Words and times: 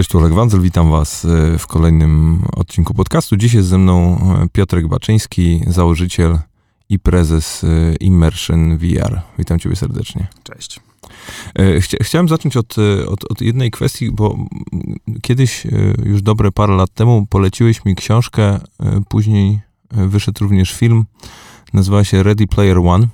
Cześć, 0.00 0.10
tu 0.10 0.18
Olek 0.18 0.32
Wandzel, 0.32 0.60
witam 0.60 0.90
was 0.90 1.24
e, 1.24 1.58
w 1.58 1.66
kolejnym 1.66 2.42
odcinku 2.56 2.94
podcastu. 2.94 3.36
Dziś 3.36 3.54
jest 3.54 3.68
ze 3.68 3.78
mną 3.78 4.18
e, 4.42 4.48
Piotrek 4.52 4.88
Baczyński, 4.88 5.60
założyciel 5.66 6.38
i 6.88 6.98
prezes 6.98 7.64
e, 7.64 7.94
Immersion 7.96 8.78
VR. 8.78 9.20
Witam 9.38 9.58
ciebie 9.58 9.76
serdecznie. 9.76 10.26
Cześć. 10.42 10.80
Chcia, 11.80 11.98
chciałem 12.00 12.28
zacząć 12.28 12.56
od, 12.56 12.76
od, 13.06 13.30
od, 13.30 13.40
jednej 13.40 13.70
kwestii, 13.70 14.10
bo 14.10 14.38
kiedyś, 15.22 15.66
już 16.04 16.22
dobre 16.22 16.52
parę 16.52 16.74
lat 16.74 16.94
temu, 16.94 17.26
poleciłeś 17.26 17.84
mi 17.84 17.94
książkę, 17.94 18.58
później 19.08 19.60
wyszedł 19.90 20.44
również 20.44 20.72
film, 20.72 21.04
nazywa 21.72 22.04
się 22.04 22.22
Ready 22.22 22.46
Player 22.46 22.78
One. 22.78 23.06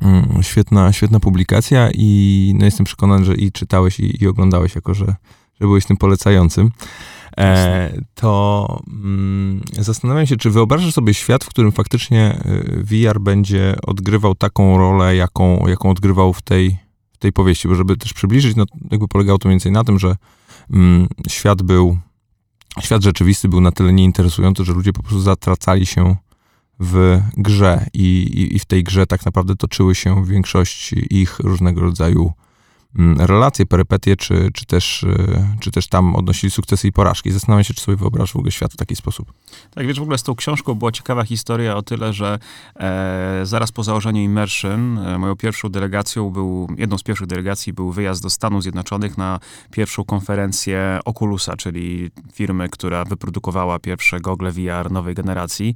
Mm, 0.00 0.42
świetna, 0.42 0.92
świetna 0.92 1.20
publikacja 1.20 1.90
i 1.94 2.52
no 2.58 2.64
jestem 2.64 2.86
przekonany, 2.86 3.24
że 3.24 3.34
i 3.34 3.52
czytałeś 3.52 4.00
i, 4.00 4.22
i 4.24 4.28
oglądałeś, 4.28 4.74
jako 4.74 4.94
że 4.94 5.14
że 5.60 5.66
byłeś 5.66 5.86
tym 5.86 5.96
polecającym, 5.96 6.70
e, 7.38 7.92
to 8.14 8.82
mm, 8.86 9.60
zastanawiam 9.78 10.26
się, 10.26 10.36
czy 10.36 10.50
wyobrażasz 10.50 10.94
sobie 10.94 11.14
świat, 11.14 11.44
w 11.44 11.48
którym 11.48 11.72
faktycznie 11.72 12.20
e, 12.20 12.62
VR 12.82 13.20
będzie 13.20 13.76
odgrywał 13.86 14.34
taką 14.34 14.78
rolę, 14.78 15.16
jaką, 15.16 15.66
jaką 15.68 15.90
odgrywał 15.90 16.32
w 16.32 16.42
tej, 16.42 16.78
w 17.12 17.18
tej 17.18 17.32
powieści, 17.32 17.68
bo 17.68 17.74
żeby 17.74 17.96
też 17.96 18.12
przybliżyć, 18.12 18.56
no 18.56 18.64
jakby 18.90 19.08
polegało 19.08 19.38
to 19.38 19.48
mniej 19.48 19.54
więcej 19.54 19.72
na 19.72 19.84
tym, 19.84 19.98
że 19.98 20.16
mm, 20.70 21.08
świat 21.28 21.62
był, 21.62 21.98
świat 22.80 23.02
rzeczywisty 23.02 23.48
był 23.48 23.60
na 23.60 23.72
tyle 23.72 23.92
nieinteresujący, 23.92 24.64
że 24.64 24.72
ludzie 24.72 24.92
po 24.92 25.02
prostu 25.02 25.20
zatracali 25.20 25.86
się 25.86 26.16
w 26.80 27.20
grze 27.36 27.86
i, 27.92 28.02
i, 28.02 28.56
i 28.56 28.58
w 28.58 28.64
tej 28.64 28.84
grze 28.84 29.06
tak 29.06 29.24
naprawdę 29.24 29.56
toczyły 29.56 29.94
się 29.94 30.24
w 30.24 30.28
większości 30.28 31.06
ich 31.10 31.38
różnego 31.38 31.80
rodzaju 31.80 32.32
relacje, 33.18 33.66
perypetie, 33.66 34.16
czy, 34.16 34.50
czy, 34.54 34.66
też, 34.66 35.04
e, 35.04 35.56
czy 35.60 35.70
też 35.70 35.88
tam 35.88 36.16
odnosili 36.16 36.50
sukcesy 36.50 36.88
i 36.88 36.92
porażki. 36.92 37.30
Zastanawiam 37.30 37.64
się, 37.64 37.74
czy 37.74 37.80
sobie 37.80 37.96
wyobrażasz 37.96 38.32
w 38.32 38.36
ogóle 38.36 38.52
świat 38.52 38.72
w 38.72 38.76
taki 38.76 38.96
sposób. 38.96 39.32
Tak, 39.74 39.86
wiesz, 39.86 39.98
w 39.98 40.02
ogóle 40.02 40.18
z 40.18 40.22
tą 40.22 40.34
książką 40.34 40.74
była 40.74 40.92
ciekawa 40.92 41.24
historia 41.24 41.76
o 41.76 41.82
tyle, 41.82 42.12
że 42.12 42.38
e, 42.76 43.40
zaraz 43.42 43.72
po 43.72 43.82
założeniu 43.82 44.22
Immersion 44.22 44.98
e, 44.98 45.18
moją 45.18 45.36
pierwszą 45.36 45.68
delegacją 45.68 46.30
był, 46.30 46.68
jedną 46.78 46.98
z 46.98 47.02
pierwszych 47.02 47.26
delegacji 47.26 47.72
był 47.72 47.92
wyjazd 47.92 48.22
do 48.22 48.30
Stanów 48.30 48.62
Zjednoczonych 48.62 49.18
na 49.18 49.40
pierwszą 49.70 50.04
konferencję 50.04 50.98
Oculusa, 51.04 51.56
czyli 51.56 52.10
firmy, 52.32 52.68
która 52.68 53.04
wyprodukowała 53.04 53.78
pierwsze 53.78 54.20
gogle 54.20 54.52
VR 54.52 54.90
nowej 54.90 55.14
generacji 55.14 55.74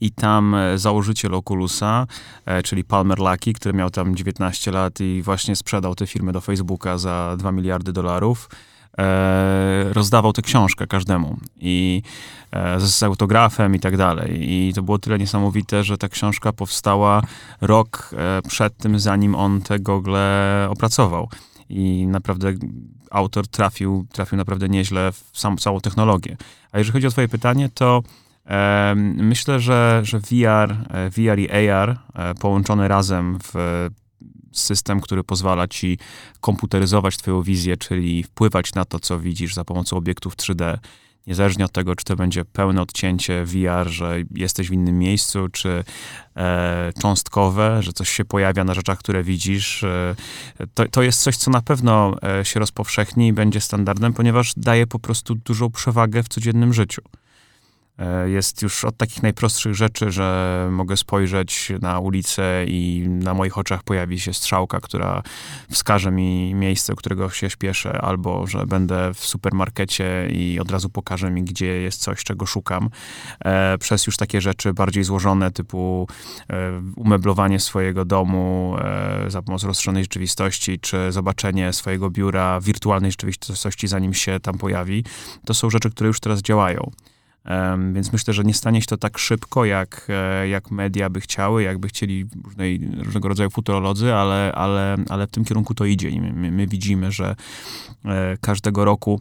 i 0.00 0.10
tam 0.10 0.54
e, 0.54 0.78
założyciel 0.78 1.34
Oculusa, 1.34 2.06
e, 2.46 2.62
czyli 2.62 2.84
Palmer 2.84 3.18
Lucky, 3.18 3.52
który 3.52 3.74
miał 3.74 3.90
tam 3.90 4.16
19 4.16 4.70
lat 4.70 5.00
i 5.00 5.22
właśnie 5.22 5.56
sprzedał 5.56 5.94
te 5.94 6.06
firmy 6.06 6.32
do 6.32 6.40
Facebooka, 6.40 6.59
Facebooka 6.60 6.98
za 6.98 7.36
2 7.38 7.52
miliardy 7.52 7.92
dolarów, 7.92 8.48
e, 8.98 9.92
rozdawał 9.92 10.32
tę 10.32 10.42
książkę 10.42 10.86
każdemu 10.86 11.36
i 11.60 12.02
e, 12.52 12.80
z 12.80 13.02
autografem 13.02 13.74
i 13.74 13.80
tak 13.80 13.96
dalej. 13.96 14.52
I 14.52 14.72
to 14.74 14.82
było 14.82 14.98
tyle 14.98 15.18
niesamowite, 15.18 15.84
że 15.84 15.98
ta 15.98 16.08
książka 16.08 16.52
powstała 16.52 17.22
rok 17.60 18.10
e, 18.12 18.42
przed 18.48 18.76
tym, 18.76 18.98
zanim 18.98 19.34
on 19.34 19.62
te 19.62 19.78
gogle 19.78 20.66
opracował. 20.70 21.28
I 21.68 22.06
naprawdę 22.06 22.52
autor 23.10 23.48
trafił, 23.48 24.06
trafił 24.12 24.38
naprawdę 24.38 24.68
nieźle 24.68 25.12
w 25.12 25.30
sam, 25.32 25.58
całą 25.58 25.80
technologię. 25.80 26.36
A 26.72 26.78
jeżeli 26.78 26.92
chodzi 26.92 27.06
o 27.06 27.10
twoje 27.10 27.28
pytanie, 27.28 27.68
to 27.74 28.02
e, 28.46 28.94
myślę, 29.16 29.60
że, 29.60 30.00
że 30.04 30.20
VR, 30.20 30.76
e, 30.90 31.10
VR 31.10 31.38
i 31.38 31.50
AR 31.50 31.98
połączone 32.40 32.88
razem 32.88 33.38
w 33.42 33.54
system, 34.52 35.00
który 35.00 35.24
pozwala 35.24 35.68
ci 35.68 35.98
komputeryzować 36.40 37.16
twoją 37.16 37.42
wizję, 37.42 37.76
czyli 37.76 38.22
wpływać 38.22 38.74
na 38.74 38.84
to, 38.84 38.98
co 38.98 39.20
widzisz 39.20 39.54
za 39.54 39.64
pomocą 39.64 39.96
obiektów 39.96 40.36
3D, 40.36 40.78
niezależnie 41.26 41.64
od 41.64 41.72
tego, 41.72 41.96
czy 41.96 42.04
to 42.04 42.16
będzie 42.16 42.44
pełne 42.44 42.82
odcięcie 42.82 43.44
VR, 43.44 43.88
że 43.88 44.16
jesteś 44.34 44.68
w 44.68 44.72
innym 44.72 44.98
miejscu, 44.98 45.48
czy 45.48 45.84
e, 46.36 46.92
cząstkowe, 47.00 47.82
że 47.82 47.92
coś 47.92 48.08
się 48.10 48.24
pojawia 48.24 48.64
na 48.64 48.74
rzeczach, 48.74 48.98
które 48.98 49.22
widzisz. 49.22 49.84
E, 49.84 50.14
to, 50.74 50.88
to 50.88 51.02
jest 51.02 51.22
coś, 51.22 51.36
co 51.36 51.50
na 51.50 51.62
pewno 51.62 52.16
e, 52.22 52.44
się 52.44 52.60
rozpowszechni 52.60 53.28
i 53.28 53.32
będzie 53.32 53.60
standardem, 53.60 54.12
ponieważ 54.12 54.52
daje 54.56 54.86
po 54.86 54.98
prostu 54.98 55.34
dużą 55.34 55.70
przewagę 55.70 56.22
w 56.22 56.28
codziennym 56.28 56.74
życiu. 56.74 57.02
E, 58.00 58.30
jest 58.30 58.62
już 58.62 58.84
od 58.84 58.96
takich 58.96 59.22
najprostszych 59.22 59.74
rzeczy, 59.74 60.10
że 60.10 60.68
mogę 60.70 60.96
spojrzeć 60.96 61.72
na 61.80 61.98
ulicę 61.98 62.64
i 62.66 63.08
na 63.08 63.34
moich 63.34 63.58
oczach 63.58 63.82
pojawi 63.82 64.20
się 64.20 64.34
strzałka, 64.34 64.80
która 64.80 65.22
wskaże 65.70 66.10
mi 66.10 66.54
miejsce, 66.54 66.94
którego 66.96 67.30
się 67.30 67.50
śpieszę, 67.50 68.00
albo 68.00 68.46
że 68.46 68.66
będę 68.66 69.14
w 69.14 69.26
supermarkecie 69.26 70.28
i 70.30 70.60
od 70.60 70.70
razu 70.70 70.88
pokaże 70.88 71.30
mi, 71.30 71.42
gdzie 71.42 71.66
jest 71.66 72.00
coś, 72.00 72.24
czego 72.24 72.46
szukam. 72.46 72.90
E, 73.44 73.78
przez 73.78 74.06
już 74.06 74.16
takie 74.16 74.40
rzeczy 74.40 74.72
bardziej 74.72 75.04
złożone, 75.04 75.50
typu 75.50 76.08
e, 76.50 76.82
umeblowanie 76.96 77.60
swojego 77.60 78.04
domu 78.04 78.76
za 79.28 79.42
pomocą 79.42 79.66
rozszerzonej 79.66 80.04
rzeczywistości, 80.04 80.78
czy 80.78 81.12
zobaczenie 81.12 81.72
swojego 81.72 82.10
biura 82.10 82.60
wirtualnej 82.60 83.10
rzeczywistości, 83.10 83.88
zanim 83.88 84.14
się 84.14 84.40
tam 84.40 84.58
pojawi. 84.58 85.04
To 85.46 85.54
są 85.54 85.70
rzeczy, 85.70 85.90
które 85.90 86.08
już 86.08 86.20
teraz 86.20 86.42
działają. 86.42 86.90
Więc 87.92 88.12
myślę, 88.12 88.34
że 88.34 88.44
nie 88.44 88.54
stanie 88.54 88.80
się 88.80 88.86
to 88.86 88.96
tak 88.96 89.18
szybko, 89.18 89.64
jak, 89.64 90.06
e, 90.08 90.48
jak 90.48 90.70
media 90.70 91.10
by 91.10 91.20
chciały, 91.20 91.62
jakby 91.62 91.88
chcieli 91.88 92.26
różnej, 92.44 92.90
różnego 93.04 93.28
rodzaju 93.28 93.50
futurolodzy, 93.50 94.14
ale, 94.14 94.52
ale, 94.54 94.96
ale 95.08 95.26
w 95.26 95.30
tym 95.30 95.44
kierunku 95.44 95.74
to 95.74 95.84
idzie. 95.84 96.08
I 96.08 96.20
my, 96.20 96.50
my 96.50 96.66
widzimy, 96.66 97.12
że 97.12 97.36
e, 98.04 98.36
każdego 98.40 98.84
roku 98.84 99.20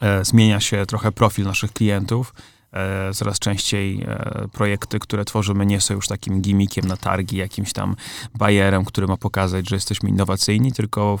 e, 0.00 0.24
zmienia 0.24 0.60
się 0.60 0.86
trochę 0.86 1.12
profil 1.12 1.44
naszych 1.44 1.72
klientów. 1.72 2.34
E, 2.72 3.14
coraz 3.14 3.38
częściej 3.38 4.02
e, 4.02 4.48
projekty, 4.52 4.98
które 4.98 5.24
tworzymy, 5.24 5.66
nie 5.66 5.80
są 5.80 5.94
już 5.94 6.08
takim 6.08 6.40
gimmickiem 6.40 6.84
na 6.84 6.96
targi, 6.96 7.36
jakimś 7.36 7.72
tam 7.72 7.96
bajerem, 8.34 8.84
który 8.84 9.06
ma 9.06 9.16
pokazać, 9.16 9.68
że 9.68 9.76
jesteśmy 9.76 10.08
innowacyjni, 10.08 10.72
tylko 10.72 11.18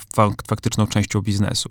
faktyczną 0.48 0.86
częścią 0.86 1.20
biznesu. 1.20 1.70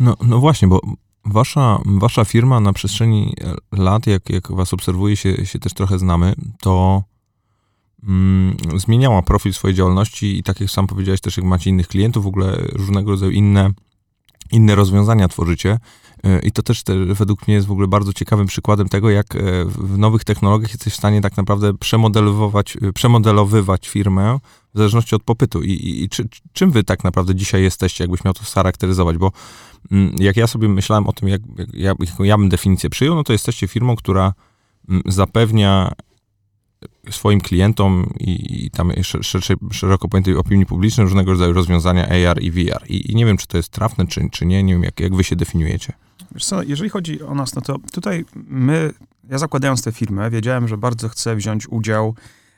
No, 0.00 0.16
no 0.20 0.38
właśnie, 0.38 0.68
bo 0.68 0.80
Wasza, 1.24 1.78
wasza 1.84 2.24
firma 2.24 2.60
na 2.60 2.72
przestrzeni 2.72 3.34
lat, 3.72 4.06
jak, 4.06 4.30
jak 4.30 4.52
was 4.52 4.74
obserwuje, 4.74 5.16
się, 5.16 5.46
się 5.46 5.58
też 5.58 5.74
trochę 5.74 5.98
znamy, 5.98 6.34
to 6.60 7.02
mm, 8.02 8.56
zmieniała 8.76 9.22
profil 9.22 9.52
swojej 9.52 9.76
działalności 9.76 10.38
i 10.38 10.42
tak 10.42 10.60
jak 10.60 10.70
sam 10.70 10.86
powiedziałeś, 10.86 11.20
też 11.20 11.36
jak 11.36 11.46
macie 11.46 11.70
innych 11.70 11.88
klientów, 11.88 12.24
w 12.24 12.26
ogóle 12.26 12.56
różnego 12.72 13.10
rodzaju 13.10 13.32
inne, 13.32 13.70
inne 14.52 14.74
rozwiązania 14.74 15.28
tworzycie. 15.28 15.78
E, 16.24 16.38
I 16.38 16.52
to 16.52 16.62
też 16.62 16.82
te, 16.82 17.04
według 17.04 17.48
mnie 17.48 17.54
jest 17.54 17.66
w 17.66 17.72
ogóle 17.72 17.88
bardzo 17.88 18.12
ciekawym 18.12 18.46
przykładem 18.46 18.88
tego, 18.88 19.10
jak 19.10 19.36
e, 19.36 19.40
w 19.64 19.98
nowych 19.98 20.24
technologiach 20.24 20.70
jesteś 20.70 20.92
w 20.92 20.96
stanie 20.96 21.20
tak 21.20 21.36
naprawdę 21.36 21.74
przemodelowywać, 21.74 22.76
e, 22.82 22.92
przemodelowywać 22.92 23.88
firmę 23.88 24.38
w 24.74 24.78
zależności 24.78 25.14
od 25.14 25.22
popytu. 25.22 25.62
I, 25.62 25.70
i, 25.70 26.04
i 26.04 26.08
czy, 26.08 26.28
czym 26.52 26.70
wy 26.70 26.84
tak 26.84 27.04
naprawdę 27.04 27.34
dzisiaj 27.34 27.62
jesteście, 27.62 28.04
jakbyś 28.04 28.24
miał 28.24 28.34
to 28.34 28.44
scharakteryzować? 28.44 29.16
Bo 29.18 29.32
mm, 29.92 30.14
jak 30.18 30.36
ja 30.36 30.46
sobie 30.46 30.68
myślałem 30.68 31.06
o 31.06 31.12
tym, 31.12 31.28
jak, 31.28 31.40
jak, 31.72 31.96
jak 32.00 32.18
ja 32.20 32.38
bym 32.38 32.48
definicję 32.48 32.90
przyjął, 32.90 33.14
no 33.14 33.24
to 33.24 33.32
jesteście 33.32 33.68
firmą, 33.68 33.96
która 33.96 34.32
mm, 34.88 35.02
zapewnia 35.06 35.92
swoim 37.10 37.40
klientom 37.40 38.14
i, 38.20 38.64
i 38.64 38.70
tam 38.70 38.92
szerszej, 39.02 39.56
szeroko 39.72 40.08
pojętej 40.08 40.36
opinii 40.36 40.66
publicznej 40.66 41.04
różnego 41.04 41.30
rodzaju 41.30 41.52
rozwiązania 41.52 42.08
AR 42.08 42.42
i 42.42 42.50
VR. 42.50 42.84
I, 42.88 43.12
I, 43.12 43.14
nie 43.14 43.26
wiem, 43.26 43.36
czy 43.36 43.46
to 43.46 43.56
jest 43.56 43.68
trafne, 43.68 44.06
czy, 44.06 44.30
czy 44.30 44.46
nie. 44.46 44.62
Nie 44.62 44.72
wiem, 44.72 44.82
jak, 44.82 45.00
jak 45.00 45.14
wy 45.14 45.24
się 45.24 45.36
definiujecie. 45.36 45.92
Wiesz 46.34 46.44
co, 46.44 46.62
jeżeli 46.62 46.90
chodzi 46.90 47.22
o 47.22 47.34
nas, 47.34 47.54
no 47.54 47.62
to 47.62 47.76
tutaj 47.92 48.24
my, 48.34 48.92
ja 49.28 49.38
zakładając 49.38 49.82
tę 49.82 49.92
firmę, 49.92 50.30
wiedziałem, 50.30 50.68
że 50.68 50.76
bardzo 50.76 51.08
chcę 51.08 51.36
wziąć 51.36 51.68
udział 51.68 52.14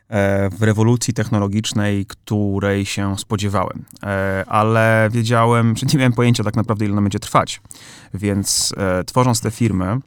e, 0.08 0.50
w 0.50 0.62
rewolucji 0.62 1.14
technologicznej, 1.14 2.06
której 2.06 2.86
się 2.86 3.18
spodziewałem. 3.18 3.84
E, 4.02 4.44
ale 4.48 5.08
wiedziałem, 5.12 5.76
że 5.76 5.86
nie 5.92 5.98
miałem 5.98 6.12
pojęcia 6.12 6.44
tak 6.44 6.56
naprawdę, 6.56 6.84
ile 6.84 6.92
ona 6.92 7.02
będzie 7.02 7.18
trwać. 7.18 7.60
Więc 8.14 8.74
e, 8.76 9.04
tworząc 9.04 9.40
tę 9.40 9.50
firmę, 9.50 10.00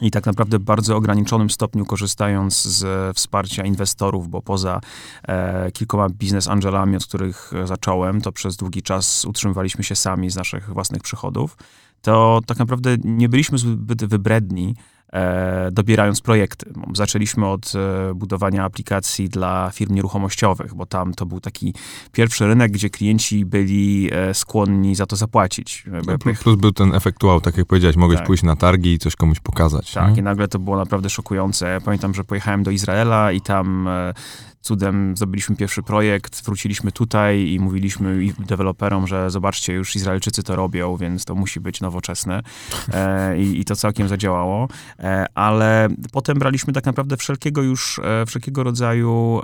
i 0.00 0.10
tak 0.10 0.26
naprawdę 0.26 0.58
w 0.58 0.62
bardzo 0.62 0.96
ograniczonym 0.96 1.50
stopniu 1.50 1.84
korzystając 1.84 2.62
z 2.62 3.16
wsparcia 3.16 3.64
inwestorów, 3.64 4.28
bo 4.28 4.42
poza 4.42 4.80
e, 5.28 5.72
kilkoma 5.72 6.08
biznes 6.08 6.48
angelami, 6.48 6.96
od 6.96 7.06
których 7.06 7.52
zacząłem, 7.64 8.20
to 8.20 8.32
przez 8.32 8.56
długi 8.56 8.82
czas 8.82 9.24
utrzymywaliśmy 9.24 9.84
się 9.84 9.96
sami 9.96 10.30
z 10.30 10.36
naszych 10.36 10.70
własnych 10.70 11.02
przychodów, 11.02 11.56
to 12.02 12.40
tak 12.46 12.58
naprawdę 12.58 12.96
nie 13.04 13.28
byliśmy 13.28 13.58
zbyt 13.58 14.04
wybredni 14.04 14.74
e, 14.76 14.91
dobierając 15.72 16.20
projekty. 16.20 16.72
Zaczęliśmy 16.94 17.46
od 17.46 17.72
e, 17.74 18.14
budowania 18.14 18.64
aplikacji 18.64 19.28
dla 19.28 19.70
firm 19.74 19.94
nieruchomościowych, 19.94 20.74
bo 20.74 20.86
tam 20.86 21.14
to 21.14 21.26
był 21.26 21.40
taki 21.40 21.74
pierwszy 22.12 22.46
rynek, 22.46 22.72
gdzie 22.72 22.90
klienci 22.90 23.44
byli 23.44 24.10
e, 24.12 24.34
skłonni 24.34 24.94
za 24.94 25.06
to 25.06 25.16
zapłacić. 25.16 25.84
No, 26.06 26.18
plus, 26.18 26.38
plus, 26.38 26.56
był 26.56 26.72
ten 26.72 26.94
efekt 26.94 27.24
wow, 27.24 27.40
tak 27.40 27.56
jak 27.56 27.66
powiedziałeś, 27.66 27.96
mogłeś 27.96 28.18
tak. 28.18 28.26
pójść 28.26 28.42
na 28.42 28.56
targi 28.56 28.92
i 28.92 28.98
coś 28.98 29.16
komuś 29.16 29.40
pokazać. 29.40 29.92
Tak, 29.92 30.12
nie? 30.14 30.20
i 30.20 30.22
nagle 30.22 30.48
to 30.48 30.58
było 30.58 30.76
naprawdę 30.76 31.10
szokujące. 31.10 31.68
Ja 31.68 31.80
pamiętam, 31.80 32.14
że 32.14 32.24
pojechałem 32.24 32.62
do 32.62 32.70
Izraela 32.70 33.32
i 33.32 33.40
tam 33.40 33.88
cudem 34.62 35.16
zdobyliśmy 35.16 35.56
pierwszy 35.56 35.82
projekt, 35.82 36.44
wróciliśmy 36.44 36.92
tutaj 36.92 37.48
i 37.48 37.60
mówiliśmy 37.60 38.32
deweloperom, 38.38 39.06
że 39.06 39.30
zobaczcie, 39.30 39.72
już 39.72 39.96
Izraelczycy 39.96 40.42
to 40.42 40.56
robią, 40.56 40.96
więc 40.96 41.24
to 41.24 41.34
musi 41.34 41.60
być 41.60 41.80
nowoczesne. 41.80 42.42
E, 42.92 43.38
i, 43.38 43.60
I 43.60 43.64
to 43.64 43.76
całkiem 43.76 44.08
zadziałało. 44.08 44.68
E, 44.98 45.26
ale 45.34 45.88
potem 46.12 46.38
braliśmy 46.38 46.72
tak 46.72 46.86
naprawdę 46.86 47.16
wszelkiego 47.16 47.62
już, 47.62 47.98
e, 47.98 48.26
wszelkiego 48.26 48.62
rodzaju 48.62 49.40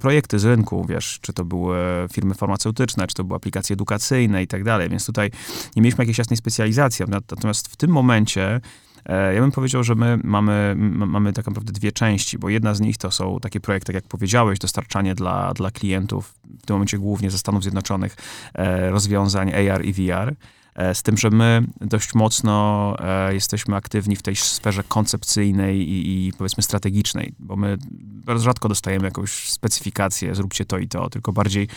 projekty 0.00 0.38
z 0.38 0.44
rynku, 0.44 0.86
wiesz, 0.88 1.18
czy 1.20 1.32
to 1.32 1.44
były 1.44 1.78
firmy 2.12 2.34
farmaceutyczne, 2.34 3.06
czy 3.06 3.14
to 3.14 3.24
były 3.24 3.36
aplikacje 3.36 3.74
edukacyjne 3.74 4.42
i 4.42 4.46
tak 4.46 4.64
dalej, 4.64 4.88
więc 4.88 5.06
tutaj 5.06 5.30
nie 5.76 5.82
mieliśmy 5.82 6.02
jakiejś 6.02 6.18
jasnej 6.18 6.36
specjalizacji. 6.36 7.04
Natomiast 7.08 7.68
w 7.68 7.76
tym 7.76 7.90
momencie 7.90 8.60
ja 9.08 9.40
bym 9.40 9.52
powiedział, 9.52 9.84
że 9.84 9.94
my 9.94 10.18
mamy, 10.24 10.74
mamy 11.06 11.32
tak 11.32 11.46
naprawdę 11.46 11.72
dwie 11.72 11.92
części, 11.92 12.38
bo 12.38 12.48
jedna 12.48 12.74
z 12.74 12.80
nich 12.80 12.98
to 12.98 13.10
są 13.10 13.40
takie 13.40 13.60
projekty, 13.60 13.92
jak 13.92 14.04
powiedziałeś, 14.04 14.58
dostarczanie 14.58 15.14
dla, 15.14 15.54
dla 15.54 15.70
klientów, 15.70 16.34
w 16.62 16.66
tym 16.66 16.74
momencie 16.74 16.98
głównie 16.98 17.30
ze 17.30 17.38
Stanów 17.38 17.62
Zjednoczonych, 17.62 18.16
e, 18.54 18.90
rozwiązań 18.90 19.52
AR 19.54 19.84
i 19.84 19.92
VR. 19.92 20.34
E, 20.78 20.94
z 20.94 21.02
tym, 21.02 21.16
że 21.16 21.30
my 21.30 21.62
dość 21.80 22.14
mocno 22.14 22.94
e, 22.98 23.34
jesteśmy 23.34 23.76
aktywni 23.76 24.16
w 24.16 24.22
tej 24.22 24.36
sferze 24.36 24.82
koncepcyjnej 24.88 25.78
i, 25.78 26.26
i, 26.26 26.32
powiedzmy 26.32 26.62
strategicznej, 26.62 27.34
bo 27.38 27.56
my 27.56 27.78
bardzo 28.24 28.44
rzadko 28.44 28.68
dostajemy 28.68 29.04
jakąś 29.04 29.30
specyfikację, 29.30 30.34
zróbcie 30.34 30.64
to 30.64 30.78
i 30.78 30.88
to, 30.88 31.10
tylko 31.10 31.32
bardziej 31.32 31.68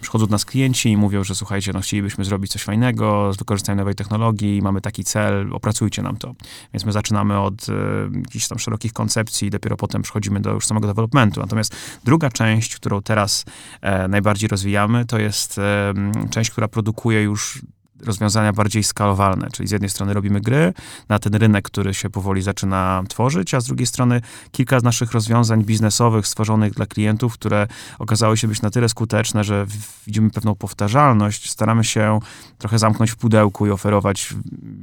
przychodzą 0.00 0.26
do 0.26 0.30
nas 0.30 0.44
klienci 0.44 0.90
i 0.90 0.96
mówią, 0.96 1.24
że 1.24 1.34
słuchajcie, 1.34 1.72
no 1.72 1.80
chcielibyśmy 1.80 2.24
zrobić 2.24 2.52
coś 2.52 2.62
fajnego 2.62 3.32
z 3.32 3.36
wykorzystaniem 3.36 3.78
nowej 3.78 3.94
technologii, 3.94 4.62
mamy 4.62 4.80
taki 4.80 5.04
cel, 5.04 5.52
opracujcie 5.52 6.02
nam 6.02 6.16
to. 6.16 6.34
Więc 6.74 6.84
my 6.84 6.92
zaczynamy 6.92 7.40
od 7.40 7.66
e, 7.68 7.72
jakichś 8.16 8.48
tam 8.48 8.58
szerokich 8.58 8.92
koncepcji 8.92 9.48
i 9.48 9.50
dopiero 9.50 9.76
potem 9.76 10.02
przechodzimy 10.02 10.40
do 10.40 10.52
już 10.52 10.66
samego 10.66 10.86
developmentu. 10.86 11.40
Natomiast 11.40 11.76
druga 12.04 12.30
część, 12.30 12.76
którą 12.76 13.02
teraz 13.02 13.44
e, 13.80 14.08
najbardziej 14.08 14.48
rozwijamy, 14.48 15.06
to 15.06 15.18
jest 15.18 15.58
e, 15.58 15.94
część, 16.30 16.50
która 16.50 16.68
produkuje 16.68 17.22
już 17.22 17.62
rozwiązania 18.04 18.52
bardziej 18.52 18.84
skalowalne, 18.84 19.48
czyli 19.52 19.68
z 19.68 19.70
jednej 19.70 19.90
strony 19.90 20.14
robimy 20.14 20.40
gry 20.40 20.72
na 21.08 21.18
ten 21.18 21.34
rynek, 21.34 21.64
który 21.64 21.94
się 21.94 22.10
powoli 22.10 22.42
zaczyna 22.42 23.02
tworzyć, 23.08 23.54
a 23.54 23.60
z 23.60 23.66
drugiej 23.66 23.86
strony 23.86 24.20
kilka 24.52 24.80
z 24.80 24.82
naszych 24.82 25.12
rozwiązań 25.12 25.64
biznesowych 25.64 26.26
stworzonych 26.26 26.74
dla 26.74 26.86
klientów, 26.86 27.34
które 27.34 27.66
okazały 27.98 28.36
się 28.36 28.48
być 28.48 28.62
na 28.62 28.70
tyle 28.70 28.88
skuteczne, 28.88 29.44
że 29.44 29.66
widzimy 30.06 30.30
pewną 30.30 30.54
powtarzalność, 30.54 31.50
staramy 31.50 31.84
się 31.84 32.20
trochę 32.58 32.78
zamknąć 32.78 33.10
w 33.10 33.16
pudełku 33.16 33.66
i 33.66 33.70
oferować 33.70 34.34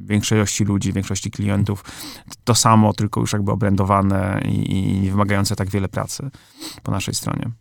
większej 0.05 0.37
ilości 0.37 0.63
ludzi, 0.63 0.93
większości 0.93 1.31
klientów 1.31 1.83
to 2.43 2.55
samo, 2.55 2.93
tylko 2.93 3.21
już 3.21 3.33
jakby 3.33 3.51
obrędowane 3.51 4.41
i, 4.45 4.71
i 4.71 4.99
nie 5.01 5.11
wymagające 5.11 5.55
tak 5.55 5.69
wiele 5.69 5.87
pracy 5.87 6.29
po 6.83 6.91
naszej 6.91 7.13
stronie. 7.13 7.51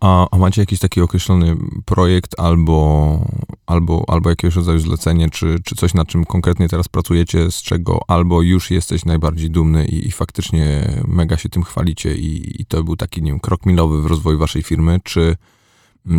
A, 0.00 0.28
a, 0.30 0.38
macie 0.38 0.62
jakiś 0.62 0.78
taki 0.80 1.00
określony 1.00 1.56
projekt 1.84 2.40
albo, 2.40 3.18
albo, 3.66 4.04
albo 4.08 4.30
jakiegoś 4.30 4.56
rodzaju 4.56 4.78
zlecenie, 4.78 5.30
czy, 5.30 5.56
czy 5.64 5.74
coś, 5.74 5.94
nad 5.94 6.08
czym 6.08 6.24
konkretnie 6.24 6.68
teraz 6.68 6.88
pracujecie, 6.88 7.50
z 7.50 7.62
czego 7.62 8.00
albo 8.08 8.42
już 8.42 8.70
jesteś 8.70 9.04
najbardziej 9.04 9.50
dumny 9.50 9.86
i, 9.86 10.08
i 10.08 10.10
faktycznie 10.10 10.92
mega 11.08 11.36
się 11.36 11.48
tym 11.48 11.62
chwalicie 11.62 12.14
i, 12.14 12.62
i, 12.62 12.66
to 12.66 12.84
był 12.84 12.96
taki, 12.96 13.22
nie 13.22 13.30
wiem, 13.30 13.40
krok 13.40 13.66
milowy 13.66 14.02
w 14.02 14.06
rozwoju 14.06 14.38
waszej 14.38 14.62
firmy, 14.62 15.00
czy, 15.04 15.36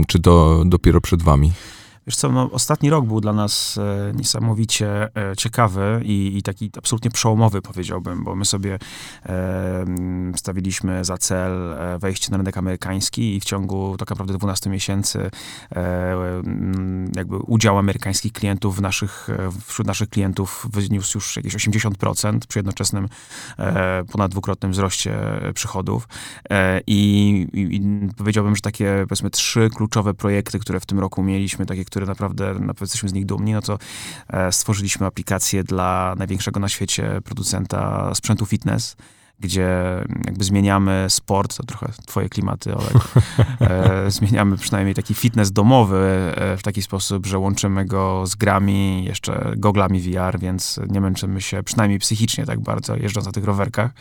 czy 0.07 0.19
to 0.19 0.63
dopiero 0.65 1.01
przed 1.01 1.23
wami? 1.23 1.51
Wiesz 2.07 2.15
co, 2.15 2.29
no, 2.29 2.49
ostatni 2.51 2.89
rok 2.89 3.05
był 3.05 3.21
dla 3.21 3.33
nas 3.33 3.77
e, 3.77 4.13
niesamowicie 4.15 5.15
e, 5.15 5.35
ciekawy 5.37 6.01
i, 6.03 6.37
i, 6.37 6.43
taki 6.43 6.71
absolutnie 6.77 7.11
przełomowy, 7.11 7.61
powiedziałbym, 7.61 8.23
bo 8.23 8.35
my 8.35 8.45
sobie 8.45 8.79
e, 9.25 9.85
stawiliśmy 10.35 11.05
za 11.05 11.17
cel 11.17 11.73
e, 11.73 11.99
wejście 11.99 12.31
na 12.31 12.37
rynek 12.37 12.57
amerykański 12.57 13.35
i 13.35 13.39
w 13.39 13.45
ciągu 13.45 13.97
tak 13.97 14.09
naprawdę 14.09 14.33
12 14.33 14.69
miesięcy 14.69 15.31
e, 15.75 16.15
jakby 17.15 17.37
udział 17.37 17.77
amerykańskich 17.77 18.33
klientów 18.33 18.77
w 18.77 18.81
naszych, 18.81 19.29
e, 19.29 19.49
wśród 19.65 19.87
naszych 19.87 20.09
klientów 20.09 20.67
wyniósł 20.73 21.17
już 21.17 21.35
jakieś 21.35 21.55
80% 21.55 22.39
przy 22.47 22.59
jednoczesnym 22.59 23.07
ponad 24.11 24.31
dwukrotnym 24.31 24.71
wzroście 24.71 25.17
przychodów. 25.53 26.07
I, 26.87 27.47
i, 27.53 27.81
powiedziałbym, 28.17 28.55
że 28.55 28.61
takie 28.61 29.05
powiedzmy 29.09 29.29
trzy 29.29 29.69
kluczowe 29.75 30.13
projekty, 30.13 30.59
które 30.59 30.79
w 30.79 30.85
tym 30.85 30.99
roku 30.99 31.23
mieliśmy, 31.23 31.65
takie, 31.65 31.85
które 31.89 32.05
naprawdę, 32.05 32.53
naprawdę 32.53 32.83
jesteśmy 32.83 33.09
z 33.09 33.13
nich 33.13 33.25
dumni, 33.25 33.53
no 33.53 33.61
to 33.61 33.79
e, 34.27 34.51
stworzyliśmy 34.51 35.05
aplikację 35.05 35.63
dla 35.63 36.15
największego 36.17 36.59
na 36.59 36.69
świecie 36.69 37.21
producenta 37.23 38.11
sprzętu 38.15 38.45
fitness 38.45 38.95
gdzie 39.39 39.69
jakby 40.25 40.43
zmieniamy 40.43 41.05
sport, 41.09 41.57
to 41.57 41.63
trochę 41.63 41.87
twoje 42.05 42.29
klimaty, 42.29 42.73
ale 42.73 42.89
e, 44.05 44.11
zmieniamy 44.11 44.57
przynajmniej 44.57 44.95
taki 44.95 45.13
fitness 45.13 45.51
domowy 45.51 45.97
e, 46.35 46.57
w 46.57 46.63
taki 46.63 46.81
sposób, 46.81 47.25
że 47.25 47.39
łączymy 47.39 47.85
go 47.85 48.27
z 48.27 48.35
grami, 48.35 49.05
jeszcze 49.05 49.53
goglami 49.57 50.01
VR, 50.01 50.39
więc 50.39 50.79
nie 50.89 51.01
męczymy 51.01 51.41
się 51.41 51.63
przynajmniej 51.63 51.99
psychicznie 51.99 52.45
tak 52.45 52.59
bardzo 52.59 52.95
jeżdżąc 52.95 53.25
na 53.25 53.31
tych 53.31 53.43
rowerkach. 53.43 53.91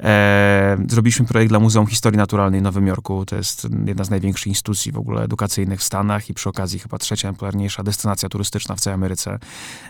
E, 0.00 0.78
zrobiliśmy 0.88 1.26
projekt 1.26 1.48
dla 1.48 1.60
Muzeum 1.60 1.86
Historii 1.86 2.18
Naturalnej 2.18 2.60
w 2.60 2.64
Nowym 2.64 2.86
Jorku. 2.86 3.26
To 3.26 3.36
jest 3.36 3.68
jedna 3.86 4.04
z 4.04 4.10
największych 4.10 4.46
instytucji 4.46 4.92
w 4.92 4.98
ogóle 4.98 5.22
edukacyjnych 5.22 5.80
w 5.80 5.82
Stanach 5.82 6.30
i 6.30 6.34
przy 6.34 6.48
okazji 6.48 6.78
chyba 6.78 6.98
trzecia 6.98 7.28
najpopularniejsza 7.28 7.82
destynacja 7.82 8.28
turystyczna 8.28 8.76
w 8.76 8.80
całej 8.80 8.94
Ameryce. 8.94 9.38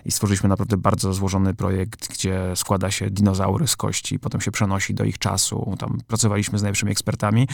I 0.04 0.12
stworzyliśmy 0.12 0.48
naprawdę 0.48 0.76
bardzo 0.76 1.12
złożony 1.12 1.54
projekt, 1.54 2.08
gdzie 2.12 2.40
składa 2.54 2.90
się 2.90 3.10
dinozaury 3.10 3.66
z 3.66 3.76
kości, 3.76 4.18
potem 4.18 4.40
się 4.40 4.50
przenosi 4.50 4.79
do 4.88 5.04
ich 5.04 5.18
czasu. 5.18 5.76
Tam 5.78 5.98
pracowaliśmy 6.06 6.58
z 6.58 6.62
najlepszymi 6.62 6.92
ekspertami. 6.92 7.48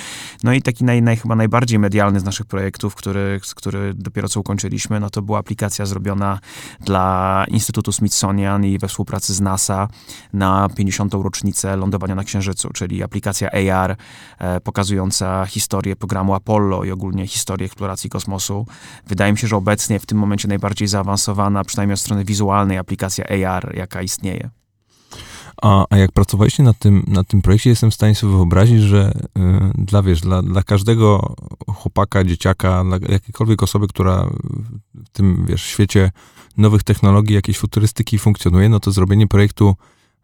No 0.45 0.53
i 0.53 0.63
taki 0.63 0.85
naj, 0.85 1.03
naj, 1.03 1.17
chyba 1.17 1.37
najbardziej 1.37 1.79
medialny 1.79 2.21
z 2.21 2.25
naszych 2.25 2.47
projektów, 2.47 2.95
który, 2.95 3.41
który 3.55 3.95
dopiero 3.95 4.29
co 4.29 4.41
ukończyliśmy, 4.41 5.01
no 5.01 5.11
to 5.11 5.23
była 5.23 5.39
aplikacja 5.39 5.87
zrobiona 5.87 6.39
dla 6.81 7.45
Instytutu 7.49 7.93
Smithsonian 7.93 8.65
i 8.65 8.79
we 8.79 8.89
współpracy 8.89 9.35
z 9.35 9.41
NASA 9.41 9.89
na 10.33 10.69
50. 10.69 11.15
rocznicę 11.15 11.77
lądowania 11.77 12.15
na 12.15 12.25
Księżycu, 12.25 12.69
czyli 12.75 13.03
aplikacja 13.03 13.51
AR 13.51 13.97
e, 14.39 14.61
pokazująca 14.61 15.47
historię 15.47 15.97
programu 15.97 16.35
Apollo 16.35 16.85
i 16.85 16.91
ogólnie 16.91 17.27
historię 17.27 17.67
eksploracji 17.67 18.11
kosmosu. 18.11 18.67
Wydaje 19.07 19.33
mi 19.33 19.39
się, 19.39 19.47
że 19.47 19.57
obecnie 19.57 19.99
w 19.99 20.07
tym 20.07 20.19
momencie 20.19 20.49
najbardziej 20.49 20.89
zaawansowana, 20.89 21.65
przynajmniej 21.65 21.95
od 21.95 22.01
strony 22.01 22.25
wizualnej, 22.25 22.79
aplikacja 22.79 23.25
AR, 23.25 23.77
jaka 23.77 24.03
istnieje. 24.03 24.51
A, 25.63 25.87
a 25.91 25.97
jak 25.97 26.13
pracowaliście 26.13 26.63
nad 26.63 26.79
tym, 26.79 27.05
nad 27.09 27.27
tym 27.29 27.43
projekcie, 27.43 27.71
jestem 27.71 27.91
w 27.91 27.95
stanie 27.95 28.15
sobie 28.15 28.33
wyobrazić, 28.33 28.81
że 28.83 29.13
y, 29.15 29.41
dla, 29.75 30.03
wiesz, 30.03 30.21
dla, 30.21 30.43
dla 30.43 30.63
każdego 30.63 31.35
chłopaka, 31.67 32.25
dzieciaka, 32.25 32.85
dla 32.85 32.99
jakiejkolwiek 33.09 33.63
osoby, 33.63 33.89
która 33.89 34.31
w 34.95 35.09
tym, 35.13 35.47
wiesz, 35.47 35.63
świecie 35.63 36.11
nowych 36.57 36.83
technologii, 36.83 37.35
jakiejś 37.35 37.59
futurystyki 37.59 38.19
funkcjonuje, 38.19 38.69
no 38.69 38.81
to 38.81 38.93
zrobienie 38.93 39.27
projektu 39.27 39.77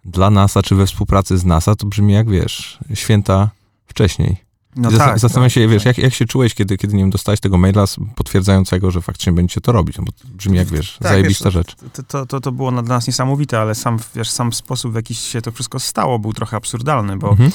dla 0.04 0.30
NASA, 0.30 0.62
czy 0.62 0.75
we 0.75 0.87
współpracy 0.87 1.38
z 1.38 1.45
NASA, 1.45 1.75
to 1.75 1.87
brzmi 1.87 2.12
jak, 2.12 2.30
wiesz, 2.30 2.78
święta 2.95 3.50
wcześniej. 3.87 4.51
No 4.76 4.91
tak, 4.91 5.19
Zastanawiam 5.19 5.50
tak, 5.50 5.55
się, 5.55 5.69
wiesz, 5.69 5.85
tak. 5.85 5.99
jak, 5.99 6.05
jak 6.05 6.14
się 6.14 6.25
czułeś, 6.25 6.55
kiedy, 6.55 6.76
kiedy 6.76 6.95
nie 6.95 7.02
wiem, 7.02 7.11
dostałeś 7.11 7.41
tego 7.41 7.59
maila 7.59 7.85
potwierdzającego, 8.14 8.91
że 8.91 9.02
faktycznie 9.02 9.33
będziecie 9.33 9.61
to 9.61 9.73
robić, 9.73 9.99
no 9.99 10.05
bo 10.05 10.12
brzmi 10.35 10.57
jak, 10.57 10.69
wiesz, 10.69 10.99
tak, 10.99 11.09
zajebista 11.09 11.45
wiesz, 11.45 11.55
rzecz. 11.55 11.76
To, 12.09 12.26
to, 12.26 12.41
to 12.41 12.52
było 12.52 12.73
dla 12.73 12.83
nas 12.83 13.07
niesamowite, 13.07 13.61
ale 13.61 13.75
sam, 13.75 13.99
wiesz, 14.14 14.31
sam 14.31 14.52
sposób, 14.52 14.93
w 14.93 14.95
jaki 14.95 15.14
się 15.14 15.43
to 15.43 15.52
wszystko 15.52 15.81
stało, 15.81 16.19
był 16.19 16.33
trochę 16.33 16.57
absurdalny, 16.57 17.17
bo 17.17 17.31
mhm. 17.31 17.50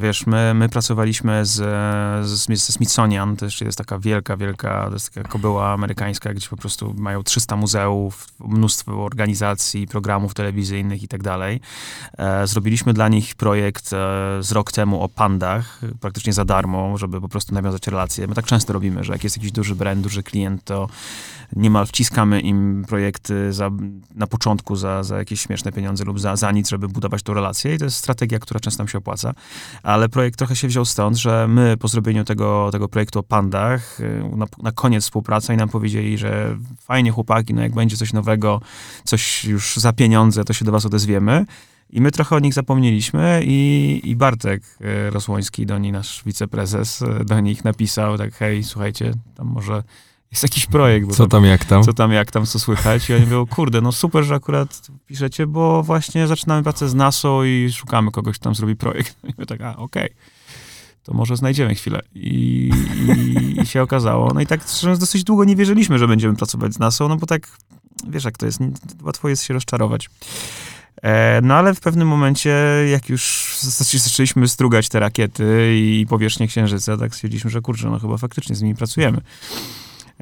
wiesz, 0.00 0.26
my, 0.26 0.54
my 0.54 0.68
pracowaliśmy 0.68 1.46
z, 1.46 1.56
z, 2.26 2.46
ze 2.46 2.72
Smithsonian, 2.72 3.36
to 3.36 3.44
jeszcze 3.44 3.64
jest 3.64 3.78
taka 3.78 3.98
wielka, 3.98 4.36
wielka, 4.36 4.86
to 4.88 4.92
jest 4.92 5.14
taka 5.14 5.28
kobyła 5.28 5.72
amerykańska, 5.72 6.34
gdzie 6.34 6.48
po 6.48 6.56
prostu 6.56 6.94
mają 6.98 7.22
300 7.22 7.56
muzeów, 7.56 8.28
mnóstwo 8.40 9.04
organizacji, 9.04 9.86
programów 9.86 10.34
telewizyjnych 10.34 11.02
i 11.02 11.08
tak 11.08 11.22
dalej. 11.22 11.60
E, 12.18 12.46
zrobiliśmy 12.46 12.92
dla 12.92 13.08
nich 13.08 13.34
projekt 13.34 13.92
e, 13.92 13.96
z 14.40 14.52
rok 14.52 14.72
temu 14.72 15.02
o 15.02 15.08
pandach, 15.08 15.80
praktycznie 16.00 16.32
za 16.32 16.44
darmo, 16.60 16.98
żeby 16.98 17.20
po 17.20 17.28
prostu 17.28 17.54
nawiązać 17.54 17.86
relacje. 17.86 18.26
My 18.26 18.34
tak 18.34 18.46
często 18.46 18.72
robimy, 18.72 19.04
że 19.04 19.12
jak 19.12 19.24
jest 19.24 19.36
jakiś 19.36 19.52
duży 19.52 19.74
brand, 19.74 20.00
duży 20.00 20.22
klient, 20.22 20.64
to 20.64 20.88
niemal 21.56 21.86
wciskamy 21.86 22.40
im 22.40 22.84
projekty 22.88 23.52
za, 23.52 23.70
na 24.14 24.26
początku 24.26 24.76
za, 24.76 25.02
za 25.02 25.18
jakieś 25.18 25.40
śmieszne 25.40 25.72
pieniądze 25.72 26.04
lub 26.04 26.20
za, 26.20 26.36
za 26.36 26.52
nic, 26.52 26.68
żeby 26.68 26.88
budować 26.88 27.22
tą 27.22 27.34
relację 27.34 27.74
i 27.74 27.78
to 27.78 27.84
jest 27.84 27.96
strategia, 27.96 28.38
która 28.38 28.60
często 28.60 28.82
nam 28.82 28.88
się 28.88 28.98
opłaca. 28.98 29.34
Ale 29.82 30.08
projekt 30.08 30.38
trochę 30.38 30.56
się 30.56 30.68
wziął 30.68 30.84
stąd, 30.84 31.16
że 31.16 31.48
my 31.48 31.76
po 31.76 31.88
zrobieniu 31.88 32.24
tego, 32.24 32.68
tego 32.72 32.88
projektu 32.88 33.18
o 33.18 33.22
pandach 33.22 34.00
y, 34.00 34.22
na, 34.36 34.46
na 34.62 34.72
koniec 34.72 35.04
współpraca 35.04 35.54
i 35.54 35.56
nam 35.56 35.68
powiedzieli, 35.68 36.18
że 36.18 36.56
fajnie 36.80 37.10
chłopaki, 37.10 37.54
no 37.54 37.62
jak 37.62 37.74
będzie 37.74 37.96
coś 37.96 38.12
nowego, 38.12 38.60
coś 39.04 39.44
już 39.44 39.76
za 39.76 39.92
pieniądze, 39.92 40.44
to 40.44 40.52
się 40.52 40.64
do 40.64 40.72
was 40.72 40.86
odezwiemy. 40.86 41.46
I 41.92 42.00
my 42.00 42.10
trochę 42.10 42.36
o 42.36 42.38
nich 42.38 42.54
zapomnieliśmy 42.54 43.42
i, 43.44 44.00
i 44.04 44.16
Bartek 44.16 44.62
e, 44.80 45.10
Rosłoński, 45.10 45.66
do 45.66 45.78
nich 45.78 45.92
nasz 45.92 46.22
wiceprezes, 46.26 47.02
e, 47.02 47.24
do 47.24 47.40
nich 47.40 47.64
napisał 47.64 48.18
tak, 48.18 48.34
hej, 48.34 48.64
słuchajcie, 48.64 49.12
tam 49.34 49.46
może 49.46 49.82
jest 50.30 50.42
jakiś 50.42 50.66
projekt. 50.66 51.14
co 51.14 51.26
tam, 51.26 51.44
jak 51.44 51.64
tam? 51.64 51.82
Co 51.82 51.92
tam, 51.92 52.12
jak 52.12 52.30
tam, 52.30 52.46
co 52.46 52.58
słychać. 52.58 53.10
I 53.10 53.14
oni 53.14 53.24
mówią, 53.24 53.46
kurde, 53.46 53.80
no 53.80 53.92
super, 53.92 54.24
że 54.24 54.34
akurat 54.34 54.88
piszecie, 55.06 55.46
bo 55.46 55.82
właśnie 55.82 56.26
zaczynamy 56.26 56.62
pracę 56.62 56.88
z 56.88 56.94
NASA 56.94 57.28
i 57.46 57.72
szukamy 57.72 58.10
kogoś, 58.10 58.36
kto 58.36 58.44
tam 58.44 58.54
zrobi 58.54 58.76
projekt. 58.76 59.16
I 59.30 59.34
my 59.38 59.46
tak, 59.46 59.60
a, 59.60 59.76
okej. 59.76 60.04
Okay 60.04 60.40
to 61.02 61.14
może 61.14 61.36
znajdziemy 61.36 61.74
chwilę. 61.74 62.00
I, 62.14 62.70
i, 63.08 63.60
i 63.60 63.66
się 63.66 63.82
okazało. 63.82 64.30
No 64.34 64.40
i 64.40 64.46
tak 64.46 64.60
szczerze 64.68 64.98
dosyć 64.98 65.24
długo 65.24 65.44
nie 65.44 65.56
wierzyliśmy, 65.56 65.98
że 65.98 66.08
będziemy 66.08 66.36
pracować 66.36 66.74
z 66.74 66.78
NASA, 66.78 67.08
no 67.08 67.16
bo 67.16 67.26
tak, 67.26 67.48
wiesz 68.08 68.24
jak 68.24 68.38
to 68.38 68.46
jest, 68.46 68.60
łatwo 69.02 69.28
jest 69.28 69.42
się 69.42 69.54
rozczarować. 69.54 70.10
E, 71.02 71.40
no 71.42 71.54
ale 71.54 71.74
w 71.74 71.80
pewnym 71.80 72.08
momencie, 72.08 72.54
jak 72.90 73.08
już 73.08 73.54
zaczęliśmy 73.92 74.48
strugać 74.48 74.88
te 74.88 75.00
rakiety 75.00 75.74
i 75.76 76.06
powierzchnię 76.08 76.46
Księżyca, 76.46 76.96
tak 76.96 77.14
stwierdziliśmy, 77.14 77.50
że 77.50 77.60
kurczę, 77.60 77.90
no 77.90 77.98
chyba 77.98 78.16
faktycznie 78.16 78.56
z 78.56 78.62
nimi 78.62 78.74
pracujemy. 78.74 79.20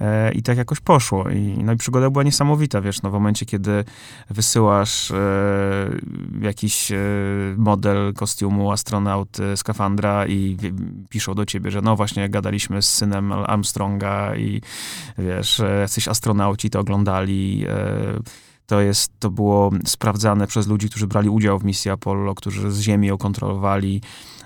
E, 0.00 0.32
I 0.32 0.42
tak 0.42 0.58
jakoś 0.58 0.80
poszło. 0.80 1.30
I, 1.30 1.40
no 1.64 1.72
i 1.72 1.76
przygoda 1.76 2.10
była 2.10 2.22
niesamowita, 2.22 2.80
wiesz, 2.80 3.02
no 3.02 3.10
w 3.10 3.12
momencie, 3.12 3.46
kiedy 3.46 3.84
wysyłasz 4.30 5.10
e, 5.10 5.16
jakiś 6.40 6.92
e, 6.92 6.96
model 7.56 8.14
kostiumu 8.14 8.72
astronauty, 8.72 9.56
skafandra 9.56 10.26
i 10.26 10.56
piszą 11.08 11.34
do 11.34 11.46
ciebie, 11.46 11.70
że 11.70 11.82
no 11.82 11.96
właśnie 11.96 12.28
gadaliśmy 12.28 12.82
z 12.82 12.94
synem 12.94 13.32
Armstronga 13.32 14.36
i 14.36 14.60
wiesz, 15.18 15.60
e, 15.60 15.80
jacyś 15.80 16.08
astronauci 16.08 16.70
to 16.70 16.80
oglądali, 16.80 17.66
to, 18.68 18.80
jest, 18.80 19.12
to 19.18 19.30
było 19.30 19.70
sprawdzane 19.86 20.46
przez 20.46 20.66
ludzi, 20.66 20.90
którzy 20.90 21.06
brali 21.06 21.28
udział 21.28 21.58
w 21.58 21.64
misji 21.64 21.90
Apollo, 21.90 22.34
którzy 22.34 22.70
z 22.70 22.80
Ziemi 22.80 23.08
ją 23.08 23.18
kontrolowali 23.18 24.02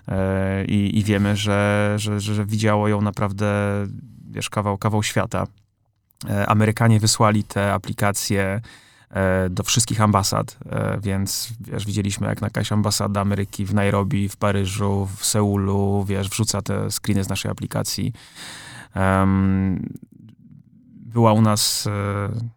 e, 0.09 0.65
i, 0.65 0.99
i 0.99 1.05
wiemy, 1.05 1.37
że, 1.37 1.95
że, 1.97 2.21
że 2.21 2.47
widziało 2.47 2.89
ją 2.89 3.01
naprawdę 3.01 3.47
wiesz, 4.31 4.51
kawał, 4.51 4.79
kawał 4.79 5.03
świata. 5.03 5.47
E, 6.29 6.47
Amerykanie 6.47 7.01
wysłali 7.01 7.45
te 7.45 7.73
aplikacje 7.73 8.61
e, 9.11 9.51
do 9.51 9.63
wszystkich 9.63 10.01
ambasad, 10.01 10.59
więc 11.01 11.53
wiesz, 11.61 11.87
widzieliśmy 11.87 12.27
jak 12.27 12.43
jakaś 12.43 12.73
ambasada 12.73 13.21
Ameryki 13.21 13.65
w 13.65 13.75
Nairobi, 13.75 14.29
w 14.29 14.37
Paryżu, 14.37 15.09
w 15.17 15.25
Seulu, 15.25 16.05
wiesz, 16.09 16.29
wrzuca 16.29 16.63
te 16.63 16.91
screeny 16.91 17.25
z 17.25 17.29
naszej 17.29 17.51
aplikacji. 17.51 18.13
Um, 18.97 19.89
była 21.13 21.33
u 21.33 21.43
nas 21.43 21.87
e, 21.87 21.91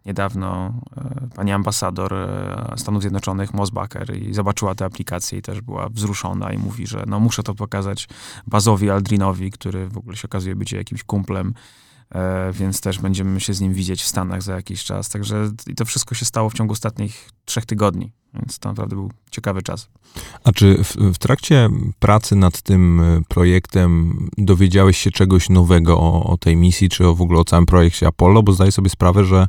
niedawno 0.06 0.72
e, 0.96 1.28
pani 1.34 1.52
ambasador 1.52 2.14
e, 2.14 2.74
Stanów 2.76 3.02
Zjednoczonych, 3.02 3.54
Mosbacher, 3.54 4.16
i 4.16 4.34
zobaczyła 4.34 4.74
tę 4.74 4.84
aplikację 4.84 5.38
i 5.38 5.42
też 5.42 5.60
była 5.60 5.88
wzruszona 5.88 6.52
i 6.52 6.58
mówi, 6.58 6.86
że 6.86 7.04
no 7.06 7.20
muszę 7.20 7.42
to 7.42 7.54
pokazać 7.54 8.08
Bazowi 8.46 8.90
Aldrinowi, 8.90 9.50
który 9.50 9.88
w 9.88 9.98
ogóle 9.98 10.16
się 10.16 10.28
okazuje 10.28 10.56
być 10.56 10.72
jakimś 10.72 11.04
kumplem, 11.04 11.54
więc 12.52 12.80
też 12.80 12.98
będziemy 12.98 13.40
się 13.40 13.54
z 13.54 13.60
nim 13.60 13.74
widzieć 13.74 14.02
w 14.02 14.06
Stanach 14.06 14.42
za 14.42 14.54
jakiś 14.54 14.84
czas. 14.84 15.08
Także 15.08 15.52
i 15.66 15.74
to 15.74 15.84
wszystko 15.84 16.14
się 16.14 16.24
stało 16.24 16.50
w 16.50 16.54
ciągu 16.54 16.72
ostatnich 16.72 17.30
trzech 17.44 17.66
tygodni, 17.66 18.12
więc 18.34 18.58
to 18.58 18.68
naprawdę 18.68 18.96
był 18.96 19.10
ciekawy 19.30 19.62
czas. 19.62 19.88
A 20.44 20.52
czy 20.52 20.84
w, 20.84 20.96
w 20.96 21.18
trakcie 21.18 21.68
pracy 21.98 22.36
nad 22.36 22.62
tym 22.62 23.00
e, 23.00 23.20
projektem 23.28 24.18
dowiedziałeś 24.38 24.98
się 24.98 25.10
czegoś 25.10 25.48
nowego 25.48 26.00
o, 26.00 26.24
o 26.24 26.36
tej 26.36 26.56
misji, 26.56 26.88
czy 26.88 27.06
o, 27.06 27.14
w 27.14 27.22
ogóle 27.22 27.40
o 27.40 27.44
całym 27.44 27.66
projekcie 27.66 28.06
Apollo? 28.06 28.42
Bo 28.42 28.52
zdaję 28.52 28.72
sobie 28.72 28.90
sprawę, 28.90 29.24
że 29.24 29.48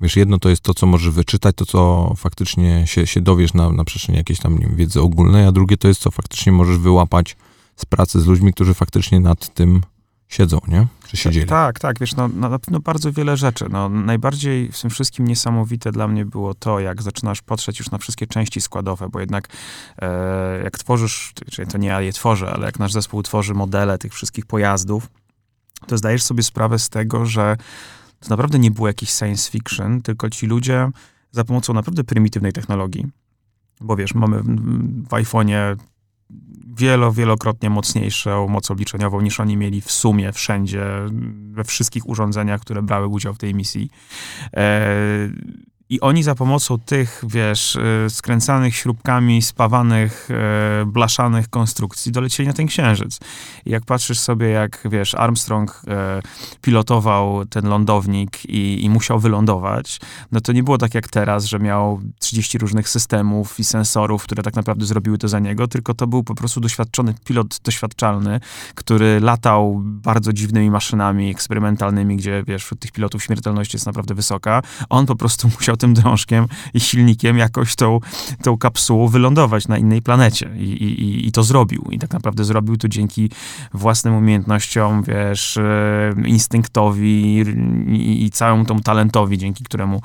wiesz, 0.00 0.16
jedno 0.16 0.38
to 0.38 0.48
jest 0.48 0.62
to, 0.62 0.74
co 0.74 0.86
możesz 0.86 1.10
wyczytać, 1.10 1.56
to, 1.56 1.66
co 1.66 2.12
faktycznie 2.16 2.86
się, 2.86 3.06
się 3.06 3.20
dowiesz 3.20 3.54
na, 3.54 3.70
na 3.70 3.84
przestrzeni 3.84 4.18
jakiejś 4.18 4.38
tam 4.38 4.58
wiem, 4.58 4.76
wiedzy 4.76 5.00
ogólnej, 5.00 5.46
a 5.46 5.52
drugie 5.52 5.76
to 5.76 5.88
jest, 5.88 6.00
co 6.00 6.10
faktycznie 6.10 6.52
możesz 6.52 6.78
wyłapać 6.78 7.36
z 7.76 7.84
pracy 7.84 8.20
z 8.20 8.26
ludźmi, 8.26 8.52
którzy 8.52 8.74
faktycznie 8.74 9.20
nad 9.20 9.54
tym 9.54 9.82
siedzą, 10.28 10.58
nie? 10.68 10.86
Czy 11.06 11.16
siedzieli. 11.16 11.46
Tak, 11.46 11.80
tak, 11.80 11.98
wiesz, 12.00 12.16
no, 12.16 12.28
no, 12.28 12.48
na 12.48 12.58
pewno 12.58 12.80
bardzo 12.80 13.12
wiele 13.12 13.36
rzeczy. 13.36 13.66
No, 13.70 13.88
najbardziej 13.88 14.72
w 14.72 14.80
tym 14.80 14.90
wszystkim 14.90 15.26
niesamowite 15.26 15.92
dla 15.92 16.08
mnie 16.08 16.24
było 16.26 16.54
to, 16.54 16.80
jak 16.80 17.02
zaczynasz 17.02 17.42
patrzeć 17.42 17.78
już 17.78 17.90
na 17.90 17.98
wszystkie 17.98 18.26
części 18.26 18.60
składowe, 18.60 19.08
bo 19.08 19.20
jednak 19.20 19.48
e, 19.98 20.62
jak 20.64 20.78
tworzysz, 20.78 21.32
czyli 21.50 21.68
to 21.68 21.78
nie 21.78 21.88
ja 21.88 22.00
je 22.00 22.12
tworzę, 22.12 22.50
ale 22.50 22.66
jak 22.66 22.78
nasz 22.78 22.92
zespół 22.92 23.22
tworzy 23.22 23.54
modele 23.54 23.98
tych 23.98 24.14
wszystkich 24.14 24.46
pojazdów, 24.46 25.08
to 25.86 25.98
zdajesz 25.98 26.22
sobie 26.22 26.42
sprawę 26.42 26.78
z 26.78 26.88
tego, 26.88 27.26
że 27.26 27.56
to 28.20 28.28
naprawdę 28.28 28.58
nie 28.58 28.70
było 28.70 28.88
jakiś 28.88 29.10
science 29.10 29.50
fiction, 29.50 30.02
tylko 30.02 30.30
ci 30.30 30.46
ludzie 30.46 30.90
za 31.30 31.44
pomocą 31.44 31.74
naprawdę 31.74 32.04
prymitywnej 32.04 32.52
technologii, 32.52 33.06
bo 33.80 33.96
wiesz, 33.96 34.14
mamy 34.14 34.42
w 35.08 35.08
iPhone'ie 35.08 35.76
wielo, 36.76 37.12
wielokrotnie 37.12 37.70
mocniejszą 37.70 38.48
moc 38.48 38.70
obliczeniową 38.70 39.20
niż 39.20 39.40
oni 39.40 39.56
mieli 39.56 39.80
w 39.80 39.92
sumie 39.92 40.32
wszędzie, 40.32 40.84
we 41.50 41.64
wszystkich 41.64 42.08
urządzeniach, 42.08 42.60
które 42.60 42.82
brały 42.82 43.06
udział 43.06 43.34
w 43.34 43.38
tej 43.38 43.54
misji. 43.54 43.90
I 45.90 46.00
oni 46.00 46.22
za 46.22 46.34
pomocą 46.34 46.78
tych, 46.78 47.22
wiesz, 47.28 47.76
y, 47.76 48.10
skręcanych 48.10 48.76
śrubkami, 48.76 49.42
spawanych, 49.42 50.28
e, 50.30 50.86
blaszanych 50.86 51.48
konstrukcji 51.48 52.12
dolecieli 52.12 52.46
na 52.46 52.52
ten 52.52 52.66
księżyc. 52.66 53.20
I 53.66 53.70
jak 53.70 53.84
patrzysz 53.84 54.20
sobie, 54.20 54.48
jak, 54.48 54.80
wiesz, 54.90 55.14
Armstrong 55.14 55.82
e, 55.88 56.22
pilotował 56.60 57.46
ten 57.46 57.68
lądownik 57.68 58.44
i, 58.44 58.84
i 58.84 58.90
musiał 58.90 59.18
wylądować, 59.18 60.00
no 60.32 60.40
to 60.40 60.52
nie 60.52 60.62
było 60.62 60.78
tak 60.78 60.94
jak 60.94 61.08
teraz, 61.08 61.44
że 61.44 61.58
miał 61.58 62.00
30 62.20 62.58
różnych 62.58 62.88
systemów 62.88 63.60
i 63.60 63.64
sensorów, 63.64 64.22
które 64.22 64.42
tak 64.42 64.54
naprawdę 64.54 64.86
zrobiły 64.86 65.18
to 65.18 65.28
za 65.28 65.38
niego, 65.38 65.68
tylko 65.68 65.94
to 65.94 66.06
był 66.06 66.22
po 66.22 66.34
prostu 66.34 66.60
doświadczony 66.60 67.14
pilot 67.24 67.60
doświadczalny, 67.64 68.40
który 68.74 69.20
latał 69.20 69.80
bardzo 69.84 70.32
dziwnymi 70.32 70.70
maszynami 70.70 71.30
eksperymentalnymi, 71.30 72.16
gdzie, 72.16 72.44
wiesz, 72.46 72.64
wśród 72.64 72.80
tych 72.80 72.92
pilotów 72.92 73.24
śmiertelność 73.24 73.72
jest 73.72 73.86
naprawdę 73.86 74.14
wysoka. 74.14 74.62
On 74.88 75.06
po 75.06 75.16
prostu 75.16 75.48
musiał 75.48 75.73
tym 75.76 75.94
drążkiem 75.94 76.46
i 76.74 76.80
silnikiem 76.80 77.38
jakoś 77.38 77.76
tą, 77.76 78.00
tą 78.42 78.58
kapsułą 78.58 79.08
wylądować 79.08 79.68
na 79.68 79.78
innej 79.78 80.02
planecie. 80.02 80.50
I, 80.56 80.62
i, 80.62 81.28
I 81.28 81.32
to 81.32 81.42
zrobił. 81.42 81.88
I 81.90 81.98
tak 81.98 82.12
naprawdę 82.12 82.44
zrobił 82.44 82.76
to 82.76 82.88
dzięki 82.88 83.30
własnym 83.74 84.14
umiejętnościom, 84.14 85.02
wiesz, 85.02 85.56
e, 85.56 86.14
instynktowi 86.24 87.44
i, 87.88 88.24
i 88.24 88.30
całemu 88.30 88.64
tą 88.64 88.80
talentowi, 88.80 89.38
dzięki 89.38 89.64
któremu 89.64 90.00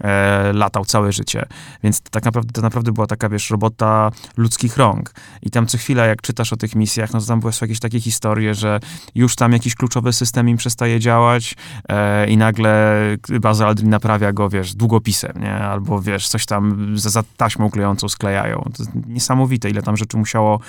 e, 0.00 0.52
latał 0.52 0.84
całe 0.84 1.12
życie. 1.12 1.46
Więc 1.82 2.00
tak 2.00 2.24
naprawdę, 2.24 2.52
to 2.52 2.62
naprawdę 2.62 2.92
była 2.92 3.06
taka, 3.06 3.28
wiesz, 3.28 3.50
robota 3.50 4.10
ludzkich 4.36 4.76
rąk. 4.76 5.14
I 5.42 5.50
tam 5.50 5.66
co 5.66 5.78
chwila, 5.78 6.06
jak 6.06 6.22
czytasz 6.22 6.52
o 6.52 6.56
tych 6.56 6.74
misjach, 6.74 7.12
no 7.12 7.20
to 7.20 7.26
tam 7.26 7.40
były 7.40 7.52
jakieś 7.62 7.80
takie 7.80 8.00
historie, 8.00 8.54
że 8.54 8.80
już 9.14 9.36
tam 9.36 9.52
jakiś 9.52 9.74
kluczowy 9.74 10.12
system 10.12 10.48
im 10.48 10.56
przestaje 10.56 11.00
działać 11.00 11.54
e, 11.88 12.28
i 12.28 12.36
nagle 12.36 12.96
baza 13.40 13.66
Aldrin 13.66 13.90
naprawia 13.90 14.32
go, 14.32 14.48
wiesz, 14.48 14.74
długopisem, 15.02 15.32
nie? 15.42 15.54
Albo, 15.54 16.00
wiesz, 16.00 16.28
coś 16.28 16.46
tam 16.46 16.92
za, 16.98 17.10
za 17.10 17.22
taśmą 17.36 17.70
klejącą 17.70 18.08
sklejają. 18.08 18.70
To 18.76 18.84
niesamowite, 19.06 19.70
ile 19.70 19.82
tam 19.82 19.96
rzeczy 19.96 20.16
musiało, 20.16 20.60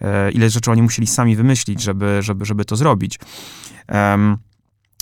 e, 0.00 0.30
ile 0.30 0.50
rzeczy 0.50 0.70
oni 0.70 0.82
musieli 0.82 1.06
sami 1.06 1.36
wymyślić, 1.36 1.82
żeby, 1.82 2.22
żeby, 2.22 2.44
żeby 2.44 2.64
to 2.64 2.76
zrobić. 2.76 3.18
Um, 3.88 4.38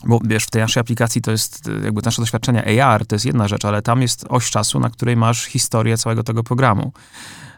bo 0.04 0.20
wiesz, 0.24 0.44
w 0.44 0.50
tej 0.50 0.62
naszej 0.62 0.80
aplikacji 0.80 1.22
to 1.22 1.30
jest 1.30 1.70
jakby 1.84 2.02
nasze 2.04 2.22
doświadczenia 2.22 2.84
AR, 2.84 3.06
to 3.06 3.14
jest 3.14 3.26
jedna 3.26 3.48
rzecz, 3.48 3.64
ale 3.64 3.82
tam 3.82 4.02
jest 4.02 4.26
oś 4.28 4.50
czasu, 4.50 4.80
na 4.80 4.90
której 4.90 5.16
masz 5.16 5.44
historię 5.44 5.98
całego 5.98 6.22
tego 6.22 6.42
programu. 6.42 6.92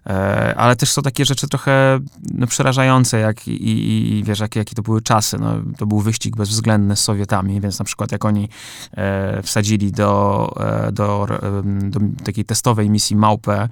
E, 0.06 0.54
ale 0.56 0.76
też 0.76 0.92
są 0.92 1.02
takie 1.02 1.24
rzeczy 1.24 1.48
trochę 1.48 1.98
no, 2.34 2.46
przerażające, 2.46 3.18
jak 3.18 3.48
i, 3.48 4.18
i 4.18 4.24
wiesz, 4.24 4.40
jakie, 4.40 4.60
jakie 4.60 4.74
to 4.74 4.82
były 4.82 5.02
czasy. 5.02 5.38
No, 5.38 5.52
to 5.78 5.86
był 5.86 6.00
wyścig 6.00 6.36
bezwzględny 6.36 6.96
z 6.96 7.00
Sowietami, 7.00 7.60
więc 7.60 7.78
na 7.78 7.84
przykład 7.84 8.12
jak 8.12 8.24
oni 8.24 8.48
e, 8.92 9.42
wsadzili 9.42 9.92
do, 9.92 10.50
e, 10.60 10.92
do, 10.92 11.26
do, 11.82 12.00
takiej 12.24 12.44
testowej 12.44 12.90
misji 12.90 13.16
małpę 13.16 13.68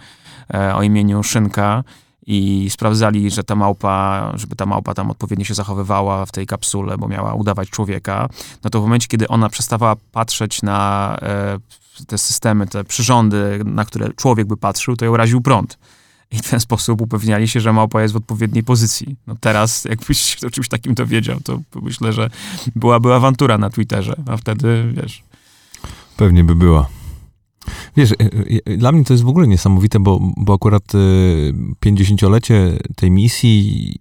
e, 0.55 0.75
o 0.75 0.83
imieniu 0.83 1.23
Szynka, 1.23 1.85
i 2.31 2.71
sprawdzali, 2.71 3.31
że 3.31 3.45
ta 3.45 3.55
małpa, 3.55 4.33
żeby 4.35 4.57
ta 4.57 4.67
małpa 4.67 4.95
tam 4.95 5.11
odpowiednio 5.11 5.45
się 5.45 5.55
zachowywała 5.55 6.27
w 6.27 6.33
tej 6.33 6.47
kapsule, 6.47 6.99
bo 6.99 7.09
miała 7.09 7.35
udawać 7.35 7.71
człowieka, 7.71 8.29
no 8.65 8.71
to 8.71 8.81
w 8.81 8.83
momencie, 8.83 9.09
kiedy 9.09 9.29
ona 9.29 9.49
przestawała 9.49 9.97
patrzeć 10.13 10.63
na 10.63 11.17
e, 11.23 11.59
te 12.07 12.19
systemy, 12.19 12.67
te 12.67 12.85
przyrządy, 12.85 13.61
na 13.65 13.85
które 13.85 14.13
człowiek 14.13 14.47
by 14.47 14.57
patrzył, 14.57 14.97
to 14.97 15.05
ją 15.05 15.17
raził 15.17 15.41
prąd. 15.41 15.79
I 16.31 16.39
w 16.39 16.51
ten 16.51 16.61
sposób 16.61 17.01
upewniali 17.01 17.49
się, 17.49 17.61
że 17.61 17.73
małpa 17.73 18.03
jest 18.03 18.15
w 18.15 18.17
odpowiedniej 18.17 18.65
pozycji. 18.65 19.17
No 19.27 19.37
teraz, 19.41 19.85
jakbyś 19.85 20.45
o 20.45 20.51
czymś 20.51 20.69
takim 20.69 20.95
dowiedział, 20.95 21.41
to 21.41 21.61
myślę, 21.83 22.13
że 22.13 22.31
byłaby 22.77 23.15
awantura 23.15 23.59
na 23.59 23.71
Twitterze, 23.71 24.15
a 24.27 24.37
wtedy, 24.37 24.93
wiesz... 25.03 25.23
Pewnie 26.17 26.45
by 26.45 26.55
była. 26.55 26.98
Wiesz, 27.97 28.13
e, 28.13 28.17
e, 28.67 28.77
dla 28.77 28.93
mnie 28.93 29.05
to 29.05 29.15
jest 29.15 29.25
w 29.25 29.29
ogóle 29.29 29.49
niesamowite, 29.49 30.01
bo, 30.01 30.21
bo 30.37 30.55
akurat 30.55 30.85
50-lecie 31.85 32.79
tej 32.97 33.11
misji 33.11 33.95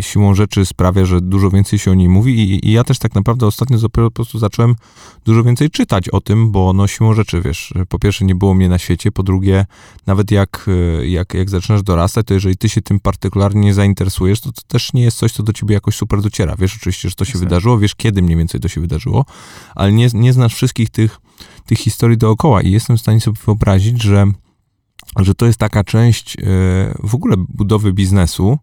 siłą 0.00 0.34
rzeczy 0.34 0.66
sprawia, 0.66 1.04
że 1.04 1.20
dużo 1.20 1.50
więcej 1.50 1.78
się 1.78 1.90
o 1.90 1.94
niej 1.94 2.08
mówi 2.08 2.40
i, 2.40 2.68
i 2.68 2.72
ja 2.72 2.84
też 2.84 2.98
tak 2.98 3.14
naprawdę 3.14 3.46
ostatnio 3.46 3.78
dopiero 3.78 4.10
po 4.10 4.14
prostu 4.14 4.38
zacząłem 4.38 4.74
dużo 5.24 5.44
więcej 5.44 5.70
czytać 5.70 6.08
o 6.08 6.20
tym, 6.20 6.50
bo 6.50 6.72
no 6.72 6.86
siłą 6.86 7.14
rzeczy, 7.14 7.40
wiesz, 7.40 7.74
po 7.88 7.98
pierwsze 7.98 8.24
nie 8.24 8.34
było 8.34 8.54
mnie 8.54 8.68
na 8.68 8.78
świecie, 8.78 9.12
po 9.12 9.22
drugie 9.22 9.66
nawet 10.06 10.30
jak, 10.30 10.66
e, 11.00 11.08
jak, 11.08 11.34
jak 11.34 11.50
zaczynasz 11.50 11.82
dorastać, 11.82 12.26
to 12.26 12.34
jeżeli 12.34 12.56
ty 12.56 12.68
się 12.68 12.82
tym 12.82 13.00
partykularnie 13.00 13.60
nie 13.60 13.74
zainteresujesz, 13.74 14.40
to 14.40 14.52
to 14.52 14.62
też 14.68 14.92
nie 14.92 15.02
jest 15.02 15.16
coś, 15.16 15.32
co 15.32 15.42
do 15.42 15.52
ciebie 15.52 15.74
jakoś 15.74 15.96
super 15.96 16.20
dociera. 16.20 16.56
Wiesz 16.58 16.76
oczywiście, 16.76 17.08
że 17.08 17.14
to 17.14 17.24
się 17.24 17.38
wydarzyło, 17.38 17.78
wiesz 17.78 17.94
kiedy 17.94 18.22
mniej 18.22 18.36
więcej 18.36 18.60
to 18.60 18.68
się 18.68 18.80
wydarzyło, 18.80 19.24
ale 19.74 19.92
nie, 19.92 20.08
nie 20.14 20.32
znasz 20.32 20.54
wszystkich 20.54 20.90
tych 20.90 21.20
tych 21.66 21.78
historii 21.78 22.18
dookoła 22.18 22.62
i 22.62 22.70
jestem 22.70 22.96
w 22.96 23.00
stanie 23.00 23.20
sobie 23.20 23.38
wyobrazić, 23.46 24.02
że, 24.02 24.26
że 25.18 25.34
to 25.34 25.46
jest 25.46 25.58
taka 25.58 25.84
część 25.84 26.36
e, 26.36 26.42
w 27.02 27.14
ogóle 27.14 27.36
budowy 27.38 27.92
biznesu, 27.92 28.58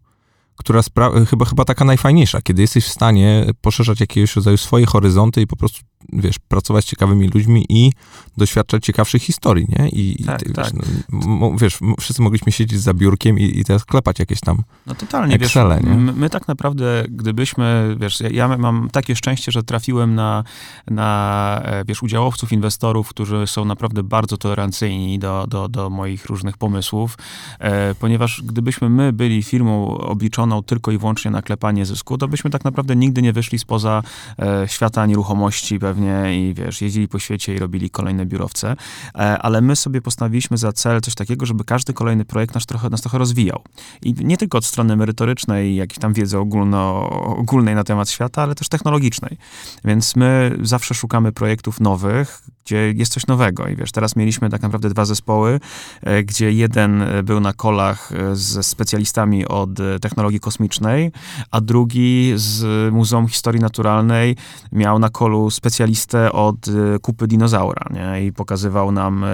która 0.56 0.80
spra- 0.80 1.26
chyba, 1.26 1.44
chyba 1.44 1.64
taka 1.64 1.84
najfajniejsza, 1.84 2.42
kiedy 2.42 2.62
jesteś 2.62 2.84
w 2.84 2.92
stanie 2.92 3.46
poszerzać 3.60 4.00
jakiegoś 4.00 4.36
rodzaju 4.36 4.56
swoje 4.56 4.86
horyzonty 4.86 5.42
i 5.42 5.46
po 5.46 5.56
prostu, 5.56 5.80
wiesz, 6.12 6.38
pracować 6.38 6.84
z 6.84 6.88
ciekawymi 6.88 7.28
ludźmi 7.28 7.66
i 7.68 7.92
doświadczać 8.36 8.84
ciekawszych 8.84 9.22
historii, 9.22 9.66
nie? 9.78 9.88
I, 9.88 10.24
tak, 10.24 10.46
i 10.46 10.52
tak. 10.52 10.64
Wiesz, 10.64 10.84
no, 11.12 11.52
wiesz, 11.56 11.78
wszyscy 12.00 12.22
mogliśmy 12.22 12.52
siedzieć 12.52 12.80
za 12.80 12.94
biurkiem 12.94 13.38
i, 13.38 13.58
i 13.58 13.64
teraz 13.64 13.84
klepać 13.84 14.18
jakieś 14.18 14.40
tam 14.40 14.62
No 14.86 14.94
totalnie, 14.94 15.34
Excele, 15.34 15.76
wiesz, 15.76 15.84
nie? 15.84 15.94
my, 15.94 16.12
my 16.12 16.30
tak 16.30 16.48
naprawdę, 16.48 17.04
gdybyśmy, 17.08 17.96
wiesz, 18.00 18.20
ja, 18.20 18.28
ja 18.28 18.58
mam 18.58 18.88
takie 18.92 19.16
szczęście, 19.16 19.52
że 19.52 19.62
trafiłem 19.62 20.14
na, 20.14 20.44
na, 20.90 21.60
e, 21.64 21.84
wiesz, 21.84 22.02
udziałowców, 22.02 22.52
inwestorów, 22.52 23.08
którzy 23.08 23.46
są 23.46 23.64
naprawdę 23.64 24.02
bardzo 24.02 24.36
tolerancyjni 24.36 25.18
do, 25.18 25.46
do, 25.48 25.68
do 25.68 25.90
moich 25.90 26.26
różnych 26.26 26.56
pomysłów, 26.56 27.18
e, 27.58 27.94
ponieważ 27.94 28.42
gdybyśmy 28.42 28.90
my 28.90 29.12
byli 29.12 29.42
firmą 29.42 29.98
obliczoną 29.98 30.62
tylko 30.62 30.90
i 30.90 30.98
wyłącznie 30.98 31.30
na 31.30 31.42
klepanie 31.42 31.86
zysku, 31.86 32.18
to 32.18 32.28
byśmy 32.28 32.50
tak 32.50 32.64
naprawdę 32.64 32.96
nigdy 32.96 33.22
nie 33.22 33.32
wyszli 33.32 33.58
spoza 33.58 34.02
e, 34.38 34.68
świata 34.68 35.06
nieruchomości 35.06 35.78
pewnie 35.90 36.38
i, 36.38 36.54
wiesz, 36.54 36.80
jeździli 36.80 37.08
po 37.08 37.18
świecie 37.18 37.54
i 37.54 37.58
robili 37.58 37.90
kolejne 37.90 38.26
biurowce, 38.26 38.76
e, 39.14 39.18
ale 39.18 39.60
my 39.60 39.76
sobie 39.76 40.02
postawiliśmy 40.02 40.56
za 40.56 40.72
cel 40.72 41.00
coś 41.00 41.14
takiego, 41.14 41.46
żeby 41.46 41.64
każdy 41.64 41.92
kolejny 41.92 42.24
projekt 42.24 42.54
nas 42.54 42.66
trochę, 42.66 42.90
nas 42.90 43.00
trochę 43.00 43.18
rozwijał. 43.18 43.62
I 44.02 44.14
nie 44.14 44.36
tylko 44.36 44.58
od 44.58 44.64
strony 44.64 44.96
merytorycznej, 44.96 45.76
jakiejś 45.76 45.98
tam 45.98 46.12
wiedzy 46.12 46.38
ogólno, 46.38 47.10
ogólnej 47.10 47.74
na 47.74 47.84
temat 47.84 48.10
świata, 48.10 48.42
ale 48.42 48.54
też 48.54 48.68
technologicznej. 48.68 49.36
Więc 49.84 50.16
my 50.16 50.58
zawsze 50.62 50.94
szukamy 50.94 51.32
projektów 51.32 51.80
nowych, 51.80 52.42
gdzie 52.64 52.92
jest 52.96 53.12
coś 53.12 53.26
nowego. 53.26 53.68
I 53.68 53.76
wiesz, 53.76 53.92
teraz 53.92 54.16
mieliśmy 54.16 54.50
tak 54.50 54.62
naprawdę 54.62 54.90
dwa 54.90 55.04
zespoły, 55.04 55.60
e, 56.02 56.22
gdzie 56.22 56.52
jeden 56.52 57.02
e, 57.02 57.22
był 57.22 57.40
na 57.40 57.52
kolach 57.52 58.12
e, 58.12 58.36
ze 58.36 58.62
specjalistami 58.62 59.46
od 59.46 59.70
technologii 60.00 60.40
kosmicznej, 60.40 61.12
a 61.50 61.60
drugi 61.60 62.32
z 62.36 62.64
Muzeum 62.92 63.28
Historii 63.28 63.60
Naturalnej 63.60 64.36
miał 64.72 64.98
na 64.98 65.08
kolu 65.08 65.50
specjalistę 65.50 66.32
od 66.32 66.66
kupy 67.02 67.26
dinozaura, 67.26 67.86
nie? 67.90 68.26
I 68.26 68.32
pokazywał 68.32 68.92
nam 68.92 69.24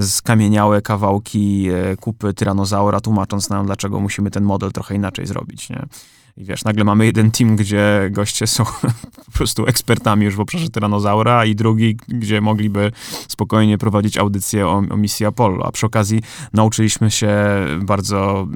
skamieniałe 0.00 0.82
kawałki 0.82 1.68
kupy 2.00 2.34
tyranozaura, 2.34 3.00
tłumacząc 3.00 3.50
nam, 3.50 3.66
dlaczego 3.66 4.00
musimy 4.00 4.30
ten 4.30 4.44
model 4.44 4.72
trochę 4.72 4.94
inaczej 4.94 5.26
zrobić, 5.26 5.70
nie? 5.70 5.86
I 6.36 6.44
wiesz, 6.44 6.64
nagle 6.64 6.84
mamy 6.84 7.06
jeden 7.06 7.30
team, 7.30 7.56
gdzie 7.56 8.08
goście 8.10 8.46
są 8.46 8.64
po 9.26 9.32
prostu 9.32 9.66
ekspertami 9.66 10.24
już 10.24 10.36
w 10.36 10.40
obszarze 10.40 10.68
tyranozaura, 10.68 11.44
i 11.44 11.54
drugi, 11.54 11.96
gdzie 12.08 12.40
mogliby 12.40 12.92
spokojnie 13.28 13.78
prowadzić 13.78 14.18
audycję 14.18 14.66
o, 14.66 14.82
o 14.90 14.96
misji 14.96 15.26
Apollo. 15.26 15.66
A 15.66 15.72
przy 15.72 15.86
okazji 15.86 16.22
nauczyliśmy 16.52 17.10
się 17.10 17.36
bardzo 17.80 18.48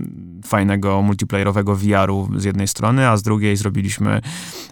fajnego 0.44 1.02
multiplayerowego 1.02 1.76
VR-u 1.76 2.28
z 2.36 2.44
jednej 2.44 2.68
strony, 2.68 3.08
a 3.08 3.16
z 3.16 3.22
drugiej 3.22 3.56
zrobiliśmy, 3.56 4.20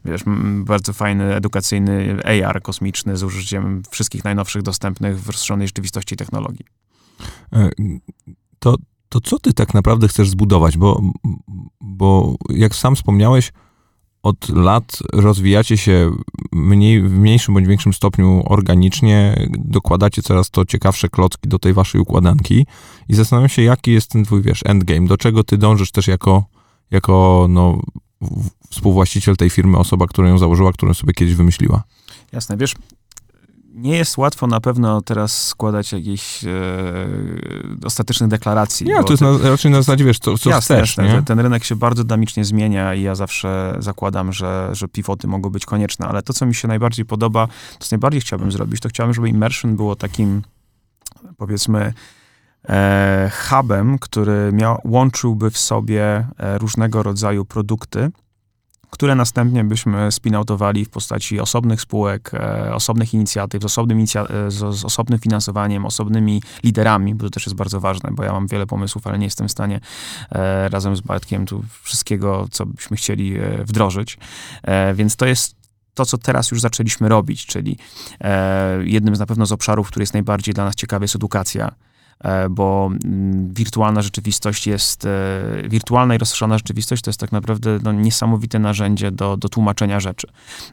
wiesz, 0.04 0.22
bardzo 0.64 0.92
fajny 0.92 1.34
edukacyjny 1.34 2.16
AR 2.24 2.62
kosmiczny 2.62 3.16
z 3.16 3.22
użyciem 3.22 3.82
wszystkich 3.90 4.24
najnowszych 4.24 4.62
dostępnych 4.62 5.20
w 5.20 5.26
rozszerzonej 5.26 5.66
rzeczywistości 5.66 6.16
technologii. 6.16 6.64
E, 7.52 7.70
To, 8.58 8.76
to 9.08 9.20
co 9.20 9.38
ty 9.38 9.54
tak 9.54 9.74
naprawdę 9.74 10.08
chcesz 10.08 10.30
zbudować? 10.30 10.76
Bo, 10.76 11.02
bo 11.80 12.34
jak 12.50 12.74
sam 12.74 12.96
wspomniałeś, 12.96 13.52
od 14.22 14.48
lat 14.48 14.98
rozwijacie 15.12 15.76
się 15.76 16.10
mniej, 16.52 17.02
w 17.02 17.12
mniejszym 17.12 17.54
bądź 17.54 17.66
większym 17.66 17.92
stopniu 17.92 18.42
organicznie, 18.46 19.46
dokładacie 19.58 20.22
coraz 20.22 20.50
to 20.50 20.64
ciekawsze 20.64 21.08
klocki 21.08 21.48
do 21.48 21.58
tej 21.58 21.72
waszej 21.72 22.00
układanki 22.00 22.66
i 23.08 23.14
zastanawiam 23.14 23.48
się, 23.48 23.62
jaki 23.62 23.92
jest 23.92 24.10
ten 24.10 24.24
twój, 24.24 24.42
wiesz, 24.42 24.60
endgame, 24.64 25.06
do 25.06 25.16
czego 25.16 25.44
ty 25.44 25.58
dążysz 25.58 25.90
też 25.90 26.06
jako, 26.06 26.44
jako 26.90 27.46
no, 27.48 27.82
współwłaściciel 28.70 29.36
tej 29.36 29.50
firmy, 29.50 29.78
osoba, 29.78 30.06
która 30.06 30.28
ją 30.28 30.38
założyła, 30.38 30.72
którą 30.72 30.94
sobie 30.94 31.12
kiedyś 31.12 31.34
wymyśliła. 31.34 31.82
Jasne, 32.32 32.56
wiesz, 32.56 32.74
nie 33.78 33.96
jest 33.96 34.18
łatwo 34.18 34.46
na 34.46 34.60
pewno 34.60 35.02
teraz 35.02 35.46
składać 35.46 35.92
jakichś 35.92 36.44
e, 36.44 36.50
ostatecznych 37.84 38.30
deklaracji. 38.30 38.86
Nie, 38.86 39.04
to 39.04 39.12
jest 39.12 39.22
na, 39.22 39.38
raczej 39.50 39.70
na 39.70 39.76
zasadzie, 39.76 40.04
wiesz, 40.04 40.18
co, 40.18 40.38
co 40.38 40.50
jasne, 40.50 40.76
chcesz, 40.76 40.96
jasne, 40.96 41.14
nie? 41.14 41.22
ten 41.22 41.40
rynek 41.40 41.64
się 41.64 41.76
bardzo 41.76 42.04
dynamicznie 42.04 42.44
zmienia 42.44 42.94
i 42.94 43.02
ja 43.02 43.14
zawsze 43.14 43.76
zakładam, 43.78 44.32
że, 44.32 44.70
że 44.72 44.88
pivoty 44.88 45.26
mogą 45.26 45.50
być 45.50 45.66
konieczne, 45.66 46.06
ale 46.06 46.22
to, 46.22 46.32
co 46.32 46.46
mi 46.46 46.54
się 46.54 46.68
najbardziej 46.68 47.04
podoba, 47.04 47.46
to 47.78 47.86
co 47.86 47.96
najbardziej 47.96 48.20
chciałbym 48.20 48.52
zrobić, 48.52 48.80
to 48.80 48.88
chciałbym, 48.88 49.14
żeby 49.14 49.28
immersion 49.28 49.76
było 49.76 49.96
takim, 49.96 50.42
powiedzmy, 51.36 51.92
e, 52.68 53.30
hubem, 53.48 53.98
który 53.98 54.50
miał, 54.52 54.80
łączyłby 54.84 55.50
w 55.50 55.58
sobie 55.58 56.26
e, 56.38 56.58
różnego 56.58 57.02
rodzaju 57.02 57.44
produkty, 57.44 58.10
które 58.90 59.14
następnie 59.14 59.64
byśmy 59.64 60.12
spinautowali 60.12 60.84
w 60.84 60.90
postaci 60.90 61.40
osobnych 61.40 61.80
spółek, 61.80 62.30
e, 62.34 62.74
osobnych 62.74 63.14
inicjatyw, 63.14 63.62
z 63.62 63.64
osobnym, 63.64 63.98
inicja- 63.98 64.46
e, 64.46 64.50
z, 64.50 64.76
z 64.76 64.84
osobnym 64.84 65.18
finansowaniem, 65.18 65.86
osobnymi 65.86 66.42
liderami, 66.64 67.14
bo 67.14 67.24
to 67.24 67.30
też 67.30 67.46
jest 67.46 67.56
bardzo 67.56 67.80
ważne, 67.80 68.10
bo 68.12 68.24
ja 68.24 68.32
mam 68.32 68.46
wiele 68.46 68.66
pomysłów, 68.66 69.06
ale 69.06 69.18
nie 69.18 69.24
jestem 69.24 69.48
w 69.48 69.52
stanie 69.52 69.80
e, 70.32 70.68
razem 70.68 70.96
z 70.96 71.00
Bartkiem 71.00 71.46
tu 71.46 71.64
wszystkiego, 71.82 72.48
co 72.50 72.66
byśmy 72.66 72.96
chcieli 72.96 73.38
e, 73.38 73.64
wdrożyć. 73.64 74.18
E, 74.62 74.94
więc 74.94 75.16
to 75.16 75.26
jest 75.26 75.58
to, 75.94 76.06
co 76.06 76.18
teraz 76.18 76.50
już 76.50 76.60
zaczęliśmy 76.60 77.08
robić, 77.08 77.46
czyli 77.46 77.78
e, 78.20 78.78
jednym 78.84 79.16
z 79.16 79.18
na 79.18 79.26
pewno 79.26 79.46
z 79.46 79.52
obszarów, 79.52 79.88
który 79.88 80.02
jest 80.02 80.12
najbardziej 80.12 80.54
dla 80.54 80.64
nas 80.64 80.74
ciekawy, 80.74 81.04
jest 81.04 81.16
edukacja 81.16 81.72
bo 82.50 82.90
mm, 83.04 83.54
wirtualna 83.54 84.02
rzeczywistość 84.02 84.66
jest, 84.66 85.04
e, 85.04 85.08
wirtualna 85.68 86.14
i 86.14 86.18
rozszerzona 86.18 86.58
rzeczywistość 86.58 87.02
to 87.02 87.10
jest 87.10 87.20
tak 87.20 87.32
naprawdę 87.32 87.78
no, 87.82 87.92
niesamowite 87.92 88.58
narzędzie 88.58 89.10
do, 89.10 89.36
do 89.36 89.48
tłumaczenia 89.48 90.00
rzeczy, 90.00 90.26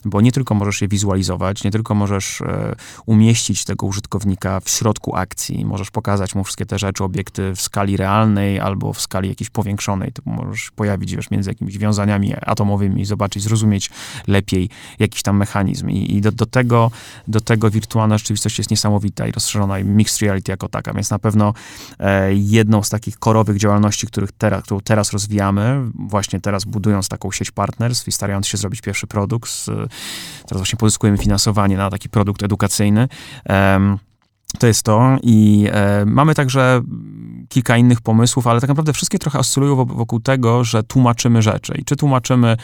bo 0.06 0.22
nie 0.22 0.32
tylko 0.32 0.56
możesz 0.56 0.82
je 0.82 0.88
wizualizować, 0.88 1.64
nie 1.64 1.72
tylko 1.72 1.96
możesz 1.96 2.42
e, 2.42 2.76
umieścić 3.06 3.66
tego 3.66 3.86
użytkownika 3.86 4.60
w 4.60 4.70
środku 4.70 5.16
akcji, 5.16 5.66
możesz 5.66 5.92
pokazać 5.92 6.36
mu 6.36 6.44
wszystkie 6.44 6.66
te 6.66 6.80
rzeczy, 6.80 7.04
obiekty 7.04 7.56
w 7.56 7.62
skali 7.62 7.98
realnej 7.98 8.60
albo 8.60 8.94
w 8.94 9.02
skali 9.02 9.30
jakiejś 9.30 9.50
powiększonej, 9.50 10.12
typu 10.12 10.30
możesz 10.30 10.72
pojawić 10.72 11.16
wiesz, 11.16 11.32
między 11.32 11.50
jakimiś 11.50 11.78
wiązaniami 11.78 12.34
atomowymi, 12.42 13.06
zobaczyć, 13.06 13.44
zrozumieć 13.44 13.90
lepiej 14.28 14.70
jakiś 15.00 15.22
tam 15.22 15.38
mechanizm. 15.38 15.90
I, 15.90 16.16
i 16.16 16.22
do, 16.22 16.32
do, 16.32 16.46
tego, 16.46 16.92
do 17.28 17.42
tego 17.42 17.70
wirtualna 17.70 18.18
rzeczywistość 18.18 18.58
jest 18.58 18.72
niesamowita 18.72 19.28
i 19.28 19.32
rozszerzona 19.32 19.80
i 19.80 19.84
mixed 19.84 20.22
reality 20.22 20.52
jako 20.52 20.70
taka, 20.70 20.94
więc 20.94 21.10
na 21.10 21.20
pewno 21.20 21.35
e, 22.00 22.34
jedną 22.34 22.84
z 22.84 22.90
takich 22.90 23.20
korowych 23.20 23.58
działalności, 23.58 24.08
których 24.08 24.32
teraz, 24.32 24.64
którą 24.64 24.80
teraz 24.80 25.12
rozwijamy, 25.12 25.82
właśnie 25.96 26.42
teraz 26.42 26.66
budując 26.66 27.10
taką 27.10 27.32
sieć 27.32 27.52
partnerstw 27.52 28.08
i 28.08 28.12
starając 28.12 28.48
się 28.48 28.58
zrobić 28.58 28.82
pierwszy 28.82 29.08
produkt, 29.08 29.66
teraz 30.48 30.58
właśnie 30.58 30.78
pozyskujemy 30.78 31.18
finansowanie 31.18 31.78
na 31.78 31.90
taki 31.90 32.10
produkt 32.10 32.44
edukacyjny. 32.44 33.08
To 34.60 34.68
jest 34.68 34.84
to 34.84 35.18
i 35.24 35.68
e, 35.72 36.06
mamy 36.06 36.36
także 36.36 36.82
kilka 37.50 37.78
innych 37.78 38.02
pomysłów, 38.02 38.48
ale 38.48 38.62
tak 38.62 38.68
naprawdę 38.68 38.94
wszystkie 38.94 39.20
trochę 39.20 39.40
oscylują 39.40 39.76
wo- 39.76 39.86
wokół 39.86 40.20
tego, 40.20 40.64
że 40.64 40.84
tłumaczymy 40.84 41.42
rzeczy. 41.42 41.74
I 41.78 41.86
czy 41.86 41.96
tłumaczymy, 41.96 42.58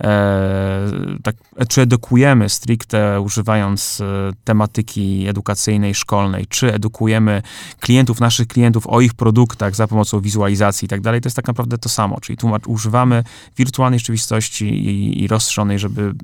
e, 0.00 0.90
tak, 1.22 1.36
czy 1.68 1.80
edukujemy 1.80 2.48
stricte 2.48 3.20
używając 3.20 4.00
e, 4.00 4.30
tematyki 4.44 5.28
edukacyjnej, 5.28 5.94
szkolnej, 5.94 6.46
czy 6.46 6.74
edukujemy 6.74 7.42
klientów, 7.80 8.20
naszych 8.20 8.48
klientów 8.48 8.86
o 8.86 9.00
ich 9.00 9.14
produktach 9.14 9.74
za 9.74 9.88
pomocą 9.88 10.20
wizualizacji 10.20 10.86
i 10.86 10.88
tak 10.88 11.00
dalej, 11.00 11.20
to 11.20 11.26
jest 11.26 11.36
tak 11.36 11.46
naprawdę 11.46 11.78
to 11.78 11.88
samo. 11.88 12.20
Czyli 12.20 12.36
tłumacz, 12.36 12.66
używamy 12.66 13.24
wirtualnej 13.56 13.98
rzeczywistości 13.98 14.64
i, 14.64 15.22
i 15.22 15.28
rozszerzonej, 15.28 15.78
żeby 15.78 16.14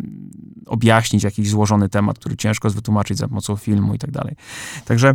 objaśnić 0.66 1.24
jakiś 1.24 1.48
złożony 1.48 1.88
temat, 1.88 2.18
który 2.18 2.37
ciężko 2.37 2.68
jest 2.68 2.77
wytłumaczyć 2.77 3.18
za 3.18 3.29
pomocą 3.29 3.57
filmu 3.57 3.94
i 3.94 3.98
tak 3.98 4.11
dalej. 4.11 4.35
Także 4.85 5.14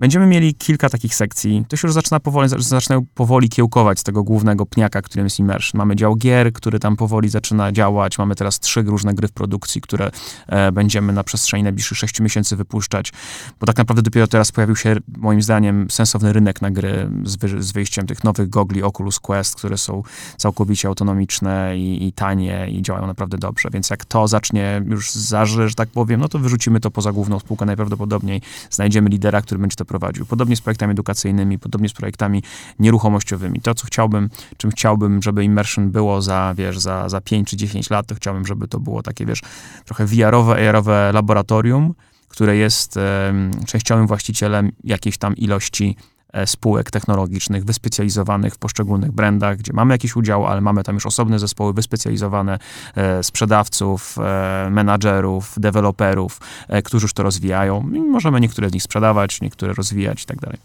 Będziemy 0.00 0.26
mieli 0.26 0.54
kilka 0.54 0.88
takich 0.88 1.14
sekcji. 1.14 1.64
To 1.68 1.76
się 1.76 1.88
już 1.88 1.94
zaczyna 1.94 2.20
powoli, 2.20 2.48
zaczynają 2.58 3.06
powoli 3.14 3.48
kiełkować 3.48 4.00
z 4.00 4.02
tego 4.02 4.22
głównego 4.22 4.66
pniaka, 4.66 5.02
którym 5.02 5.26
jest 5.26 5.38
Immersion. 5.38 5.78
Mamy 5.78 5.96
dział 5.96 6.16
gier, 6.16 6.52
który 6.52 6.78
tam 6.78 6.96
powoli 6.96 7.28
zaczyna 7.28 7.72
działać. 7.72 8.18
Mamy 8.18 8.34
teraz 8.34 8.60
trzy 8.60 8.82
różne 8.82 9.14
gry 9.14 9.28
w 9.28 9.32
produkcji, 9.32 9.80
które 9.80 10.10
e, 10.46 10.72
będziemy 10.72 11.12
na 11.12 11.24
przestrzeni 11.24 11.62
najbliższych 11.62 11.98
sześciu 11.98 12.22
miesięcy 12.22 12.56
wypuszczać, 12.56 13.12
bo 13.60 13.66
tak 13.66 13.76
naprawdę 13.76 14.02
dopiero 14.02 14.26
teraz 14.26 14.52
pojawił 14.52 14.76
się, 14.76 14.96
moim 15.18 15.42
zdaniem, 15.42 15.90
sensowny 15.90 16.32
rynek 16.32 16.62
na 16.62 16.70
gry 16.70 17.10
z, 17.24 17.36
wy, 17.36 17.62
z 17.62 17.72
wyjściem 17.72 18.06
tych 18.06 18.24
nowych 18.24 18.48
gogli 18.48 18.82
Oculus 18.82 19.20
Quest, 19.20 19.56
które 19.56 19.78
są 19.78 20.02
całkowicie 20.36 20.88
autonomiczne 20.88 21.78
i, 21.78 22.06
i 22.06 22.12
tanie 22.12 22.70
i 22.70 22.82
działają 22.82 23.06
naprawdę 23.06 23.38
dobrze. 23.38 23.68
Więc 23.72 23.90
jak 23.90 24.04
to 24.04 24.28
zacznie 24.28 24.82
już 24.86 25.12
zażyć, 25.12 25.68
że 25.68 25.74
tak 25.74 25.88
powiem, 25.88 26.20
no 26.20 26.28
to 26.28 26.38
wyrzucimy 26.38 26.80
to 26.80 26.90
poza 26.90 27.12
główną 27.12 27.38
spółkę 27.38 27.64
najprawdopodobniej. 27.64 28.42
Znajdziemy 28.70 29.10
lidera, 29.10 29.42
który 29.42 29.58
będzie 29.60 29.76
to 29.76 29.89
prowadził. 29.90 30.26
Podobnie 30.26 30.56
z 30.56 30.60
projektami 30.60 30.92
edukacyjnymi, 30.92 31.58
podobnie 31.58 31.88
z 31.88 31.92
projektami 31.92 32.42
nieruchomościowymi. 32.78 33.60
To, 33.60 33.74
co 33.74 33.86
chciałbym, 33.86 34.30
czym 34.56 34.70
chciałbym, 34.70 35.22
żeby 35.22 35.44
Immersion 35.44 35.90
było 35.90 36.22
za, 36.22 36.54
wiesz, 36.56 36.78
za, 36.78 37.08
za 37.08 37.20
5 37.20 37.48
czy 37.48 37.56
10 37.56 37.90
lat, 37.90 38.06
to 38.06 38.14
chciałbym, 38.14 38.46
żeby 38.46 38.68
to 38.68 38.80
było 38.80 39.02
takie, 39.02 39.26
wiesz, 39.26 39.42
trochę 39.84 40.06
VR-owe, 40.06 40.68
AR-owe 40.68 41.10
laboratorium, 41.12 41.94
które 42.28 42.56
jest 42.56 42.96
um, 42.96 43.50
częściowym 43.66 44.06
właścicielem 44.06 44.72
jakiejś 44.84 45.18
tam 45.18 45.36
ilości 45.36 45.96
e, 45.96 46.09
spółek 46.46 46.90
technologicznych 46.90 47.64
wyspecjalizowanych 47.64 48.54
w 48.54 48.58
poszczególnych 48.58 49.12
brandach, 49.12 49.56
gdzie 49.56 49.72
mamy 49.72 49.94
jakiś 49.94 50.16
udział, 50.16 50.46
ale 50.46 50.60
mamy 50.60 50.84
tam 50.84 50.94
już 50.94 51.06
osobne 51.06 51.38
zespoły 51.38 51.72
wyspecjalizowane, 51.72 52.58
e, 52.94 53.22
sprzedawców, 53.22 54.16
e, 54.18 54.68
menadżerów, 54.70 55.54
deweloperów, 55.56 56.40
którzy 56.84 57.04
już 57.04 57.12
to 57.12 57.22
rozwijają. 57.22 57.90
I 57.94 58.00
możemy 58.00 58.40
niektóre 58.40 58.70
z 58.70 58.72
nich 58.72 58.82
sprzedawać, 58.82 59.40
niektóre 59.40 59.72
rozwijać 59.72 60.22
i 60.22 60.26
tak 60.26 60.40
dalej. 60.40 60.58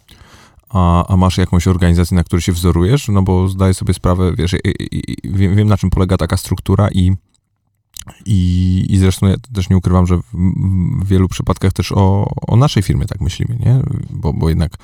A, 0.69 1.07
a, 1.07 1.17
masz 1.17 1.37
jakąś 1.37 1.67
organizację, 1.67 2.15
na 2.15 2.23
której 2.23 2.41
się 2.41 2.51
wzorujesz? 2.51 3.07
No 3.07 3.21
bo 3.21 3.47
zdaję 3.47 3.73
sobie 3.73 3.93
sprawę, 3.93 4.33
wiesz, 4.35 4.53
i, 4.53 4.59
i, 4.91 5.17
wiem, 5.23 5.55
wiem, 5.55 5.67
na 5.67 5.77
czym 5.77 5.89
polega 5.89 6.17
taka 6.17 6.37
struktura 6.37 6.87
i, 6.91 7.11
i, 8.25 8.85
i 8.89 8.97
zresztą 8.97 9.27
ja 9.27 9.35
też 9.53 9.69
nie 9.69 9.77
ukrywam, 9.77 10.07
że 10.07 10.17
w, 10.17 10.23
w 11.01 11.07
wielu 11.07 11.27
przypadkach 11.27 11.73
też 11.73 11.91
o, 11.91 12.31
o 12.47 12.55
naszej 12.55 12.83
firmie 12.83 13.05
tak 13.05 13.21
myślimy, 13.21 13.57
nie? 13.65 13.79
Bo, 14.09 14.33
bo 14.33 14.49
jednak 14.49 14.77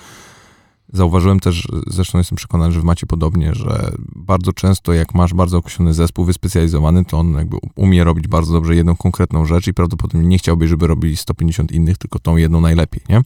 Zauważyłem 0.93 1.39
też, 1.39 1.67
zresztą 1.87 2.17
jestem 2.17 2.35
przekonany, 2.35 2.71
że 2.71 2.79
wy 2.79 2.85
macie 2.85 3.07
podobnie, 3.07 3.55
że 3.55 3.91
bardzo 4.15 4.53
często 4.53 4.93
jak 4.93 5.15
masz 5.15 5.33
bardzo 5.33 5.57
określony 5.57 5.93
zespół 5.93 6.25
wyspecjalizowany, 6.25 7.05
to 7.05 7.19
on 7.19 7.33
jakby 7.33 7.57
umie 7.75 8.03
robić 8.03 8.27
bardzo 8.27 8.53
dobrze 8.53 8.75
jedną 8.75 8.95
konkretną 8.95 9.45
rzecz 9.45 9.67
i 9.67 9.73
prawdopodobnie 9.73 10.27
nie 10.27 10.37
chciałbyś, 10.37 10.69
żeby 10.69 10.87
robili 10.87 11.17
150 11.17 11.71
innych, 11.71 11.97
tylko 11.97 12.19
tą 12.19 12.37
jedną 12.37 12.61
najlepiej, 12.61 13.01
nie? 13.09 13.21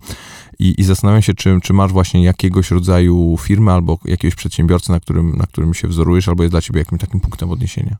I, 0.59 0.75
i 0.77 0.83
zastanawiam 0.83 1.21
się, 1.21 1.33
czy, 1.33 1.59
czy 1.63 1.73
masz 1.73 1.91
właśnie 1.91 2.23
jakiegoś 2.23 2.71
rodzaju 2.71 3.37
firmę 3.41 3.73
albo 3.73 3.99
jakiegoś 4.05 4.35
przedsiębiorcę, 4.35 4.93
na 4.93 4.99
którym, 4.99 5.37
na 5.37 5.45
którym 5.45 5.73
się 5.73 5.87
wzorujesz, 5.87 6.29
albo 6.29 6.43
jest 6.43 6.53
dla 6.53 6.61
ciebie 6.61 6.79
jakimś 6.79 7.01
takim 7.01 7.19
punktem 7.19 7.51
odniesienia? 7.51 7.97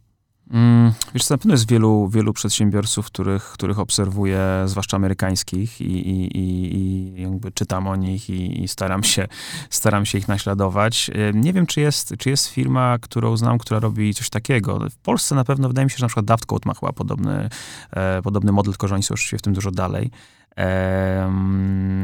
Mm, 0.51 0.93
wiesz, 1.13 1.29
na 1.29 1.37
pewno 1.37 1.53
jest 1.53 1.69
wielu, 1.69 2.09
wielu 2.09 2.33
przedsiębiorców, 2.33 3.05
których, 3.05 3.43
których 3.43 3.79
obserwuję, 3.79 4.39
zwłaszcza 4.65 4.97
amerykańskich 4.97 5.81
i, 5.81 6.09
i, 6.09 6.37
i, 6.37 7.21
jakby 7.21 7.51
czytam 7.51 7.87
o 7.87 7.95
nich 7.95 8.29
i, 8.29 8.63
i, 8.63 8.67
staram, 8.67 9.03
się, 9.03 9.27
staram 9.69 10.05
się 10.05 10.17
ich 10.17 10.27
naśladować. 10.27 11.11
Nie 11.33 11.53
wiem, 11.53 11.65
czy 11.65 11.81
jest, 11.81 12.13
czy 12.19 12.29
jest 12.29 12.47
firma, 12.47 12.97
którą 13.01 13.37
znam, 13.37 13.57
która 13.57 13.79
robi 13.79 14.13
coś 14.13 14.29
takiego. 14.29 14.79
W 14.89 14.97
Polsce 14.97 15.35
na 15.35 15.43
pewno 15.43 15.67
wydaje 15.67 15.85
mi 15.85 15.91
się, 15.91 15.97
że 15.97 16.03
na 16.03 16.07
przykład 16.07 16.25
Daftcode 16.25 16.61
ma 16.65 16.73
chyba 16.73 16.93
podobny, 16.93 17.49
e, 17.91 18.21
podobny 18.21 18.51
model, 18.51 18.73
tylko 18.73 18.87
że 18.87 18.95
oni 18.95 19.03
są 19.03 19.13
oczywiście 19.13 19.37
w 19.37 19.41
tym 19.41 19.53
dużo 19.53 19.71
dalej 19.71 20.11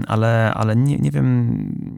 ale, 0.07 0.53
ale 0.53 0.75
nie, 0.75 0.97
nie 0.97 1.11
wiem, 1.11 1.57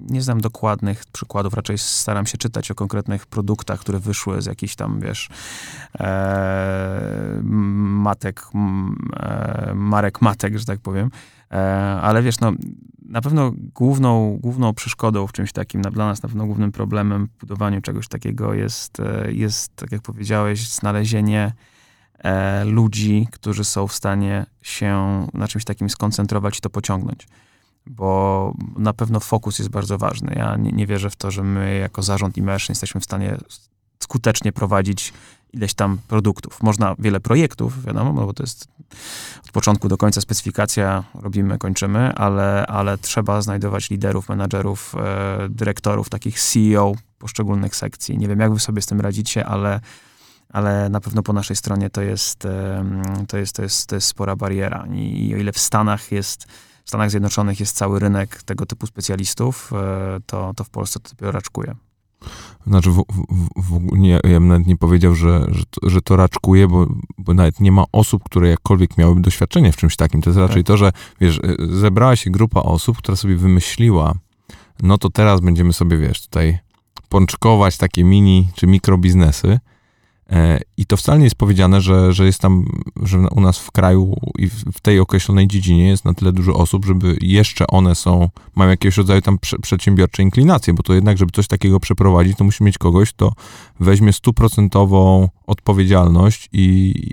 nie 0.10 0.22
znam 0.22 0.42
dokładnych 0.42 1.06
przykładów, 1.06 1.54
raczej 1.54 1.78
staram 1.78 2.26
się 2.26 2.38
czytać 2.38 2.72
o 2.72 2.76
konkretnych 2.76 3.26
produktach, 3.26 3.80
które 3.80 4.00
wyszły 4.00 4.42
z 4.42 4.46
jakichś 4.46 4.76
tam, 4.76 5.00
wiesz, 5.00 5.30
e, 6.00 7.42
matek, 7.44 8.42
e, 9.14 9.74
marek 9.76 10.22
matek, 10.22 10.58
że 10.58 10.66
tak 10.66 10.80
powiem. 10.80 11.10
E, 11.52 11.56
ale 12.02 12.24
wiesz, 12.24 12.40
no, 12.40 12.52
na 13.06 13.22
pewno 13.22 13.52
główną, 13.56 14.38
główną 14.42 14.74
przeszkodą 14.74 15.28
w 15.28 15.32
czymś 15.32 15.52
takim, 15.52 15.82
dla 15.82 16.06
nas 16.06 16.24
na 16.24 16.30
pewno 16.30 16.46
głównym 16.46 16.72
problemem 16.72 17.28
w 17.28 17.40
budowaniu 17.40 17.82
czegoś 17.82 18.08
takiego 18.08 18.54
jest, 18.54 18.98
jest 19.28 19.76
tak 19.76 19.92
jak 19.92 20.02
powiedziałeś, 20.02 20.70
znalezienie 20.70 21.54
e, 22.24 22.66
ludzi, 22.66 23.28
którzy 23.32 23.64
są 23.64 23.88
w 23.88 23.94
stanie 23.94 24.46
się 24.62 25.28
na 25.34 25.48
czymś 25.48 25.66
takim 25.66 25.90
skoncentrować 25.90 26.58
i 26.58 26.62
to 26.62 26.70
pociągnąć. 26.70 27.28
Bo 27.86 28.54
na 28.78 28.94
pewno 28.94 29.20
fokus 29.20 29.60
jest 29.60 29.72
bardzo 29.72 29.98
ważny. 29.98 30.34
Ja 30.36 30.58
nie, 30.58 30.72
nie 30.72 30.88
wierzę 30.88 31.10
w 31.10 31.16
to, 31.16 31.32
że 31.32 31.44
my 31.44 31.78
jako 31.78 32.04
zarząd 32.04 32.38
Immersion 32.38 32.72
jesteśmy 32.74 33.02
w 33.02 33.04
stanie 33.04 33.38
skutecznie 34.00 34.52
prowadzić 34.52 35.14
ileś 35.54 35.74
tam 35.74 35.98
produktów. 36.08 36.64
Można 36.64 36.96
wiele 37.00 37.20
projektów, 37.20 37.86
wiadomo, 37.86 38.14
no 38.14 38.26
bo 38.26 38.34
to 38.34 38.44
jest 38.44 38.68
od 39.46 39.52
początku 39.52 39.88
do 39.88 39.98
końca 39.98 40.22
specyfikacja, 40.22 41.04
robimy, 41.14 41.58
kończymy, 41.58 42.14
ale, 42.16 42.68
ale 42.68 42.98
trzeba 42.98 43.42
znajdować 43.42 43.90
liderów, 43.90 44.30
menadżerów, 44.30 44.96
e, 44.96 45.50
dyrektorów, 45.50 46.10
takich 46.10 46.40
CEO 46.40 46.94
poszczególnych 47.18 47.76
sekcji. 47.76 48.18
Nie 48.18 48.28
wiem, 48.28 48.40
jak 48.40 48.54
wy 48.54 48.60
sobie 48.60 48.82
z 48.82 48.86
tym 48.86 49.02
radzicie, 49.02 49.46
ale 49.46 49.80
ale 50.54 50.90
na 50.90 51.00
pewno 51.00 51.24
po 51.24 51.34
naszej 51.34 51.56
stronie 51.56 51.90
to 51.90 52.02
jest, 52.02 52.48
to 53.28 53.38
jest, 53.38 53.56
to 53.56 53.62
jest, 53.62 53.88
to 53.88 53.96
jest 53.96 54.08
spora 54.08 54.36
bariera. 54.36 54.88
I 54.94 55.34
o 55.36 55.38
ile 55.38 55.52
w 55.52 55.60
Stanach 55.60 56.12
jest, 56.12 56.46
w 56.86 56.90
Stanach 56.90 57.10
Zjednoczonych 57.10 57.60
jest 57.60 57.76
cały 57.76 58.00
rynek 58.00 58.44
tego 58.44 58.66
typu 58.66 58.88
specjalistów, 58.88 59.74
e, 59.74 60.20
to, 60.26 60.54
to 60.56 60.64
w 60.64 60.70
Polsce 60.70 61.00
to 61.00 61.10
dopiero 61.10 61.32
raczkuje. 61.32 61.76
Znaczy, 62.68 62.92
w, 62.92 63.04
w, 63.20 63.48
w, 63.56 63.98
nie, 63.98 64.20
ja 64.24 64.40
bym 64.40 64.48
nawet 64.48 64.68
nie 64.68 64.78
powiedział, 64.78 65.16
że, 65.16 65.46
że, 65.52 65.64
to, 65.70 65.90
że 65.90 66.02
to 66.02 66.16
raczkuje, 66.16 66.68
bo, 66.68 66.88
bo 67.18 67.34
nawet 67.34 67.60
nie 67.60 67.72
ma 67.72 67.84
osób, 67.92 68.24
które 68.24 68.50
jakkolwiek 68.50 68.98
miałyby 68.98 69.22
doświadczenie 69.22 69.72
w 69.72 69.78
czymś 69.78 69.96
takim. 69.96 70.22
To 70.22 70.30
jest 70.30 70.40
raczej 70.40 70.64
tak. 70.64 70.68
to, 70.68 70.78
że 70.78 70.92
wiesz, 71.22 71.40
e, 71.40 71.56
zebrała 71.60 72.16
się 72.16 72.32
grupa 72.32 72.62
osób, 72.62 72.98
która 72.98 73.16
sobie 73.16 73.36
wymyśliła, 73.36 74.14
no 74.84 74.98
to 74.98 75.10
teraz 75.10 75.42
będziemy 75.42 75.74
sobie, 75.74 75.98
wiesz, 75.98 76.22
tutaj 76.22 76.60
pączkować 77.10 77.78
takie 77.78 78.04
mini 78.04 78.50
czy 78.56 78.68
mikrobiznesy, 78.68 79.60
I 80.78 80.86
to 80.86 80.98
wcale 80.98 81.18
nie 81.18 81.24
jest 81.24 81.36
powiedziane, 81.36 81.82
że, 81.82 82.14
że 82.14 82.26
jest 82.26 82.40
tam, 82.40 82.66
że 83.04 83.20
u 83.20 83.42
nas 83.42 83.60
w 83.60 83.72
kraju 83.72 84.16
i 84.38 84.48
w 84.50 84.82
tej 84.82 85.00
określonej 85.00 85.48
dziedzinie 85.48 85.88
jest 85.88 86.06
na 86.06 86.14
tyle 86.14 86.32
dużo 86.32 86.54
osób, 86.54 86.86
żeby 86.86 87.18
jeszcze 87.22 87.68
one 87.68 87.96
są, 87.96 88.30
mają 88.56 88.70
jakiegoś 88.70 88.98
rodzaju 88.98 89.22
tam 89.22 89.38
przedsiębiorcze 89.62 90.24
inklinacje, 90.24 90.74
bo 90.74 90.84
to 90.84 90.94
jednak, 90.94 91.18
żeby 91.18 91.32
coś 91.32 91.48
takiego 91.48 91.80
przeprowadzić, 91.80 92.38
to 92.38 92.44
musi 92.44 92.64
mieć 92.64 92.78
kogoś, 92.78 93.14
kto 93.14 93.34
weźmie 93.80 94.14
stuprocentową 94.14 95.30
odpowiedzialność 95.48 96.50
i, 96.54 96.62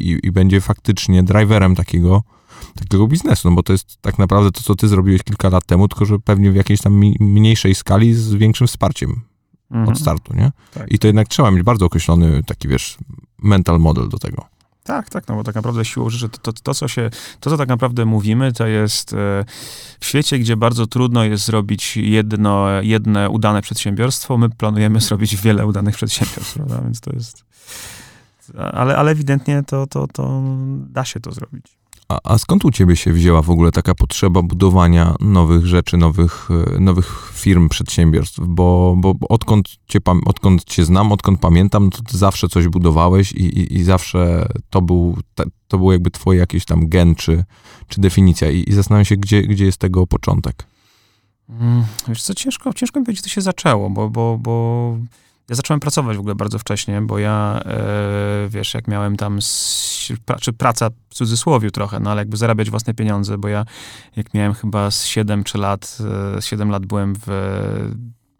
i, 0.00 0.26
i 0.26 0.32
będzie 0.32 0.60
faktycznie 0.60 1.22
driverem 1.22 1.76
takiego, 1.76 2.22
takiego 2.74 3.06
biznesu, 3.06 3.50
no 3.50 3.56
bo 3.56 3.62
to 3.62 3.72
jest 3.72 3.96
tak 4.00 4.18
naprawdę 4.18 4.50
to, 4.52 4.60
co 4.62 4.74
ty 4.74 4.88
zrobiłeś 4.88 5.22
kilka 5.22 5.48
lat 5.48 5.66
temu, 5.66 5.88
tylko 5.88 6.04
że 6.04 6.18
pewnie 6.18 6.50
w 6.50 6.56
jakiejś 6.56 6.80
tam 6.80 7.02
mniejszej 7.20 7.74
skali 7.74 8.14
z 8.14 8.34
większym 8.34 8.66
wsparciem 8.66 9.29
mhm. 9.70 9.88
od 9.88 9.98
startu, 9.98 10.34
nie? 10.34 10.52
Tak. 10.74 10.92
I 10.92 10.98
to 10.98 11.06
jednak 11.06 11.28
trzeba 11.28 11.50
mieć 11.50 11.62
bardzo 11.62 11.86
określony 11.86 12.42
taki, 12.42 12.68
wiesz, 12.68 12.98
mental 13.38 13.78
model 13.78 14.08
do 14.08 14.18
tego. 14.18 14.46
Tak, 14.84 15.10
tak, 15.10 15.28
no 15.28 15.34
bo 15.34 15.44
tak 15.44 15.54
naprawdę 15.54 15.84
siłą 15.84 16.10
rzeczy 16.10 16.28
to, 16.28 16.38
to, 16.38 16.52
to, 16.62 16.74
co 16.74 16.88
się, 16.88 17.10
to, 17.40 17.50
co 17.50 17.56
tak 17.56 17.68
naprawdę 17.68 18.04
mówimy, 18.04 18.52
to 18.52 18.66
jest 18.66 19.12
e, 19.12 19.44
w 20.00 20.06
świecie, 20.06 20.38
gdzie 20.38 20.56
bardzo 20.56 20.86
trudno 20.86 21.24
jest 21.24 21.44
zrobić 21.44 21.96
jedno, 21.96 22.68
jedne 22.82 23.30
udane 23.30 23.62
przedsiębiorstwo, 23.62 24.38
my 24.38 24.50
planujemy 24.50 25.00
zrobić 25.10 25.36
wiele 25.36 25.66
udanych 25.66 25.94
przedsiębiorstw, 25.94 26.54
prawda? 26.54 26.80
Więc 26.84 27.00
to 27.00 27.12
jest... 27.12 27.44
Ale, 28.72 28.96
ale 28.96 29.10
ewidentnie 29.10 29.62
to, 29.66 29.86
to, 29.86 30.06
to 30.06 30.42
da 30.74 31.04
się 31.04 31.20
to 31.20 31.32
zrobić. 31.32 31.79
A, 32.10 32.20
a, 32.24 32.38
skąd 32.38 32.64
u 32.64 32.70
ciebie 32.70 32.96
się 32.96 33.12
wzięła 33.12 33.42
w 33.42 33.50
ogóle 33.50 33.72
taka 33.72 33.94
potrzeba 33.94 34.42
budowania 34.42 35.14
nowych 35.20 35.66
rzeczy, 35.66 35.96
nowych, 35.96 36.48
e, 36.76 36.80
nowych 36.80 37.32
firm, 37.34 37.68
przedsiębiorstw? 37.68 38.40
Bo, 38.46 38.94
bo 38.98 39.14
odkąd, 39.28 39.68
cię, 39.86 39.98
odkąd 40.26 40.64
cię 40.64 40.84
znam, 40.84 41.12
odkąd 41.12 41.40
pamiętam, 41.40 41.90
to 41.90 42.18
zawsze 42.18 42.48
coś 42.48 42.68
budowałeś 42.68 43.32
i, 43.32 43.42
i, 43.42 43.74
i 43.76 43.82
zawsze 43.82 44.48
to 44.70 44.82
był, 44.82 45.16
to 45.68 45.78
był 45.78 45.92
jakby 45.92 46.10
twoje 46.10 46.38
jakiś 46.38 46.64
tam 46.64 46.88
gen 46.88 47.14
czy, 47.14 47.44
czy 47.88 48.00
definicja. 48.00 48.50
I, 48.50 48.70
i 48.70 48.72
zastanawiam 48.72 49.04
się, 49.04 49.16
gdzie, 49.16 49.42
gdzie 49.42 49.64
jest 49.64 49.78
tego 49.78 50.06
początek. 50.06 50.66
Hmm, 51.58 51.84
wiesz 52.08 52.22
co, 52.22 52.34
ciężko, 52.34 52.72
ciężko 52.72 53.00
mi 53.00 53.06
powiedzieć, 53.06 53.24
co 53.24 53.30
się 53.30 53.40
zaczęło, 53.40 53.90
bo, 53.90 54.10
bo, 54.10 54.38
bo 54.38 54.96
ja 55.50 55.56
zacząłem 55.56 55.80
pracować 55.80 56.16
w 56.16 56.20
ogóle 56.20 56.34
bardzo 56.34 56.58
wcześnie, 56.58 57.02
bo 57.02 57.18
ja, 57.18 57.60
e, 57.64 58.48
wiesz, 58.48 58.74
jak 58.74 58.88
miałem 58.88 59.16
tam, 59.16 59.38
czy 60.40 60.52
praca 60.52 60.90
w 61.10 61.14
cudzysłowie 61.14 61.70
trochę, 61.70 62.00
no 62.00 62.10
ale 62.10 62.20
jakby 62.20 62.36
zarabiać 62.36 62.70
własne 62.70 62.94
pieniądze, 62.94 63.38
bo 63.38 63.48
ja 63.48 63.64
jak 64.16 64.34
miałem 64.34 64.54
chyba 64.54 64.90
z 64.90 65.04
7 65.04 65.44
czy 65.44 65.58
lat, 65.58 65.98
e, 66.36 66.42
7 66.42 66.70
lat 66.70 66.86
byłem 66.86 67.14
w 67.26 67.26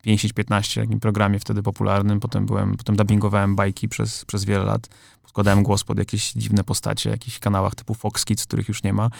5-15, 0.06 0.80
takim 0.80 1.00
programie 1.00 1.38
wtedy 1.38 1.62
popularnym, 1.62 2.20
potem 2.20 2.46
byłem, 2.46 2.76
potem 2.76 2.96
dubbingowałem 2.96 3.56
bajki 3.56 3.88
przez, 3.88 4.24
przez 4.24 4.44
wiele 4.44 4.64
lat, 4.64 4.88
składałem 5.28 5.62
głos 5.62 5.84
pod 5.84 5.98
jakieś 5.98 6.32
dziwne 6.32 6.64
postacie, 6.64 7.10
jakichś 7.10 7.38
kanałach 7.38 7.74
typu 7.74 7.94
Fox 7.94 8.24
Kids, 8.24 8.46
których 8.46 8.68
już 8.68 8.82
nie 8.82 8.92
ma, 8.92 9.10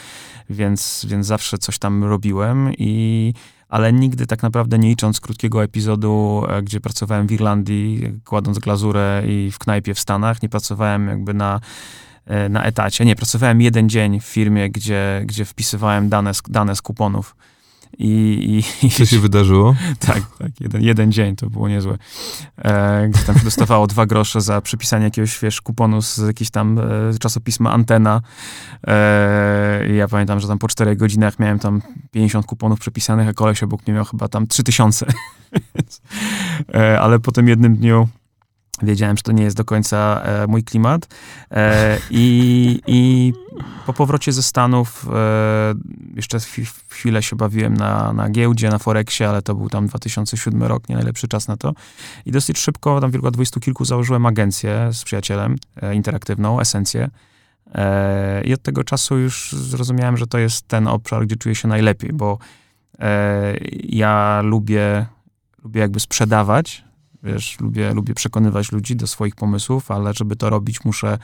więc, 0.49 1.05
więc 1.09 1.27
zawsze 1.27 1.57
coś 1.57 1.79
tam 1.79 2.03
robiłem 2.03 2.71
i 2.77 3.33
ale 3.71 3.93
nigdy 3.93 4.27
tak 4.27 4.43
naprawdę 4.43 4.79
nie 4.79 4.89
licząc 4.89 5.19
krótkiego 5.19 5.63
epizodu, 5.63 6.43
e, 6.49 6.61
gdzie 6.61 6.81
pracowałem 6.81 7.27
w 7.27 7.31
Irlandii, 7.31 8.19
kładąc 8.25 8.59
glazurę 8.59 9.23
i 9.27 9.51
w 9.51 9.59
knajpie 9.59 9.93
w 9.93 9.99
Stanach, 9.99 10.41
nie 10.43 10.49
pracowałem 10.49 11.07
jakby 11.07 11.33
na 11.33 11.59
e, 12.25 12.49
na 12.49 12.63
etacie. 12.63 13.05
Nie, 13.05 13.15
pracowałem 13.15 13.61
jeden 13.61 13.89
dzień 13.89 14.19
w 14.19 14.25
firmie, 14.25 14.69
gdzie, 14.69 15.21
gdzie 15.25 15.45
wpisywałem 15.45 16.09
dane 16.09 16.33
z, 16.33 16.41
dane 16.49 16.75
z 16.75 16.81
kuponów. 16.81 17.35
I, 17.97 18.63
i, 18.83 18.89
Co 18.89 19.05
się 19.05 19.19
wydarzyło? 19.19 19.75
Tak, 19.99 20.21
tak 20.37 20.61
jeden, 20.61 20.81
jeden 20.81 21.11
dzień, 21.11 21.35
to 21.35 21.49
było 21.49 21.69
niezłe. 21.69 21.97
E, 22.57 23.07
gdzie 23.09 23.23
tam 23.23 23.37
się 23.37 23.43
dostawało 23.43 23.87
dwa 23.87 24.05
grosze 24.05 24.41
za 24.41 24.61
przypisanie 24.61 25.03
jakiegoś, 25.03 25.39
wiesz, 25.39 25.61
kuponu 25.61 26.01
z 26.01 26.17
jakiegoś 26.17 26.49
tam 26.51 26.79
e, 26.79 26.83
czasopisma 27.19 27.71
Antena. 27.71 28.21
E, 28.87 29.87
I 29.89 29.95
ja 29.95 30.07
pamiętam, 30.07 30.39
że 30.39 30.47
tam 30.47 30.59
po 30.59 30.67
czterech 30.67 30.97
godzinach 30.97 31.39
miałem 31.39 31.59
tam 31.59 31.81
50 32.11 32.45
kuponów 32.45 32.79
przepisanych, 32.79 33.27
a 33.27 33.33
koleś 33.33 33.63
obok 33.63 33.87
mnie 33.87 33.95
miał 33.95 34.05
chyba 34.05 34.27
tam 34.27 34.47
3000. 34.47 35.05
e, 36.73 36.99
ale 36.99 37.19
po 37.19 37.31
tym 37.31 37.47
jednym 37.47 37.75
dniu 37.75 38.07
wiedziałem, 38.83 39.17
że 39.17 39.23
to 39.23 39.31
nie 39.31 39.43
jest 39.43 39.57
do 39.57 39.65
końca 39.65 40.21
e, 40.23 40.47
mój 40.47 40.63
klimat. 40.63 41.07
E, 41.51 41.97
i, 42.09 42.81
I 42.87 43.33
po 43.85 43.93
powrocie 43.93 44.31
ze 44.31 44.43
Stanów 44.43 45.07
e, 45.13 45.73
jeszcze 46.15 46.37
chwilę 46.89 47.23
się 47.23 47.35
bawiłem 47.35 47.73
na, 47.73 48.13
na 48.13 48.29
giełdzie, 48.29 48.69
na 48.69 48.79
Forexie, 48.79 49.29
ale 49.29 49.41
to 49.41 49.55
był 49.55 49.69
tam 49.69 49.87
2007 49.87 50.63
rok, 50.63 50.89
nie 50.89 50.95
najlepszy 50.95 51.27
czas 51.27 51.47
na 51.47 51.57
to. 51.57 51.73
I 52.25 52.31
dosyć 52.31 52.59
szybko, 52.59 53.01
tam 53.01 53.11
w 53.11 53.13
wieku 53.13 53.31
dwudziestu 53.31 53.59
kilku 53.59 53.85
założyłem 53.85 54.25
agencję 54.25 54.89
z 54.93 55.03
przyjacielem 55.03 55.55
e, 55.81 55.95
interaktywną, 55.95 56.59
Esencję. 56.59 57.09
E, 57.75 58.43
I 58.43 58.53
od 58.53 58.61
tego 58.61 58.83
czasu 58.83 59.17
już 59.17 59.51
zrozumiałem, 59.51 60.17
że 60.17 60.27
to 60.27 60.37
jest 60.37 60.67
ten 60.67 60.87
obszar, 60.87 61.25
gdzie 61.25 61.35
czuję 61.35 61.55
się 61.55 61.67
najlepiej, 61.67 62.13
bo 62.13 62.37
e, 62.99 63.57
ja 63.83 64.41
lubię, 64.43 65.05
lubię 65.63 65.81
jakby 65.81 65.99
sprzedawać, 65.99 66.83
Wiesz, 67.23 67.59
lubię, 67.59 67.93
lubię 67.93 68.13
przekonywać 68.13 68.71
ludzi 68.71 68.95
do 68.95 69.07
swoich 69.07 69.35
pomysłów, 69.35 69.91
ale 69.91 70.13
żeby 70.13 70.35
to 70.35 70.49
robić, 70.49 70.85
muszę 70.85 71.17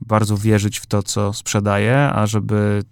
bardzo 0.00 0.36
wierzyć 0.36 0.78
w 0.78 0.86
to, 0.86 1.02
co 1.02 1.32
sprzedaję, 1.32 2.10
a 2.12 2.26
żeby 2.26 2.82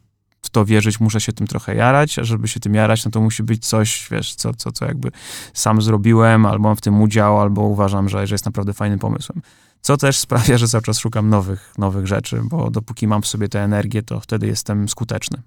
w 0.43 0.51
to 0.51 0.65
wierzyć, 0.65 1.01
muszę 1.01 1.21
się 1.21 1.33
tym 1.33 1.47
trochę 1.47 1.75
jarać, 1.75 2.19
a 2.19 2.25
żeby 2.25 2.49
się 2.49 2.61
tym 2.61 2.75
jarać, 2.75 3.05
no 3.05 3.11
to 3.11 3.21
musi 3.21 3.43
być 3.43 3.67
coś, 3.67 4.09
wiesz, 4.11 4.35
co, 4.35 4.55
co, 4.55 4.73
co 4.73 4.85
jakby 4.85 5.11
sam 5.55 5.83
zrobiłem, 5.83 6.47
albo 6.47 6.69
mam 6.69 6.77
w 6.77 6.81
tym 6.81 7.03
udział, 7.03 7.41
albo 7.41 7.63
uważam, 7.63 8.09
że, 8.09 8.27
że 8.27 8.35
jest 8.35 8.47
naprawdę 8.47 8.73
fajnym 8.73 8.99
pomysłem. 8.99 9.43
Co 9.81 9.97
też 9.97 10.19
sprawia, 10.19 10.59
że 10.59 10.69
cały 10.69 10.83
czas 10.83 10.99
szukam 10.99 11.29
nowych, 11.29 11.75
nowych 11.79 12.07
rzeczy, 12.07 12.41
bo 12.45 12.71
dopóki 12.71 13.07
mam 13.07 13.23
w 13.23 13.27
sobie 13.27 13.49
tę 13.49 13.65
energię, 13.65 14.03
to 14.03 14.21
wtedy 14.21 14.47
jestem 14.47 14.89
skuteczny. 14.89 15.43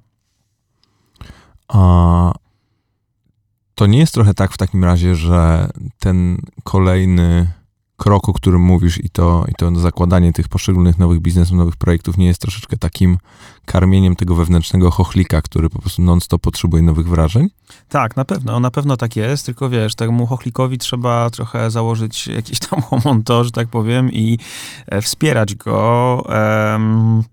A 1.67 2.33
to 3.79 3.87
nie 3.87 3.99
jest 3.99 4.13
trochę 4.13 4.33
tak 4.33 4.51
w 4.53 4.57
takim 4.57 4.83
razie, 4.83 5.15
że 5.15 5.69
ten 5.99 6.37
kolejny 6.63 7.47
krok, 7.97 8.29
o 8.29 8.33
którym 8.33 8.61
mówisz 8.61 9.03
i 9.03 9.09
to, 9.09 9.45
i 9.47 9.53
to 9.53 9.75
zakładanie 9.75 10.33
tych 10.33 10.47
poszczególnych 10.47 10.97
nowych 10.97 11.19
biznesów, 11.19 11.57
nowych 11.57 11.75
projektów 11.75 12.17
nie 12.17 12.27
jest 12.27 12.41
troszeczkę 12.41 12.77
takim 12.77 13.17
karmieniem 13.65 14.15
tego 14.15 14.35
wewnętrznego 14.35 14.91
chochlika, 14.91 15.41
który 15.41 15.69
po 15.69 15.79
prostu 15.79 16.01
non-stop 16.01 16.41
potrzebuje 16.41 16.83
nowych 16.83 17.07
wrażeń? 17.07 17.47
Tak, 17.89 18.15
na 18.15 18.25
pewno, 18.25 18.59
na 18.59 18.71
pewno 18.71 18.97
tak 18.97 19.15
jest, 19.15 19.45
tylko 19.45 19.69
wiesz, 19.69 19.95
temu 19.95 20.25
chochlikowi 20.25 20.77
trzeba 20.77 21.29
trochę 21.29 21.71
założyć 21.71 22.27
jakiś 22.27 22.59
tam 22.59 22.81
homonto, 22.89 23.43
że 23.43 23.51
tak 23.51 23.67
powiem 23.67 24.11
i 24.11 24.39
e, 24.87 25.01
wspierać 25.01 25.55
go. 25.55 26.23
Um 26.75 27.23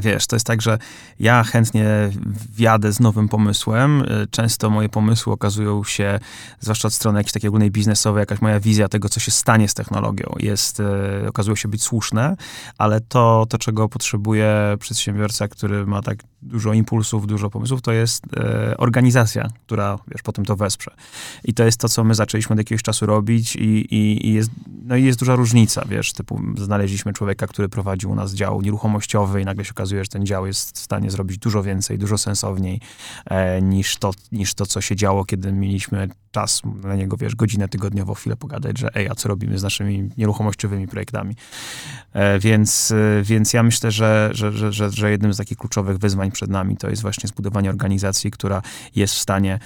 wiesz, 0.00 0.26
to 0.26 0.36
jest 0.36 0.46
tak, 0.46 0.62
że 0.62 0.78
ja 1.20 1.44
chętnie 1.44 2.10
wjadę 2.56 2.92
z 2.92 3.00
nowym 3.00 3.28
pomysłem. 3.28 4.02
E, 4.02 4.26
często 4.30 4.70
moje 4.70 4.88
pomysły 4.88 5.32
okazują 5.32 5.84
się, 5.84 6.18
zwłaszcza 6.60 6.88
od 6.88 6.94
strony 6.94 7.18
jakiejś 7.18 7.32
takiej 7.32 7.48
ogólnej 7.48 7.70
biznesowej, 7.70 8.20
jakaś 8.20 8.40
moja 8.40 8.60
wizja 8.60 8.88
tego, 8.88 9.08
co 9.08 9.20
się 9.20 9.30
stanie 9.30 9.68
z 9.68 9.74
technologią, 9.74 10.34
jest, 10.38 10.80
e, 10.80 11.28
okazują 11.28 11.56
się 11.56 11.68
być 11.68 11.82
słuszne, 11.82 12.36
ale 12.78 13.00
to, 13.00 13.46
to 13.48 13.58
czego 13.58 13.88
potrzebuje 13.88 14.76
przedsiębiorca, 14.78 15.48
który 15.48 15.86
ma 15.86 16.02
tak 16.02 16.18
dużo 16.42 16.72
impulsów, 16.72 17.26
dużo 17.26 17.50
pomysłów, 17.50 17.82
to 17.82 17.92
jest 17.92 18.24
e, 18.36 18.76
organizacja, 18.76 19.48
która, 19.66 19.98
wiesz, 20.08 20.22
potem 20.22 20.44
to 20.44 20.56
wesprze. 20.56 20.90
I 21.44 21.54
to 21.54 21.64
jest 21.64 21.80
to, 21.80 21.88
co 21.88 22.04
my 22.04 22.14
zaczęliśmy 22.14 22.52
od 22.52 22.58
jakiegoś 22.58 22.82
czasu 22.82 23.06
robić 23.06 23.56
i, 23.56 23.94
i, 23.94 24.26
i 24.26 24.34
jest, 24.34 24.50
no 24.82 24.96
i 24.96 25.04
jest 25.04 25.18
duża 25.18 25.34
różnica, 25.34 25.84
wiesz, 25.88 26.12
typu 26.12 26.40
znaleźliśmy 26.56 27.12
człowieka, 27.12 27.46
który 27.46 27.68
prowadził 27.68 28.10
u 28.10 28.14
nas 28.14 28.34
dział 28.34 28.62
nieruchomościowy 28.62 29.37
i 29.42 29.44
nagle 29.44 29.64
się 29.64 29.70
okazuje, 29.70 30.04
że 30.04 30.08
ten 30.08 30.26
dział 30.26 30.46
jest 30.46 30.76
w 30.76 30.80
stanie 30.80 31.10
zrobić 31.10 31.38
dużo 31.38 31.62
więcej, 31.62 31.98
dużo 31.98 32.18
sensowniej 32.18 32.80
e, 33.26 33.62
niż, 33.62 33.96
to, 33.96 34.10
niż 34.32 34.54
to, 34.54 34.66
co 34.66 34.80
się 34.80 34.96
działo, 34.96 35.24
kiedy 35.24 35.52
mieliśmy 35.52 36.08
czas 36.30 36.62
na 36.82 36.94
niego, 36.94 37.16
wiesz, 37.16 37.34
godzinę 37.34 37.68
tygodniowo, 37.68 38.14
chwilę 38.14 38.36
pogadać, 38.36 38.78
że 38.78 38.94
ej, 38.94 39.08
a 39.08 39.14
co 39.14 39.28
robimy 39.28 39.58
z 39.58 39.62
naszymi 39.62 40.10
nieruchomościowymi 40.16 40.88
projektami. 40.88 41.36
E, 42.12 42.38
więc, 42.38 42.90
e, 42.90 43.22
więc 43.22 43.52
ja 43.52 43.62
myślę, 43.62 43.90
że, 43.90 44.30
że, 44.32 44.52
że, 44.52 44.72
że, 44.72 44.90
że 44.90 45.10
jednym 45.10 45.34
z 45.34 45.36
takich 45.36 45.58
kluczowych 45.58 45.98
wyzwań 45.98 46.30
przed 46.30 46.50
nami 46.50 46.76
to 46.76 46.90
jest 46.90 47.02
właśnie 47.02 47.28
zbudowanie 47.28 47.70
organizacji, 47.70 48.30
która 48.30 48.62
jest 48.94 49.14
w 49.14 49.18
stanie 49.18 49.58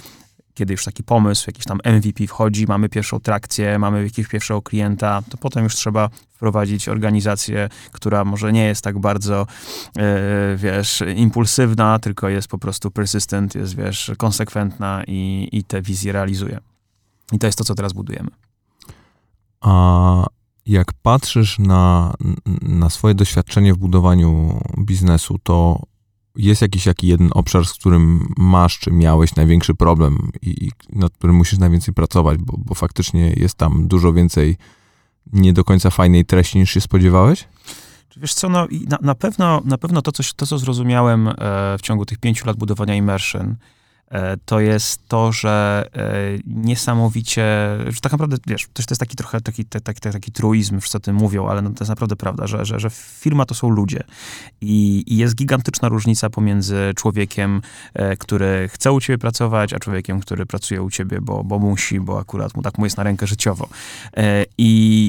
kiedy 0.53 0.73
już 0.73 0.85
taki 0.85 1.03
pomysł, 1.03 1.43
jakiś 1.47 1.65
tam 1.65 1.79
MVP 1.85 2.27
wchodzi, 2.27 2.65
mamy 2.67 2.89
pierwszą 2.89 3.19
trakcję, 3.19 3.79
mamy 3.79 4.03
jakiegoś 4.03 4.31
pierwszego 4.31 4.61
klienta, 4.61 5.23
to 5.29 5.37
potem 5.37 5.63
już 5.63 5.75
trzeba 5.75 6.09
wprowadzić 6.29 6.89
organizację, 6.89 7.69
która 7.91 8.25
może 8.25 8.53
nie 8.53 8.65
jest 8.65 8.81
tak 8.81 8.99
bardzo, 8.99 9.47
e, 9.97 10.55
wiesz, 10.57 11.03
impulsywna, 11.15 11.99
tylko 11.99 12.29
jest 12.29 12.47
po 12.47 12.57
prostu 12.57 12.91
persistent, 12.91 13.55
jest, 13.55 13.75
wiesz, 13.75 14.11
konsekwentna 14.17 15.03
i, 15.07 15.49
i 15.51 15.63
te 15.63 15.81
wizje 15.81 16.11
realizuje. 16.11 16.59
I 17.31 17.39
to 17.39 17.45
jest 17.45 17.57
to, 17.57 17.63
co 17.63 17.75
teraz 17.75 17.93
budujemy. 17.93 18.29
A 19.61 20.25
jak 20.65 20.93
patrzysz 21.01 21.59
na, 21.59 22.13
na 22.61 22.89
swoje 22.89 23.15
doświadczenie 23.15 23.73
w 23.73 23.77
budowaniu 23.77 24.59
biznesu, 24.79 25.39
to 25.43 25.79
jest 26.35 26.61
jakiś 26.61 26.85
jaki 26.85 27.07
jeden 27.07 27.29
obszar, 27.33 27.65
z 27.65 27.73
którym 27.73 28.33
masz, 28.37 28.79
czy 28.79 28.91
miałeś 28.91 29.35
największy 29.35 29.75
problem 29.75 30.31
i, 30.41 30.65
i 30.65 30.71
nad 30.89 31.13
którym 31.13 31.35
musisz 31.35 31.59
najwięcej 31.59 31.93
pracować, 31.93 32.37
bo, 32.37 32.57
bo 32.57 32.75
faktycznie 32.75 33.33
jest 33.37 33.55
tam 33.55 33.87
dużo 33.87 34.13
więcej 34.13 34.57
nie 35.33 35.53
do 35.53 35.63
końca 35.63 35.89
fajnej 35.89 36.25
treści 36.25 36.57
niż 36.57 36.71
się 36.71 36.81
spodziewałeś? 36.81 37.47
Wiesz 38.17 38.33
co, 38.33 38.49
no, 38.49 38.67
na, 38.89 38.97
na, 39.01 39.15
pewno, 39.15 39.61
na 39.65 39.77
pewno 39.77 40.01
to, 40.01 40.11
co, 40.11 40.23
to, 40.35 40.45
co 40.45 40.57
zrozumiałem 40.57 41.27
e, 41.27 41.33
w 41.77 41.81
ciągu 41.81 42.05
tych 42.05 42.17
pięciu 42.17 42.45
lat 42.47 42.57
budowania 42.57 42.95
Immersion, 42.95 43.55
to 44.45 44.59
jest 44.59 45.07
to, 45.07 45.31
że 45.31 45.85
e, 45.95 46.11
niesamowicie, 46.45 47.43
że 47.87 47.99
tak 48.01 48.11
naprawdę, 48.11 48.37
wiesz, 48.47 48.67
to 48.73 48.83
jest 48.89 48.99
taki 48.99 49.15
trochę 49.15 49.41
taki, 49.41 49.65
taki, 49.65 50.01
taki 50.01 50.31
truizm, 50.31 50.79
wszyscy 50.79 50.97
o 50.97 51.01
tym 51.01 51.15
mówią, 51.15 51.47
ale 51.47 51.61
no 51.61 51.69
to 51.69 51.75
jest 51.79 51.89
naprawdę 51.89 52.15
prawda, 52.15 52.47
że, 52.47 52.65
że, 52.65 52.79
że 52.79 52.89
firma 52.89 53.45
to 53.45 53.55
są 53.55 53.69
ludzie 53.69 54.03
I, 54.61 55.03
i 55.07 55.17
jest 55.17 55.35
gigantyczna 55.35 55.89
różnica 55.89 56.29
pomiędzy 56.29 56.93
człowiekiem, 56.95 57.61
e, 57.93 58.17
który 58.17 58.69
chce 58.71 58.91
u 58.91 59.01
ciebie 59.01 59.17
pracować, 59.17 59.73
a 59.73 59.79
człowiekiem, 59.79 60.19
który 60.19 60.45
pracuje 60.45 60.81
u 60.81 60.89
ciebie, 60.89 61.21
bo, 61.21 61.43
bo 61.43 61.59
musi, 61.59 61.99
bo 61.99 62.19
akurat 62.19 62.55
mu 62.55 62.61
tak 62.61 62.77
mu 62.77 62.85
jest 62.85 62.97
na 62.97 63.03
rękę 63.03 63.27
życiowo. 63.27 63.69
I, 64.57 65.02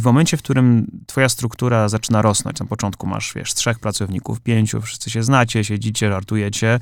i 0.00 0.02
w 0.02 0.04
momencie, 0.04 0.36
w 0.36 0.42
którym 0.42 0.86
twoja 1.06 1.28
struktura 1.28 1.88
zaczyna 1.88 2.22
rosnąć, 2.22 2.60
na 2.60 2.66
początku 2.66 3.06
masz, 3.06 3.32
wiesz, 3.34 3.54
trzech 3.54 3.78
pracowników, 3.78 4.40
pięciu, 4.40 4.80
wszyscy 4.80 5.10
się 5.10 5.22
znacie, 5.22 5.64
siedzicie, 5.64 6.08
żartujecie, 6.08 6.80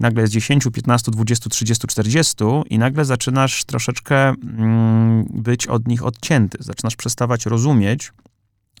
nagle 0.00 0.22
jest 0.22 0.32
10, 0.32 0.64
15, 0.72 1.12
20, 1.12 1.50
30, 1.50 1.86
40 1.86 2.34
i 2.70 2.78
nagle 2.78 3.04
zaczynasz 3.04 3.64
troszeczkę 3.64 4.28
mm, 4.28 5.24
być 5.24 5.66
od 5.66 5.88
nich 5.88 6.06
odcięty. 6.06 6.58
Zaczynasz 6.60 6.96
przestawać 6.96 7.46
rozumieć, 7.46 8.12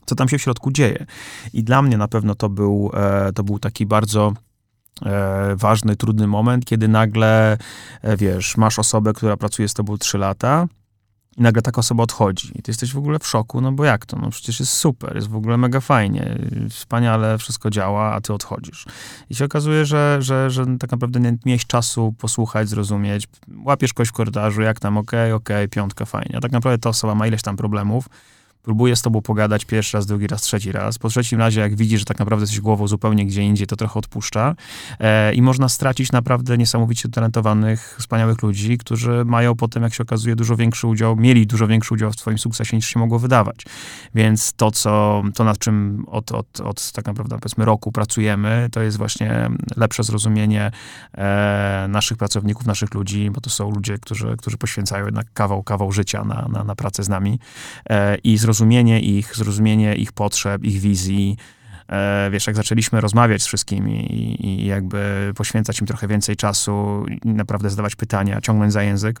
co 0.06 0.14
tam 0.14 0.28
się 0.28 0.38
w 0.38 0.42
środku 0.42 0.70
dzieje. 0.70 1.06
I 1.52 1.64
dla 1.64 1.82
mnie 1.82 1.96
na 1.98 2.08
pewno 2.08 2.34
to 2.34 2.48
był, 2.48 2.90
e, 2.94 3.32
to 3.32 3.44
był 3.44 3.58
taki 3.58 3.86
bardzo 3.86 4.32
e, 5.06 5.56
ważny, 5.56 5.96
trudny 5.96 6.26
moment, 6.26 6.64
kiedy 6.64 6.88
nagle, 6.88 7.58
e, 8.02 8.16
wiesz, 8.16 8.56
masz 8.56 8.78
osobę, 8.78 9.12
która 9.12 9.36
pracuje 9.36 9.68
z 9.68 9.74
tobą 9.74 9.98
3 9.98 10.18
lata, 10.18 10.66
i 11.36 11.42
nagle 11.42 11.62
taka 11.62 11.78
osoba 11.78 12.02
odchodzi. 12.02 12.52
I 12.54 12.62
ty 12.62 12.70
jesteś 12.70 12.92
w 12.92 12.98
ogóle 12.98 13.18
w 13.18 13.26
szoku, 13.26 13.60
no 13.60 13.72
bo 13.72 13.84
jak 13.84 14.06
to? 14.06 14.16
No 14.16 14.30
przecież 14.30 14.60
jest 14.60 14.72
super, 14.72 15.16
jest 15.16 15.28
w 15.28 15.36
ogóle 15.36 15.56
mega 15.56 15.80
fajnie, 15.80 16.38
wspaniale 16.70 17.38
wszystko 17.38 17.70
działa, 17.70 18.14
a 18.14 18.20
ty 18.20 18.32
odchodzisz. 18.32 18.86
I 19.30 19.34
się 19.34 19.44
okazuje, 19.44 19.84
że, 19.84 20.16
że, 20.20 20.50
że 20.50 20.64
tak 20.80 20.90
naprawdę 20.90 21.20
nie 21.20 21.36
miałeś 21.46 21.66
czasu 21.66 22.14
posłuchać, 22.18 22.68
zrozumieć, 22.68 23.28
łapiesz 23.64 23.92
kogoś 23.92 24.08
w 24.08 24.12
korytarzu, 24.12 24.62
jak 24.62 24.80
tam, 24.80 24.96
okej, 24.96 25.20
okay, 25.20 25.34
okej, 25.34 25.56
okay, 25.56 25.68
piątka, 25.68 26.04
fajnie. 26.04 26.36
A 26.36 26.40
tak 26.40 26.52
naprawdę 26.52 26.78
ta 26.78 26.88
osoba 26.88 27.14
ma 27.14 27.26
ileś 27.26 27.42
tam 27.42 27.56
problemów, 27.56 28.08
próbuje 28.62 28.96
z 28.96 29.02
tobą 29.02 29.22
pogadać 29.22 29.64
pierwszy 29.64 29.96
raz, 29.96 30.06
drugi 30.06 30.26
raz, 30.26 30.42
trzeci 30.42 30.72
raz. 30.72 30.98
Po 30.98 31.08
trzecim 31.08 31.38
razie, 31.38 31.60
jak 31.60 31.76
widzi, 31.76 31.98
że 31.98 32.04
tak 32.04 32.18
naprawdę 32.18 32.42
jesteś 32.42 32.60
głową 32.60 32.88
zupełnie 32.88 33.26
gdzie 33.26 33.42
indziej, 33.42 33.66
to 33.66 33.76
trochę 33.76 33.98
odpuszcza. 33.98 34.54
E, 35.00 35.34
I 35.34 35.42
można 35.42 35.68
stracić 35.68 36.12
naprawdę 36.12 36.58
niesamowicie 36.58 37.08
talentowanych, 37.08 37.96
wspaniałych 37.98 38.42
ludzi, 38.42 38.78
którzy 38.78 39.24
mają 39.24 39.54
potem, 39.54 39.82
jak 39.82 39.94
się 39.94 40.02
okazuje, 40.02 40.36
dużo 40.36 40.56
większy 40.56 40.86
udział, 40.86 41.16
mieli 41.16 41.46
dużo 41.46 41.66
większy 41.66 41.94
udział 41.94 42.12
w 42.12 42.16
twoim 42.16 42.38
sukcesie 42.38 42.76
niż 42.76 42.86
się 42.86 43.00
mogło 43.00 43.18
wydawać. 43.18 43.64
Więc 44.14 44.52
to, 44.52 44.70
co, 44.70 45.22
to 45.34 45.44
nad 45.44 45.58
czym 45.58 46.04
od, 46.06 46.32
od, 46.32 46.60
od 46.60 46.92
tak 46.92 47.06
naprawdę, 47.06 47.38
powiedzmy, 47.38 47.64
roku 47.64 47.92
pracujemy, 47.92 48.68
to 48.72 48.82
jest 48.82 48.98
właśnie 48.98 49.50
lepsze 49.76 50.02
zrozumienie 50.02 50.70
e, 51.14 51.86
naszych 51.88 52.18
pracowników, 52.18 52.66
naszych 52.66 52.94
ludzi, 52.94 53.30
bo 53.30 53.40
to 53.40 53.50
są 53.50 53.70
ludzie, 53.70 53.98
którzy, 53.98 54.36
którzy 54.38 54.56
poświęcają 54.56 55.04
jednak 55.04 55.26
kawał, 55.32 55.62
kawał 55.62 55.92
życia 55.92 56.24
na, 56.24 56.48
na, 56.52 56.64
na 56.64 56.74
pracę 56.74 57.02
z 57.02 57.08
nami 57.08 57.38
e, 57.90 58.16
i 58.16 58.38
zrozumienie 58.38 58.51
zrozumienie 58.52 59.00
ich, 59.00 59.36
zrozumienie 59.36 59.94
ich 59.94 60.12
potrzeb, 60.12 60.64
ich 60.64 60.80
wizji. 60.80 61.36
E, 61.88 62.30
wiesz, 62.30 62.46
jak 62.46 62.56
zaczęliśmy 62.56 63.00
rozmawiać 63.00 63.42
z 63.42 63.46
wszystkimi 63.46 64.12
i, 64.12 64.46
i 64.46 64.66
jakby 64.66 65.32
poświęcać 65.36 65.80
im 65.80 65.86
trochę 65.86 66.08
więcej 66.08 66.36
czasu 66.36 67.06
naprawdę 67.24 67.70
zadawać 67.70 67.96
pytania, 67.96 68.40
ciągnąć 68.40 68.72
za 68.72 68.82
język, 68.82 69.20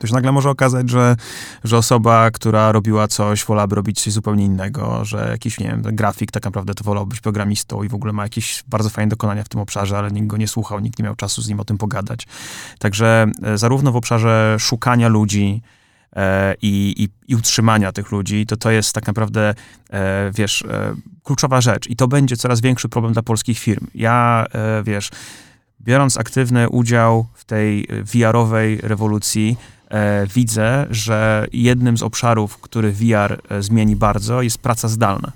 to 0.00 0.06
się 0.06 0.14
nagle 0.14 0.32
może 0.32 0.50
okazać, 0.50 0.90
że, 0.90 1.16
że 1.64 1.78
osoba, 1.78 2.30
która 2.30 2.72
robiła 2.72 3.08
coś, 3.08 3.44
wolałaby 3.44 3.76
robić 3.76 4.00
coś 4.00 4.12
zupełnie 4.12 4.44
innego, 4.44 5.04
że 5.04 5.28
jakiś, 5.30 5.60
nie 5.60 5.66
wiem, 5.66 5.82
grafik 5.82 6.30
tak 6.30 6.44
naprawdę 6.44 6.74
to 6.74 6.84
wolał 6.84 7.06
być 7.06 7.20
programistą 7.20 7.82
i 7.82 7.88
w 7.88 7.94
ogóle 7.94 8.12
ma 8.12 8.22
jakieś 8.22 8.64
bardzo 8.68 8.90
fajne 8.90 9.10
dokonania 9.10 9.44
w 9.44 9.48
tym 9.48 9.60
obszarze, 9.60 9.98
ale 9.98 10.10
nikt 10.10 10.26
go 10.26 10.36
nie 10.36 10.48
słuchał, 10.48 10.80
nikt 10.80 10.98
nie 10.98 11.04
miał 11.04 11.16
czasu 11.16 11.42
z 11.42 11.48
nim 11.48 11.60
o 11.60 11.64
tym 11.64 11.78
pogadać. 11.78 12.26
Także 12.78 13.26
e, 13.42 13.58
zarówno 13.58 13.92
w 13.92 13.96
obszarze 13.96 14.56
szukania 14.58 15.08
ludzi, 15.08 15.62
i, 16.62 16.94
i, 16.96 17.32
i, 17.32 17.36
utrzymania 17.36 17.92
tych 17.92 18.12
ludzi, 18.12 18.46
to 18.46 18.56
to 18.56 18.70
jest 18.70 18.92
tak 18.92 19.06
naprawdę, 19.06 19.54
e, 19.90 20.30
wiesz, 20.34 20.62
e, 20.62 20.94
kluczowa 21.22 21.60
rzecz. 21.60 21.90
I 21.90 21.96
to 21.96 22.08
będzie 22.08 22.36
coraz 22.36 22.60
większy 22.60 22.88
problem 22.88 23.12
dla 23.12 23.22
polskich 23.22 23.58
firm. 23.58 23.86
Ja, 23.94 24.46
e, 24.52 24.82
wiesz, 24.82 25.10
biorąc 25.80 26.16
aktywny 26.16 26.68
udział 26.68 27.26
w 27.34 27.44
tej 27.44 27.86
VR-owej 28.04 28.78
rewolucji, 28.82 29.56
e, 29.88 30.26
widzę, 30.34 30.86
że 30.90 31.46
jednym 31.52 31.98
z 31.98 32.02
obszarów, 32.02 32.58
który 32.60 32.92
VR 32.92 33.40
e, 33.48 33.62
zmieni 33.62 33.96
bardzo, 33.96 34.42
jest 34.42 34.58
praca 34.58 34.88
zdalna. 34.88 35.32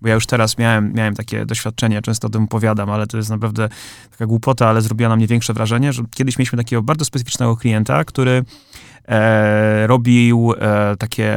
Bo 0.00 0.08
ja 0.08 0.14
już 0.14 0.26
teraz 0.26 0.58
miałem, 0.58 0.92
miałem 0.92 1.14
takie 1.14 1.46
doświadczenie, 1.46 2.02
często 2.02 2.26
o 2.26 2.30
tym 2.30 2.44
opowiadam, 2.44 2.90
ale 2.90 3.06
to 3.06 3.16
jest 3.16 3.30
naprawdę 3.30 3.68
taka 4.10 4.26
głupota, 4.26 4.68
ale 4.68 4.82
zrobiła 4.82 5.08
na 5.08 5.16
mnie 5.16 5.26
większe 5.26 5.52
wrażenie, 5.52 5.92
że 5.92 6.02
kiedyś 6.14 6.38
mieliśmy 6.38 6.58
takiego 6.58 6.82
bardzo 6.82 7.04
specyficznego 7.04 7.56
klienta, 7.56 8.04
który 8.04 8.44
e, 9.08 9.86
robił 9.86 10.52
e, 10.60 10.96
takie 10.96 11.36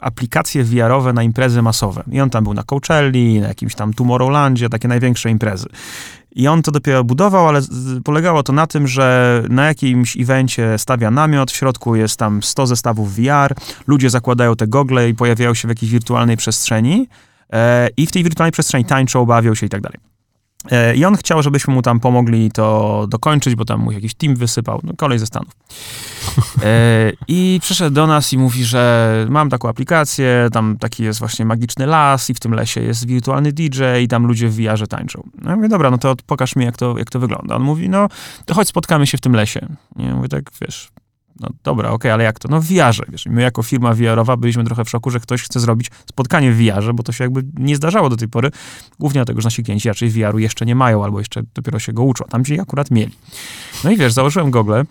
aplikacje 0.00 0.64
VR-owe 0.64 1.12
na 1.12 1.22
imprezy 1.22 1.62
masowe. 1.62 2.02
I 2.12 2.20
on 2.20 2.30
tam 2.30 2.44
był 2.44 2.54
na 2.54 2.62
Coachelli, 2.62 3.40
na 3.40 3.48
jakimś 3.48 3.74
tam 3.74 3.94
Tomorrowlandzie, 3.94 4.68
takie 4.68 4.88
największe 4.88 5.30
imprezy. 5.30 5.68
I 6.34 6.48
on 6.48 6.62
to 6.62 6.70
dopiero 6.70 7.04
budował, 7.04 7.48
ale 7.48 7.60
polegało 8.04 8.42
to 8.42 8.52
na 8.52 8.66
tym, 8.66 8.88
że 8.88 9.42
na 9.48 9.66
jakimś 9.66 10.16
evencie 10.16 10.78
stawia 10.78 11.10
namiot, 11.10 11.50
w 11.50 11.56
środku 11.56 11.96
jest 11.96 12.16
tam 12.16 12.42
100 12.42 12.66
zestawów 12.66 13.14
VR, 13.14 13.54
ludzie 13.86 14.10
zakładają 14.10 14.56
te 14.56 14.66
gogle 14.66 15.08
i 15.08 15.14
pojawiają 15.14 15.54
się 15.54 15.68
w 15.68 15.70
jakiejś 15.70 15.92
wirtualnej 15.92 16.36
przestrzeni 16.36 17.08
e, 17.52 17.88
i 17.96 18.06
w 18.06 18.12
tej 18.12 18.24
wirtualnej 18.24 18.52
przestrzeni 18.52 18.84
tańczą, 18.84 19.26
bawią 19.26 19.54
się 19.54 19.66
i 19.66 19.68
tak 19.68 19.80
dalej. 19.80 20.11
E, 20.70 20.96
I 20.96 21.04
on 21.04 21.16
chciał, 21.16 21.42
żebyśmy 21.42 21.74
mu 21.74 21.82
tam 21.82 22.00
pomogli 22.00 22.50
to 22.50 23.06
dokończyć, 23.08 23.54
bo 23.54 23.64
tam 23.64 23.80
mu 23.80 23.92
jakiś 23.92 24.14
team 24.14 24.36
wysypał, 24.36 24.80
no, 24.82 24.92
kolej 24.96 25.18
ze 25.18 25.26
Stanów. 25.26 25.52
E, 26.62 27.12
I 27.28 27.58
przyszedł 27.62 27.94
do 27.94 28.06
nas 28.06 28.32
i 28.32 28.38
mówi, 28.38 28.64
że 28.64 29.26
mam 29.30 29.50
taką 29.50 29.68
aplikację, 29.68 30.48
tam 30.52 30.76
taki 30.78 31.04
jest 31.04 31.18
właśnie 31.18 31.44
magiczny 31.44 31.86
las 31.86 32.30
i 32.30 32.34
w 32.34 32.40
tym 32.40 32.54
lesie 32.54 32.80
jest 32.80 33.06
wirtualny 33.06 33.52
DJ 33.52 33.82
i 34.02 34.08
tam 34.08 34.26
ludzie 34.26 34.48
w 34.48 34.56
VR-ze 34.56 34.86
tańczą. 34.86 35.28
No 35.42 35.50
ja 35.50 35.56
mówię, 35.56 35.68
dobra, 35.68 35.90
no 35.90 35.98
to 35.98 36.14
pokaż 36.26 36.56
mi, 36.56 36.64
jak 36.64 36.76
to, 36.76 36.98
jak 36.98 37.10
to 37.10 37.20
wygląda. 37.20 37.56
On 37.56 37.62
mówi, 37.62 37.88
no 37.88 38.08
to 38.46 38.54
chodź 38.54 38.68
spotkamy 38.68 39.06
się 39.06 39.18
w 39.18 39.20
tym 39.20 39.32
lesie. 39.32 39.66
I 39.96 40.04
ja 40.04 40.16
mówię, 40.16 40.28
tak, 40.28 40.50
wiesz, 40.60 40.92
no 41.42 41.48
dobra, 41.64 41.88
okej, 41.88 41.94
okay, 41.94 42.12
ale 42.12 42.24
jak 42.24 42.38
to? 42.38 42.48
No 42.48 42.60
w 42.60 42.64
VR-ze, 42.64 43.02
wiesz. 43.08 43.26
My 43.26 43.42
jako 43.42 43.62
firma 43.62 43.94
VR-owa 43.94 44.36
byliśmy 44.36 44.64
trochę 44.64 44.84
w 44.84 44.90
szoku, 44.90 45.10
że 45.10 45.20
ktoś 45.20 45.42
chce 45.42 45.60
zrobić 45.60 45.90
spotkanie 46.06 46.52
w 46.52 46.56
VR-ze, 46.56 46.92
bo 46.92 47.02
to 47.02 47.12
się 47.12 47.24
jakby 47.24 47.44
nie 47.54 47.76
zdarzało 47.76 48.08
do 48.08 48.16
tej 48.16 48.28
pory, 48.28 48.50
głównie 48.98 49.18
dlatego, 49.18 49.40
że 49.40 49.46
nasi 49.46 49.62
klienci 49.62 49.88
raczej 49.88 50.10
VR-u 50.10 50.38
jeszcze 50.38 50.66
nie 50.66 50.74
mają, 50.74 51.04
albo 51.04 51.18
jeszcze 51.18 51.42
dopiero 51.54 51.78
się 51.78 51.92
go 51.92 52.02
uczą. 52.02 52.24
Tam 52.24 52.44
ci 52.44 52.60
akurat 52.60 52.90
mieli. 52.90 53.12
No 53.84 53.90
i 53.90 53.96
wiesz, 53.96 54.12
założyłem 54.12 54.50
gogle, 54.50 54.84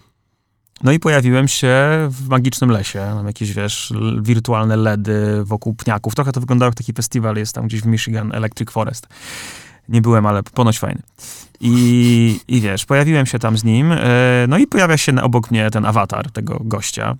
no 0.83 0.91
i 0.91 0.99
pojawiłem 0.99 1.47
się 1.47 1.77
w 2.09 2.27
magicznym 2.29 2.69
lesie. 2.69 3.11
Mam 3.15 3.27
jakieś, 3.27 3.53
wiesz, 3.53 3.93
wirtualne 4.21 4.77
LEDy 4.77 5.43
wokół 5.43 5.73
pniaków. 5.73 6.15
Trochę 6.15 6.31
to 6.31 6.39
wyglądało 6.39 6.67
jak 6.67 6.75
taki 6.75 6.93
festiwal, 6.93 7.35
jest 7.35 7.55
tam 7.55 7.67
gdzieś 7.67 7.81
w 7.81 7.85
Michigan, 7.85 8.31
Electric 8.35 8.71
Forest. 8.71 9.07
Nie 9.89 10.01
byłem, 10.01 10.25
ale 10.25 10.43
ponoć 10.43 10.79
fajny. 10.79 11.01
I, 11.63 12.39
I 12.47 12.61
wiesz, 12.61 12.85
pojawiłem 12.85 13.25
się 13.25 13.39
tam 13.39 13.57
z 13.57 13.63
nim, 13.63 13.91
e, 13.91 13.97
no 14.47 14.57
i 14.57 14.67
pojawia 14.67 14.97
się 14.97 15.21
obok 15.21 15.51
mnie 15.51 15.71
ten 15.71 15.85
awatar 15.85 16.31
tego 16.31 16.61
gościa. 16.63 17.15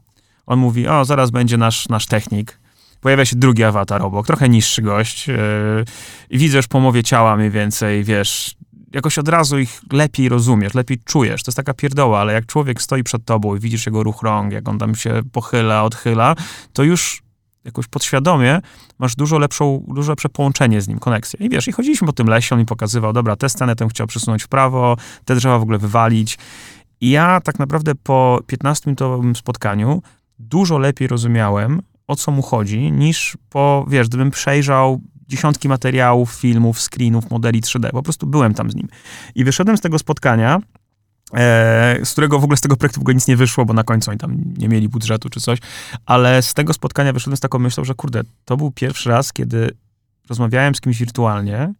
On 0.45 0.59
mówi, 0.59 0.87
o, 0.87 1.05
zaraz 1.05 1.31
będzie 1.31 1.57
nasz, 1.57 1.89
nasz 1.89 2.05
technik. 2.05 2.59
Pojawia 3.01 3.25
się 3.25 3.35
drugi 3.35 3.63
awatar 3.63 4.01
obok, 4.01 4.27
trochę 4.27 4.49
niższy 4.49 4.81
gość. 4.81 5.27
Yy, 5.27 5.35
I 6.29 6.37
widzę 6.37 6.57
już 6.57 6.67
po 6.67 6.79
mowie 6.79 7.03
ciała 7.03 7.35
mniej 7.35 7.49
więcej, 7.51 8.03
wiesz, 8.03 8.55
jakoś 8.93 9.17
od 9.17 9.27
razu 9.27 9.59
ich 9.59 9.81
lepiej 9.91 10.29
rozumiesz, 10.29 10.73
lepiej 10.73 10.97
czujesz. 11.05 11.43
To 11.43 11.49
jest 11.49 11.57
taka 11.57 11.73
pierdoła, 11.73 12.19
ale 12.19 12.33
jak 12.33 12.45
człowiek 12.45 12.81
stoi 12.81 13.03
przed 13.03 13.25
tobą 13.25 13.55
i 13.55 13.59
widzisz 13.59 13.85
jego 13.85 14.03
ruch 14.03 14.21
rąk, 14.21 14.53
jak 14.53 14.69
on 14.69 14.79
tam 14.79 14.95
się 14.95 15.21
pochyla, 15.31 15.83
odchyla, 15.83 16.35
to 16.73 16.83
już 16.83 17.23
jakoś 17.65 17.87
podświadomie 17.87 18.61
masz 18.99 19.15
dużo, 19.15 19.39
lepszą, 19.39 19.85
dużo 19.87 20.11
lepsze 20.11 20.29
połączenie 20.29 20.81
z 20.81 20.87
nim, 20.87 20.99
koneksję. 20.99 21.39
I 21.45 21.49
wiesz, 21.49 21.67
i 21.67 21.71
chodziliśmy 21.71 22.07
po 22.07 22.13
tym 22.13 22.27
lesie, 22.27 22.55
on 22.55 22.59
mi 22.59 22.65
pokazywał, 22.65 23.13
dobra, 23.13 23.35
tę 23.35 23.49
scenę 23.49 23.75
tę 23.75 23.87
chciał 23.87 24.07
przesunąć 24.07 24.43
w 24.43 24.47
prawo, 24.47 24.97
te 25.25 25.35
drzewa 25.35 25.59
w 25.59 25.61
ogóle 25.61 25.77
wywalić. 25.77 26.37
I 27.01 27.09
ja 27.09 27.41
tak 27.41 27.59
naprawdę 27.59 27.95
po 27.95 28.39
15-minutowym 28.51 29.35
spotkaniu 29.35 30.01
dużo 30.39 30.77
lepiej 30.77 31.07
rozumiałem, 31.07 31.81
o 32.07 32.15
co 32.15 32.31
mu 32.31 32.41
chodzi, 32.41 32.91
niż 32.91 33.37
po, 33.49 33.85
wiesz, 33.87 34.07
gdybym 34.07 34.31
przejrzał 34.31 35.01
dziesiątki 35.27 35.69
materiałów, 35.69 36.31
filmów, 36.31 36.81
screenów, 36.81 37.31
modeli 37.31 37.61
3D. 37.61 37.91
Po 37.91 38.03
prostu 38.03 38.27
byłem 38.27 38.53
tam 38.53 38.71
z 38.71 38.75
nim. 38.75 38.87
I 39.35 39.43
wyszedłem 39.43 39.77
z 39.77 39.81
tego 39.81 39.99
spotkania 39.99 40.59
z 42.03 42.11
którego 42.11 42.39
w 42.39 42.43
ogóle 42.43 42.57
z 42.57 42.61
tego 42.61 42.77
projektu 42.77 42.99
w 42.99 43.03
ogóle 43.03 43.15
nic 43.15 43.27
nie 43.27 43.37
wyszło, 43.37 43.65
bo 43.65 43.73
na 43.73 43.83
końcu 43.83 44.11
oni 44.11 44.19
tam 44.19 44.37
nie 44.57 44.69
mieli 44.69 44.89
budżetu 44.89 45.29
czy 45.29 45.41
coś, 45.41 45.59
ale 46.05 46.41
z 46.41 46.53
tego 46.53 46.73
spotkania 46.73 47.13
wyszedłem 47.13 47.37
z 47.37 47.39
taką 47.39 47.59
myślą, 47.59 47.83
że 47.83 47.93
kurde, 47.93 48.21
to 48.45 48.57
był 48.57 48.71
pierwszy 48.71 49.09
raz, 49.09 49.33
kiedy 49.33 49.71
rozmawiałem 50.29 50.75
z 50.75 50.81
kimś 50.81 50.99
wirtualnie, 50.99 51.73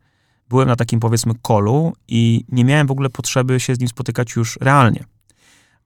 byłem 0.50 0.68
na 0.68 0.76
takim 0.76 1.00
powiedzmy 1.00 1.34
kolu 1.42 1.94
i 2.08 2.46
nie 2.50 2.66
miałem 2.66 2.88
w 2.88 2.92
ogóle 2.92 3.10
potrzeby 3.10 3.60
się 3.60 3.76
z 3.76 3.80
nim 3.80 3.90
spotykać 3.90 4.36
już 4.36 4.58
realnie. 4.62 5.04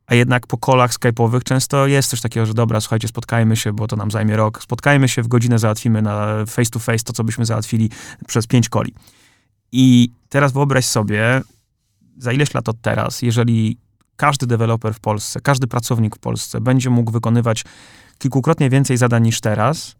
A 0.07 0.15
jednak 0.15 0.47
po 0.47 0.57
kolach 0.57 0.93
skype'owych 0.93 1.43
często 1.43 1.87
jest 1.87 2.09
coś 2.09 2.21
takiego, 2.21 2.45
że 2.45 2.53
dobra, 2.53 2.81
słuchajcie, 2.81 3.07
spotkajmy 3.07 3.55
się, 3.55 3.73
bo 3.73 3.87
to 3.87 3.95
nam 3.95 4.11
zajmie 4.11 4.35
rok. 4.35 4.63
Spotkajmy 4.63 5.09
się 5.09 5.23
w 5.23 5.27
godzinę, 5.27 5.59
załatwimy 5.59 6.01
na 6.01 6.45
face 6.45 6.71
to 6.71 6.79
face 6.79 7.03
to, 7.03 7.13
co 7.13 7.23
byśmy 7.23 7.45
załatwili 7.45 7.89
przez 8.27 8.47
pięć 8.47 8.69
koli. 8.69 8.93
I 9.71 10.11
teraz 10.29 10.51
wyobraź 10.51 10.85
sobie, 10.85 11.41
za 12.17 12.31
ileś 12.31 12.53
lat 12.53 12.69
od 12.69 12.81
teraz, 12.81 13.21
jeżeli 13.21 13.77
każdy 14.15 14.47
deweloper 14.47 14.93
w 14.93 14.99
Polsce, 14.99 15.41
każdy 15.41 15.67
pracownik 15.67 16.15
w 16.15 16.19
Polsce 16.19 16.61
będzie 16.61 16.89
mógł 16.89 17.11
wykonywać 17.11 17.63
kilkukrotnie 18.17 18.69
więcej 18.69 18.97
zadań 18.97 19.23
niż 19.23 19.41
teraz, 19.41 19.95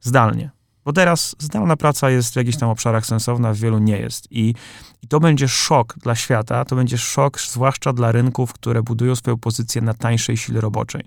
zdalnie. 0.00 0.50
Bo 0.84 0.92
teraz 0.92 1.36
zdalna 1.38 1.76
praca 1.76 2.10
jest 2.10 2.32
w 2.32 2.36
jakichś 2.36 2.58
tam 2.58 2.68
obszarach 2.68 3.06
sensowna, 3.06 3.52
w 3.52 3.56
wielu 3.56 3.78
nie 3.78 3.98
jest. 3.98 4.32
I, 4.32 4.54
I 5.02 5.08
to 5.08 5.20
będzie 5.20 5.48
szok 5.48 5.94
dla 5.98 6.14
świata, 6.14 6.64
to 6.64 6.76
będzie 6.76 6.98
szok 6.98 7.40
zwłaszcza 7.40 7.92
dla 7.92 8.12
rynków, 8.12 8.52
które 8.52 8.82
budują 8.82 9.16
swoją 9.16 9.38
pozycję 9.38 9.82
na 9.82 9.94
tańszej 9.94 10.36
sile 10.36 10.60
roboczej. 10.60 11.04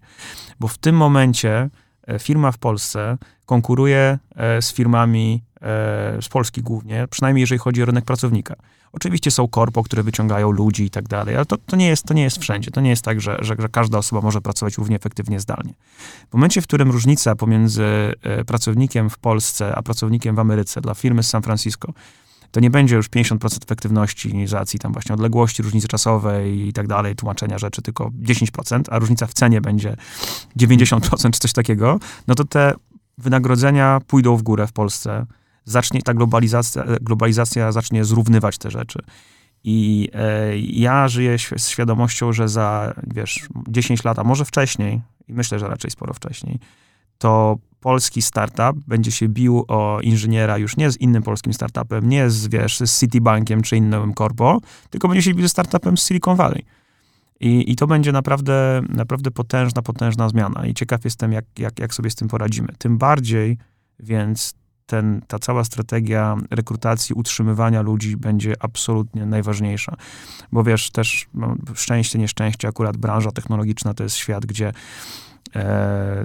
Bo 0.60 0.68
w 0.68 0.78
tym 0.78 0.96
momencie 0.96 1.70
e, 2.08 2.20
firma 2.20 2.52
w 2.52 2.58
Polsce 2.58 3.18
konkuruje 3.46 4.20
e, 4.36 4.62
z 4.62 4.74
firmami 4.74 5.44
e, 5.56 5.62
z 6.22 6.30
Polski 6.30 6.62
głównie, 6.62 7.08
przynajmniej 7.10 7.42
jeżeli 7.42 7.60
chodzi 7.60 7.84
o 7.84 7.86
rynek 7.86 8.06
pracownika. 8.06 8.56
Oczywiście 8.92 9.32
są 9.32 9.48
korpo, 9.48 9.84
które 9.84 10.04
wyciągają 10.04 10.52
ludzi 10.52 10.84
i 10.84 10.90
tak 10.90 11.08
dalej, 11.08 11.36
ale 11.36 11.46
to, 11.46 11.58
to, 11.58 11.76
nie 11.76 11.88
jest, 11.88 12.04
to 12.04 12.14
nie 12.14 12.24
jest 12.24 12.38
wszędzie. 12.38 12.72
To 12.72 12.82
nie 12.82 12.90
jest 12.90 13.04
tak, 13.04 13.22
że, 13.22 13.38
że, 13.42 13.56
że 13.60 13.70
każda 13.70 13.98
osoba 13.98 14.22
może 14.22 14.42
pracować 14.42 14.78
równie 14.78 14.96
efektywnie 14.96 15.40
zdalnie. 15.40 15.74
W 16.30 16.34
momencie, 16.34 16.62
w 16.62 16.68
którym 16.68 16.92
różnica 16.92 17.36
pomiędzy 17.36 17.84
e, 18.22 18.46
pracownikiem 18.46 19.10
w 19.10 19.18
Polsce 19.18 19.76
a 19.76 19.82
pracownikiem 19.82 20.36
w 20.36 20.40
Ameryce 20.40 20.82
dla 20.82 20.94
firmy 20.94 21.24
z 21.24 21.30
San 21.30 21.42
Francisco 21.42 21.94
to 22.52 22.60
nie 22.60 22.70
będzie 22.70 22.96
już 22.96 23.10
50% 23.10 23.64
efektywności 23.64 24.48
z 24.48 24.54
racji 24.54 24.80
tam 24.80 24.94
właśnie 24.94 25.16
odległości, 25.16 25.64
różnicy 25.64 25.88
czasowej 25.88 26.68
i 26.68 26.74
tak 26.74 26.88
dalej, 26.88 27.16
tłumaczenia 27.16 27.58
rzeczy, 27.58 27.82
tylko 27.82 28.10
10%, 28.10 28.82
a 28.92 29.00
różnica 29.00 29.28
w 29.28 29.34
cenie 29.34 29.62
będzie 29.62 29.96
90% 30.60 31.32
czy 31.32 31.40
coś 31.40 31.54
takiego, 31.54 32.00
no 32.28 32.36
to 32.36 32.44
te 32.44 32.74
wynagrodzenia 33.18 34.00
pójdą 34.08 34.38
w 34.38 34.44
górę 34.44 34.68
w 34.68 34.72
Polsce 34.72 35.26
zacznie 35.68 36.02
ta 36.02 36.14
globalizacja, 36.14 36.84
globalizacja 37.02 37.72
zacznie 37.72 38.06
zrównywać 38.06 38.58
te 38.58 38.72
rzeczy. 38.72 39.00
I 39.64 40.10
e, 40.14 40.58
ja 40.60 41.08
żyję 41.08 41.38
z 41.58 41.70
świadomością, 41.70 42.34
że 42.34 42.50
za, 42.50 42.94
wiesz, 43.08 43.48
10 43.68 44.04
lat, 44.04 44.20
a 44.20 44.24
może 44.24 44.46
wcześniej, 44.46 45.02
i 45.28 45.34
myślę, 45.34 45.60
że 45.60 45.68
raczej 45.68 45.92
sporo 45.92 46.14
wcześniej, 46.14 46.60
to 47.18 47.58
polski 47.80 48.22
startup 48.22 48.84
będzie 48.88 49.12
się 49.12 49.28
bił 49.30 49.66
o 49.68 50.00
inżyniera 50.02 50.58
już 50.58 50.78
nie 50.78 50.92
z 50.92 51.02
innym 51.02 51.24
polskim 51.24 51.54
startupem, 51.54 52.10
nie 52.10 52.30
z, 52.30 52.48
wiesz, 52.48 52.80
z 52.80 53.00
Citibankiem 53.00 53.62
czy 53.62 53.78
innym 53.78 54.14
korpo, 54.14 54.60
tylko 54.90 55.08
będzie 55.08 55.22
się 55.22 55.34
bił 55.34 55.42
ze 55.44 55.50
startupem 55.50 55.98
z 55.98 56.08
Silicon 56.08 56.36
Valley. 56.36 56.66
I, 57.40 57.72
I 57.72 57.76
to 57.76 57.88
będzie 57.88 58.12
naprawdę, 58.12 58.82
naprawdę 58.90 59.32
potężna, 59.32 59.82
potężna 59.82 60.30
zmiana. 60.30 60.66
I 60.66 60.74
ciekaw 60.74 61.06
jestem, 61.06 61.32
jak, 61.32 61.46
jak, 61.60 61.80
jak 61.80 61.94
sobie 61.94 62.10
z 62.10 62.16
tym 62.16 62.28
poradzimy. 62.28 62.68
Tym 62.78 62.98
bardziej, 62.98 63.58
więc 64.00 64.54
ten, 64.88 65.22
ta 65.28 65.40
cała 65.40 65.64
strategia 65.64 66.36
rekrutacji, 66.52 67.16
utrzymywania 67.16 67.82
ludzi 67.82 68.18
będzie 68.18 68.54
absolutnie 68.60 69.26
najważniejsza. 69.26 69.96
Bo 70.52 70.64
wiesz, 70.64 70.92
też 70.92 71.28
no, 71.34 71.56
szczęście, 71.76 72.20
nieszczęście, 72.20 72.68
akurat 72.68 72.98
branża 72.98 73.32
technologiczna 73.32 73.94
to 73.94 74.04
jest 74.04 74.16
świat, 74.16 74.46
gdzie 74.46 74.72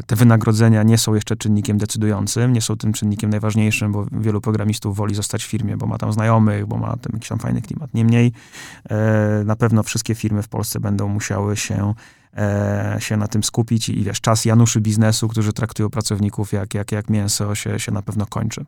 te 0.06 0.16
wynagrodzenia 0.16 0.82
nie 0.82 0.98
są 0.98 1.14
jeszcze 1.14 1.36
czynnikiem 1.36 1.78
decydującym, 1.78 2.52
nie 2.52 2.60
są 2.60 2.76
tym 2.76 2.92
czynnikiem 2.92 3.30
najważniejszym, 3.30 3.92
bo 3.92 4.06
wielu 4.12 4.40
programistów 4.40 4.96
woli 4.96 5.14
zostać 5.14 5.44
w 5.44 5.46
firmie, 5.46 5.76
bo 5.76 5.86
ma 5.86 5.98
tam 5.98 6.12
znajomych, 6.12 6.66
bo 6.66 6.76
ma 6.76 6.96
tam 6.96 7.12
jakiś 7.12 7.28
tam 7.28 7.38
fajny 7.38 7.62
klimat. 7.62 7.94
Niemniej 7.94 8.32
e, 8.90 9.42
na 9.44 9.56
pewno 9.56 9.82
wszystkie 9.82 10.14
firmy 10.14 10.42
w 10.42 10.48
Polsce 10.48 10.80
będą 10.80 11.08
musiały 11.08 11.56
się 11.56 11.94
e, 12.36 12.96
się 12.98 13.16
na 13.16 13.28
tym 13.28 13.44
skupić 13.44 13.88
i 13.88 14.04
wiesz, 14.04 14.20
czas 14.20 14.44
Januszy 14.44 14.80
biznesu, 14.80 15.28
którzy 15.28 15.52
traktują 15.52 15.90
pracowników 15.90 16.52
jak, 16.52 16.74
jak, 16.74 16.92
jak 16.92 17.10
mięso, 17.10 17.54
się, 17.54 17.78
się 17.78 17.92
na 17.92 18.02
pewno 18.02 18.26
kończy. 18.26 18.64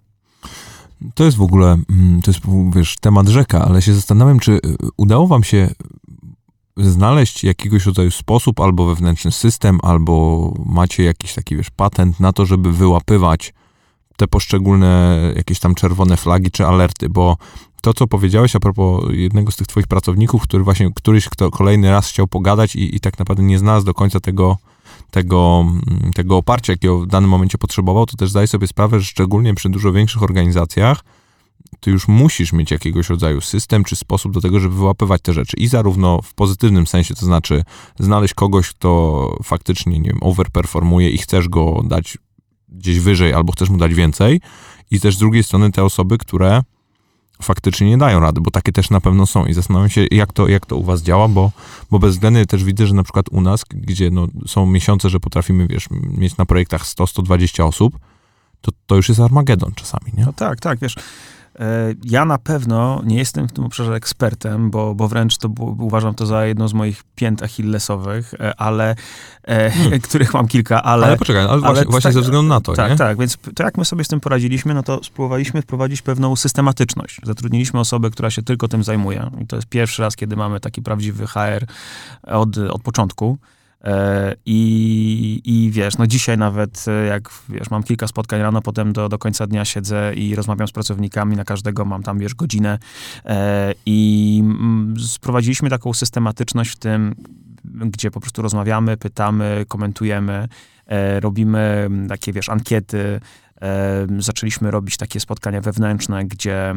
To 1.15 1.25
jest 1.25 1.37
w 1.37 1.43
ogóle, 1.43 1.79
mm, 1.91 2.23
to 2.23 2.31
jest, 2.31 2.41
wiesz, 2.75 2.97
temat 2.97 3.29
rzeka, 3.29 3.65
ale 3.65 3.83
się 3.83 3.95
zastanawiam, 3.95 4.39
czy 4.39 4.53
y, 4.53 4.61
udało 4.97 5.27
wam 5.27 5.45
się 5.45 5.71
znaleźć 6.77 7.45
jakiegoś 7.45 7.87
rodzaju 7.87 8.11
sposób, 8.11 8.61
albo 8.61 8.87
wewnętrzny 8.87 9.33
system, 9.33 9.79
albo 9.83 10.55
macie 10.67 11.05
jakiś 11.05 11.35
taki, 11.35 11.57
wiesz, 11.57 11.71
patent 11.71 12.21
na 12.21 12.33
to, 12.33 12.47
żeby 12.47 12.73
wyłapywać 12.73 13.55
te 14.17 14.27
poszczególne 14.27 15.21
jakieś 15.37 15.61
tam 15.61 15.75
czerwone 15.75 16.17
flagi 16.17 16.51
czy 16.51 16.67
alerty, 16.67 17.09
bo 17.09 17.37
to, 17.83 17.95
co 17.95 18.07
powiedziałeś 18.07 18.57
a 18.57 18.61
propos 18.61 19.05
jednego 19.11 19.53
z 19.53 19.57
tych 19.57 19.67
twoich 19.67 19.87
pracowników, 19.87 20.43
który 20.43 20.65
właśnie 20.65 20.91
któryś 20.95 21.29
kto 21.29 21.51
kolejny 21.51 21.91
raz 21.91 22.09
chciał 22.09 22.27
pogadać 22.27 22.77
i, 22.77 22.97
i 22.97 23.01
tak 23.01 23.19
naprawdę 23.19 23.43
nie 23.43 23.59
znalazł 23.59 23.87
do 23.87 23.95
końca 23.95 24.21
tego, 24.21 24.57
tego, 25.11 25.65
tego 26.15 26.37
oparcia, 26.37 26.73
jakiego 26.73 27.01
w 27.01 27.07
danym 27.07 27.31
momencie 27.31 27.59
potrzebował, 27.59 28.07
to 28.07 28.17
też 28.17 28.31
zdaję 28.31 28.47
sobie 28.47 28.67
sprawę, 28.67 29.01
że 29.01 29.07
szczególnie 29.07 29.55
przy 29.55 29.69
dużo 29.69 29.93
większych 29.93 30.23
organizacjach, 30.23 31.05
ty 31.81 31.91
już 31.91 32.09
musisz 32.09 32.53
mieć 32.53 32.71
jakiegoś 32.71 33.09
rodzaju 33.09 33.41
system 33.41 33.85
czy 33.85 33.97
sposób 33.97 34.33
do 34.33 34.41
tego, 34.41 34.61
żeby 34.61 34.75
wyłapywać 34.75 35.23
te 35.23 35.33
rzeczy. 35.33 35.57
I 35.57 35.69
zarówno 35.69 36.23
w 36.23 36.35
pozytywnym 36.35 36.87
sensie, 36.87 37.15
to 37.15 37.27
znaczy 37.27 37.65
znaleźć 37.99 38.35
kogoś, 38.35 38.71
kto 38.71 39.39
faktycznie, 39.43 39.99
nie 39.99 40.11
wiem, 40.11 40.19
overperformuje 40.21 41.11
i 41.11 41.19
chcesz 41.19 41.49
go 41.49 41.83
dać 41.85 42.19
gdzieś 42.69 43.01
wyżej 43.01 43.35
albo 43.35 43.53
chcesz 43.53 43.71
mu 43.71 43.79
dać 43.79 43.95
więcej. 43.95 44.41
I 44.91 45.01
też 45.01 45.17
z 45.17 45.19
drugiej 45.19 45.43
strony 45.43 45.73
te 45.73 45.85
osoby, 45.85 46.19
które 46.19 46.63
faktycznie 47.43 47.91
nie 47.91 47.99
dają 47.99 48.21
rady, 48.21 48.41
bo 48.41 48.51
takie 48.51 48.73
też 48.73 48.91
na 48.91 49.01
pewno 49.01 49.27
są. 49.27 49.47
I 49.47 49.55
zastanawiam 49.55 49.91
się, 49.91 50.07
jak 50.11 50.33
to, 50.33 50.49
jak 50.49 50.67
to 50.67 50.77
u 50.77 50.83
was 50.83 51.03
działa, 51.03 51.29
bo, 51.29 51.51
bo 51.91 51.99
bezwzględnie 51.99 52.47
też 52.47 52.65
widzę, 52.65 52.87
że 52.87 52.95
na 52.95 53.03
przykład 53.03 53.27
u 53.31 53.41
nas, 53.41 53.65
gdzie 53.71 54.11
no, 54.11 54.27
są 54.47 54.67
miesiące, 54.67 55.11
że 55.11 55.21
potrafimy, 55.21 55.67
wiesz, 55.67 55.89
mieć 55.91 56.37
na 56.37 56.47
projektach 56.47 56.85
100-120 56.85 57.63
osób, 57.63 57.99
to, 58.61 58.73
to 58.87 58.97
już 58.97 59.09
jest 59.09 59.21
Armagedon 59.21 59.73
czasami, 59.75 60.13
nie? 60.17 60.25
No 60.25 60.33
tak, 60.33 60.61
tak, 60.61 60.79
wiesz, 60.79 60.95
ja 62.05 62.25
na 62.25 62.39
pewno 62.39 63.03
nie 63.05 63.17
jestem 63.17 63.49
w 63.49 63.53
tym 63.53 63.65
obszarze 63.65 63.95
ekspertem, 63.95 64.71
bo, 64.71 64.95
bo 64.95 65.09
wręcz 65.09 65.39
to 65.39 65.49
uważam 65.79 66.15
to 66.15 66.27
za 66.27 66.47
jedną 66.47 66.69
z 66.69 66.75
moich 66.75 67.03
pięt 67.15 67.43
achillesowych, 67.43 68.35
e, 68.35 68.61
ale 68.61 68.95
e, 69.49 69.71
hmm. 69.71 70.01
których 70.09 70.35
mam 70.35 70.49
kilka, 70.49 70.83
ale... 70.83 71.07
Ale 71.07 71.17
poczekaj, 71.17 71.43
ale 71.43 71.61
właśnie, 71.61 71.69
ale 71.69 71.85
właśnie 71.85 72.09
tak, 72.09 72.13
ze 72.13 72.21
względu 72.21 72.49
na 72.49 72.61
to, 72.61 72.73
Tak, 72.73 72.91
nie? 72.91 72.97
tak, 72.97 73.19
więc 73.19 73.39
to 73.55 73.63
jak 73.63 73.79
my 73.79 73.85
sobie 73.85 74.05
z 74.05 74.09
tym 74.09 74.21
poradziliśmy, 74.21 74.75
no 74.75 74.83
to 74.83 75.05
spróbowaliśmy 75.05 75.63
wprowadzić 75.63 76.03
pewną 76.03 76.37
systematyczność. 76.37 77.21
Zatrudniliśmy 77.23 77.81
osobę, 77.81 78.11
która 78.11 78.31
się 78.31 78.43
tylko 78.43 78.69
tym 78.69 78.85
zajmuje 78.85 79.31
i 79.41 79.47
to 79.47 79.57
jest 79.57 79.69
pierwszy 79.69 80.03
raz, 80.03 80.17
kiedy 80.17 80.37
mamy 80.37 80.61
taki 80.61 80.83
prawdziwy 80.83 81.27
HR 81.27 81.67
od, 82.23 82.59
od 82.59 82.83
początku. 82.83 83.39
E, 83.85 84.35
I, 84.47 85.41
I 85.45 85.71
wiesz, 85.71 85.99
no 85.99 86.07
dzisiaj 86.07 86.39
nawet 86.39 86.85
e, 86.89 87.07
jak 87.07 87.31
wiesz, 87.49 87.71
mam 87.71 87.83
kilka 87.83 88.07
spotkań 88.07 88.41
rano, 88.41 88.63
potem 88.63 88.93
do, 88.93 89.09
do 89.09 89.19
końca 89.19 89.47
dnia 89.47 89.65
siedzę 89.65 90.15
i 90.15 90.35
rozmawiam 90.35 90.69
z 90.69 90.73
pracownikami, 90.73 91.37
na 91.37 91.45
każdego 91.45 91.85
mam 91.85 92.03
tam 92.03 92.19
wiesz 92.19 92.35
godzinę. 92.35 92.79
E, 93.25 93.75
i 93.87 94.41
mm, 94.45 94.95
sprowadziliśmy 95.01 95.71
taką 95.71 95.93
systematyczność 95.93 96.71
w 96.71 96.77
tym, 96.77 97.15
gdzie 97.65 98.11
po 98.11 98.21
prostu 98.21 98.43
rozmawiamy, 98.43 98.97
pytamy, 98.97 99.65
komentujemy, 99.69 100.49
robimy 101.21 101.59
mm, 101.59 102.09
takie 102.09 102.33
wiesz, 102.33 102.49
ankiety, 102.49 103.21
zaczęliśmy 104.19 104.71
robić 104.71 104.97
takie 104.97 105.21
spotkania 105.21 105.61
wewnętrzne, 105.61 106.25
gdzie 106.25 106.75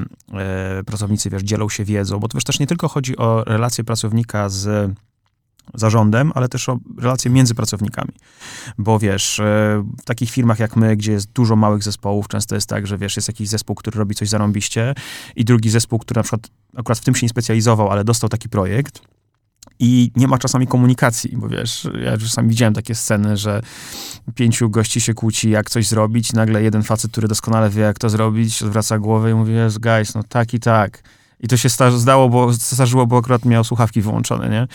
pracownicy, 0.86 1.30
wiesz, 1.30 1.44
dzielą 1.44 1.70
się 1.70 1.84
wiedzą, 1.84 2.20
bo 2.20 2.28
to 2.28 2.38
wiesz, 2.38 2.44
też 2.44 2.60
nie 2.60 2.68
tylko 2.68 2.88
chodzi 2.88 3.18
o 3.18 3.44
relacje 3.44 3.84
pracownika 3.84 4.50
z 4.50 4.92
zarządem, 5.74 6.32
ale 6.36 6.50
też 6.50 6.70
o 6.70 6.80
relacje 6.98 7.32
między 7.32 7.56
pracownikami. 7.56 8.12
Bo 8.78 9.00
wiesz, 9.00 9.40
e, 9.40 9.84
w 10.02 10.06
takich 10.06 10.32
firmach 10.32 10.60
jak 10.60 10.76
my, 10.76 10.98
gdzie 10.98 11.12
jest 11.12 11.32
dużo 11.32 11.56
małych 11.56 11.84
zespołów, 11.84 12.28
często 12.28 12.56
jest 12.56 12.70
tak, 12.70 12.88
że 12.88 12.98
wiesz, 12.98 13.16
jest 13.16 13.28
jakiś 13.28 13.50
zespół, 13.50 13.76
który 13.76 14.00
robi 14.00 14.16
coś 14.16 14.30
zarąbiście 14.30 14.94
i 15.36 15.46
drugi 15.46 15.70
zespół, 15.70 16.00
który 16.00 16.20
na 16.20 16.24
przykład 16.24 16.48
akurat 16.76 17.00
w 17.00 17.04
tym 17.04 17.16
się 17.16 17.26
nie 17.26 17.30
specjalizował, 17.30 17.90
ale 17.90 18.04
dostał 18.04 18.30
taki 18.30 18.50
projekt 18.50 19.02
i 19.80 20.12
nie 20.16 20.28
ma 20.28 20.38
czasami 20.38 20.68
komunikacji, 20.68 21.38
bo 21.38 21.50
wiesz, 21.50 21.88
ja 22.04 22.18
czasami 22.18 22.50
widziałem 22.50 22.74
takie 22.74 22.96
sceny, 22.96 23.38
że 23.38 23.62
pięciu 24.36 24.70
gości 24.70 25.02
się 25.02 25.14
kłóci, 25.14 25.50
jak 25.50 25.70
coś 25.70 25.88
zrobić, 25.88 26.34
nagle 26.34 26.64
jeden 26.64 26.84
facet, 26.84 27.12
który 27.12 27.28
doskonale 27.28 27.70
wie, 27.70 27.82
jak 27.82 28.00
to 28.00 28.10
zrobić, 28.10 28.64
odwraca 28.64 29.00
głowę 29.00 29.32
i 29.32 29.34
mówi, 29.34 29.54
guys, 29.82 30.16
no 30.16 30.24
tak 30.24 30.54
i 30.54 30.60
tak 30.60 31.04
i 31.40 31.48
to 31.48 31.58
się 31.58 31.70
zdało, 31.98 32.30
bo, 32.30 32.54
zdarzyło, 32.54 33.08
bo 33.08 33.18
akurat 33.18 33.46
miał 33.46 33.64
słuchawki 33.64 34.02
wyłączone, 34.02 34.50
nie? 34.50 34.68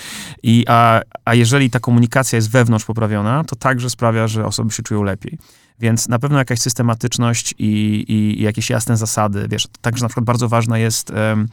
I, 0.42 0.64
a, 0.68 1.00
a 1.24 1.34
jeżeli 1.34 1.70
ta 1.70 1.80
komunikacja 1.80 2.36
jest 2.36 2.50
wewnątrz 2.50 2.84
poprawiona, 2.84 3.44
to 3.44 3.56
także 3.56 3.90
sprawia, 3.90 4.28
że 4.28 4.46
osoby 4.46 4.70
się 4.70 4.82
czują 4.82 5.02
lepiej. 5.02 5.38
Więc 5.80 6.08
na 6.08 6.18
pewno 6.18 6.38
jakaś 6.38 6.60
systematyczność 6.60 7.54
i, 7.58 8.04
i, 8.08 8.42
jakieś 8.42 8.70
jasne 8.70 8.96
zasady, 8.96 9.46
wiesz, 9.50 9.66
także 9.80 10.04
na 10.04 10.08
przykład 10.08 10.24
bardzo 10.24 10.48
ważne 10.48 10.80
jest 10.80 11.10
um, 11.10 11.48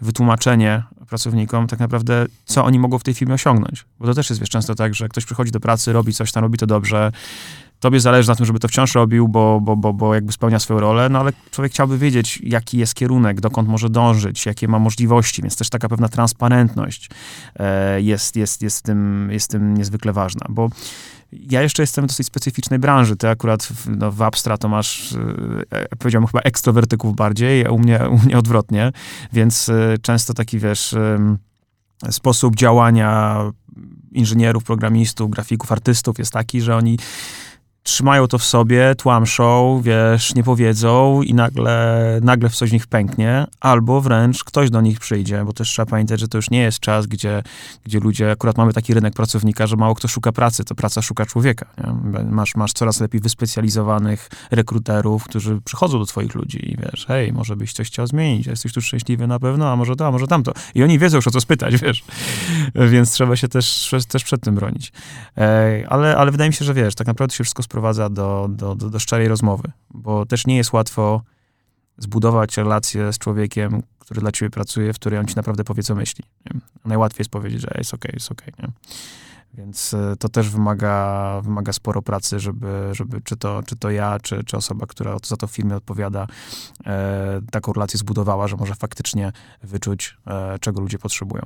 wytłumaczenie 0.00 0.82
pracownikom 1.08 1.66
tak 1.66 1.78
naprawdę, 1.78 2.26
co 2.44 2.64
oni 2.64 2.78
mogą 2.78 2.98
w 2.98 3.02
tej 3.02 3.14
firmie 3.14 3.34
osiągnąć. 3.34 3.84
Bo 3.98 4.06
to 4.06 4.14
też 4.14 4.30
jest, 4.30 4.40
wiesz, 4.40 4.48
często 4.48 4.74
tak, 4.74 4.94
że 4.94 5.08
ktoś 5.08 5.24
przychodzi 5.24 5.50
do 5.50 5.60
pracy, 5.60 5.92
robi 5.92 6.14
coś 6.14 6.32
tam, 6.32 6.42
robi 6.42 6.58
to 6.58 6.66
dobrze, 6.66 7.12
tobie 7.80 8.00
zależy 8.00 8.28
na 8.28 8.36
tym, 8.36 8.46
żeby 8.46 8.58
to 8.58 8.68
wciąż 8.68 8.94
robił, 8.94 9.28
bo, 9.28 9.60
bo, 9.60 9.76
bo, 9.76 9.92
bo 9.92 10.14
jakby 10.14 10.32
spełnia 10.32 10.58
swoją 10.58 10.80
rolę, 10.80 11.08
no 11.08 11.18
ale 11.18 11.32
człowiek 11.50 11.72
chciałby 11.72 11.98
wiedzieć, 11.98 12.40
jaki 12.42 12.78
jest 12.78 12.94
kierunek, 12.94 13.40
dokąd 13.40 13.68
może 13.68 13.90
dążyć, 13.90 14.46
jakie 14.46 14.68
ma 14.68 14.78
możliwości, 14.78 15.42
więc 15.42 15.56
też 15.56 15.70
taka 15.70 15.88
pewna 15.88 16.08
transparentność 16.08 17.10
e, 17.56 18.00
jest, 18.00 18.36
jest, 18.36 18.62
jest, 18.62 18.82
tym, 18.82 19.28
jest 19.32 19.50
tym 19.50 19.76
niezwykle 19.76 20.12
ważna, 20.12 20.46
bo 20.48 20.70
ja 21.32 21.62
jeszcze 21.62 21.82
jestem 21.82 22.04
w 22.04 22.08
dosyć 22.08 22.26
specyficznej 22.26 22.78
branży. 22.78 23.16
Ty 23.16 23.28
akurat 23.28 23.62
w, 23.62 23.88
no, 23.96 24.12
w 24.12 24.22
Abstra 24.22 24.58
to 24.58 24.68
masz, 24.68 25.12
e, 25.70 25.96
powiedziałbym 25.98 26.26
chyba 26.26 26.40
ekstrowertyków 26.40 27.16
bardziej, 27.16 27.66
a 27.66 27.70
u 27.70 27.78
mnie, 27.78 28.00
u 28.10 28.18
mnie 28.18 28.38
odwrotnie, 28.38 28.92
więc 29.32 29.68
e, 29.68 29.96
często 30.02 30.34
taki, 30.34 30.58
wiesz, 30.58 30.92
e, 30.94 31.36
sposób 32.10 32.56
działania 32.56 33.36
inżynierów, 34.12 34.64
programistów, 34.64 35.30
grafików, 35.30 35.72
artystów 35.72 36.18
jest 36.18 36.32
taki, 36.32 36.60
że 36.60 36.76
oni 36.76 36.98
trzymają 37.82 38.26
to 38.26 38.38
w 38.38 38.44
sobie, 38.44 38.94
tłamszą, 38.94 39.80
wiesz, 39.84 40.34
nie 40.34 40.42
powiedzą 40.42 41.22
i 41.22 41.34
nagle, 41.34 42.20
nagle 42.22 42.48
w 42.48 42.56
coś 42.56 42.70
z 42.70 42.72
nich 42.72 42.86
pęknie, 42.86 43.46
albo 43.60 44.00
wręcz 44.00 44.44
ktoś 44.44 44.70
do 44.70 44.80
nich 44.80 45.00
przyjdzie, 45.00 45.44
bo 45.44 45.52
też 45.52 45.68
trzeba 45.68 45.86
pamiętać, 45.86 46.20
że 46.20 46.28
to 46.28 46.38
już 46.38 46.50
nie 46.50 46.62
jest 46.62 46.80
czas, 46.80 47.06
gdzie, 47.06 47.42
gdzie 47.84 48.00
ludzie, 48.00 48.30
akurat 48.30 48.58
mamy 48.58 48.72
taki 48.72 48.94
rynek 48.94 49.14
pracownika, 49.14 49.66
że 49.66 49.76
mało 49.76 49.94
kto 49.94 50.08
szuka 50.08 50.32
pracy, 50.32 50.64
to 50.64 50.74
praca 50.74 51.02
szuka 51.02 51.26
człowieka. 51.26 51.66
Nie? 51.78 52.22
Masz, 52.24 52.56
masz 52.56 52.72
coraz 52.72 53.00
lepiej 53.00 53.20
wyspecjalizowanych 53.20 54.28
rekruterów, 54.50 55.24
którzy 55.24 55.60
przychodzą 55.64 55.98
do 55.98 56.06
twoich 56.06 56.34
ludzi 56.34 56.70
i 56.70 56.76
wiesz, 56.76 57.06
hej, 57.06 57.32
może 57.32 57.56
byś 57.56 57.72
coś 57.72 57.86
chciał 57.86 58.06
zmienić, 58.06 58.46
jesteś 58.46 58.72
tu 58.72 58.80
szczęśliwy 58.80 59.26
na 59.26 59.38
pewno, 59.38 59.72
a 59.72 59.76
może 59.76 59.96
to, 59.96 60.06
a 60.06 60.10
może 60.10 60.26
tamto. 60.26 60.52
I 60.74 60.82
oni 60.82 60.98
wiedzą 60.98 61.16
już 61.16 61.26
o 61.26 61.30
co 61.30 61.40
spytać, 61.40 61.76
wiesz. 61.82 62.04
Więc 62.74 63.12
trzeba 63.12 63.36
się 63.36 63.48
też, 63.48 63.90
też 64.08 64.24
przed 64.24 64.40
tym 64.40 64.54
bronić. 64.54 64.92
Ale, 65.88 66.16
ale 66.16 66.30
wydaje 66.30 66.50
mi 66.50 66.54
się, 66.54 66.64
że 66.64 66.74
wiesz, 66.74 66.94
tak 66.94 67.06
naprawdę 67.06 67.34
się 67.34 67.44
wszystko 67.44 67.62
sprowadza 67.70 68.08
do, 68.08 68.48
do, 68.50 68.74
do, 68.74 68.90
do 68.90 68.98
szczerej 68.98 69.28
rozmowy, 69.28 69.72
bo 69.90 70.26
też 70.26 70.46
nie 70.46 70.56
jest 70.56 70.72
łatwo 70.72 71.22
zbudować 71.98 72.56
relację 72.56 73.12
z 73.12 73.18
człowiekiem, 73.18 73.82
który 73.98 74.20
dla 74.20 74.32
ciebie 74.32 74.50
pracuje, 74.50 74.92
w 74.92 74.96
której 74.96 75.18
on 75.18 75.26
ci 75.26 75.36
naprawdę 75.36 75.64
powie, 75.64 75.82
co 75.82 75.94
myśli. 75.94 76.24
Nie? 76.46 76.60
Najłatwiej 76.84 77.20
jest 77.20 77.30
powiedzieć, 77.30 77.60
że 77.60 77.74
jest 77.78 77.94
okej, 77.94 78.10
okay, 78.10 78.16
jest 78.16 78.32
okej. 78.32 78.54
Okay, 78.54 78.70
Więc 79.54 79.94
e, 79.94 80.16
to 80.18 80.28
też 80.28 80.50
wymaga, 80.50 81.40
wymaga 81.44 81.72
sporo 81.72 82.02
pracy, 82.02 82.40
żeby, 82.40 82.88
żeby 82.92 83.20
czy, 83.20 83.36
to, 83.36 83.62
czy 83.66 83.76
to 83.76 83.90
ja, 83.90 84.18
czy, 84.22 84.44
czy 84.44 84.56
osoba, 84.56 84.86
która 84.86 85.16
za 85.24 85.36
to 85.36 85.46
w 85.46 85.50
firmie 85.50 85.76
odpowiada, 85.76 86.26
e, 86.86 87.40
taką 87.50 87.72
relację 87.72 87.98
zbudowała, 87.98 88.48
że 88.48 88.56
może 88.56 88.74
faktycznie 88.74 89.32
wyczuć, 89.62 90.16
e, 90.26 90.58
czego 90.58 90.80
ludzie 90.80 90.98
potrzebują. 90.98 91.42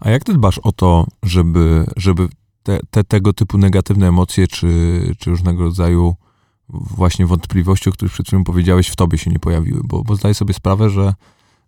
A 0.00 0.10
jak 0.10 0.24
ty 0.24 0.34
dbasz 0.34 0.58
o 0.58 0.72
to, 0.72 1.06
żeby, 1.22 1.86
żeby 1.96 2.28
te, 2.62 2.80
te, 2.90 3.04
tego 3.04 3.32
typu 3.32 3.58
negatywne 3.58 4.08
emocje, 4.08 4.48
czy, 4.48 5.00
czy 5.18 5.30
różnego 5.30 5.62
rodzaju 5.62 6.14
właśnie 6.68 7.26
wątpliwości, 7.26 7.88
o 7.88 7.92
których 7.92 8.12
przed 8.12 8.26
chwilą 8.26 8.44
powiedziałeś, 8.44 8.88
w 8.88 8.96
tobie 8.96 9.18
się 9.18 9.30
nie 9.30 9.38
pojawiły, 9.38 9.80
bo, 9.84 10.04
bo 10.04 10.16
zdaję 10.16 10.34
sobie 10.34 10.54
sprawę, 10.54 10.90
że, 10.90 11.14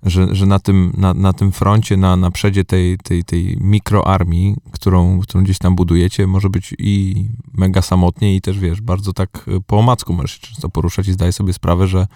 że, 0.02 0.34
że 0.34 0.46
na, 0.46 0.58
tym, 0.58 0.92
na, 0.96 1.14
na 1.14 1.32
tym 1.32 1.52
froncie, 1.52 1.96
na, 1.96 2.16
na 2.16 2.30
przedzie 2.30 2.64
tej, 2.64 2.98
tej, 2.98 3.24
tej 3.24 3.56
mikroarmii, 3.60 4.56
którą, 4.72 5.20
którą 5.20 5.44
gdzieś 5.44 5.58
tam 5.58 5.76
budujecie, 5.76 6.26
może 6.26 6.50
być 6.50 6.74
i 6.78 7.24
mega 7.54 7.82
samotnie 7.82 8.36
i 8.36 8.40
też, 8.40 8.58
wiesz, 8.58 8.80
bardzo 8.80 9.12
tak 9.12 9.46
po 9.66 9.78
omacku 9.78 10.12
możesz 10.12 10.32
się 10.32 10.46
często 10.46 10.68
poruszać 10.68 11.08
i 11.08 11.12
zdaję 11.12 11.32
sobie 11.32 11.52
sprawę, 11.52 11.88
że, 11.88 12.06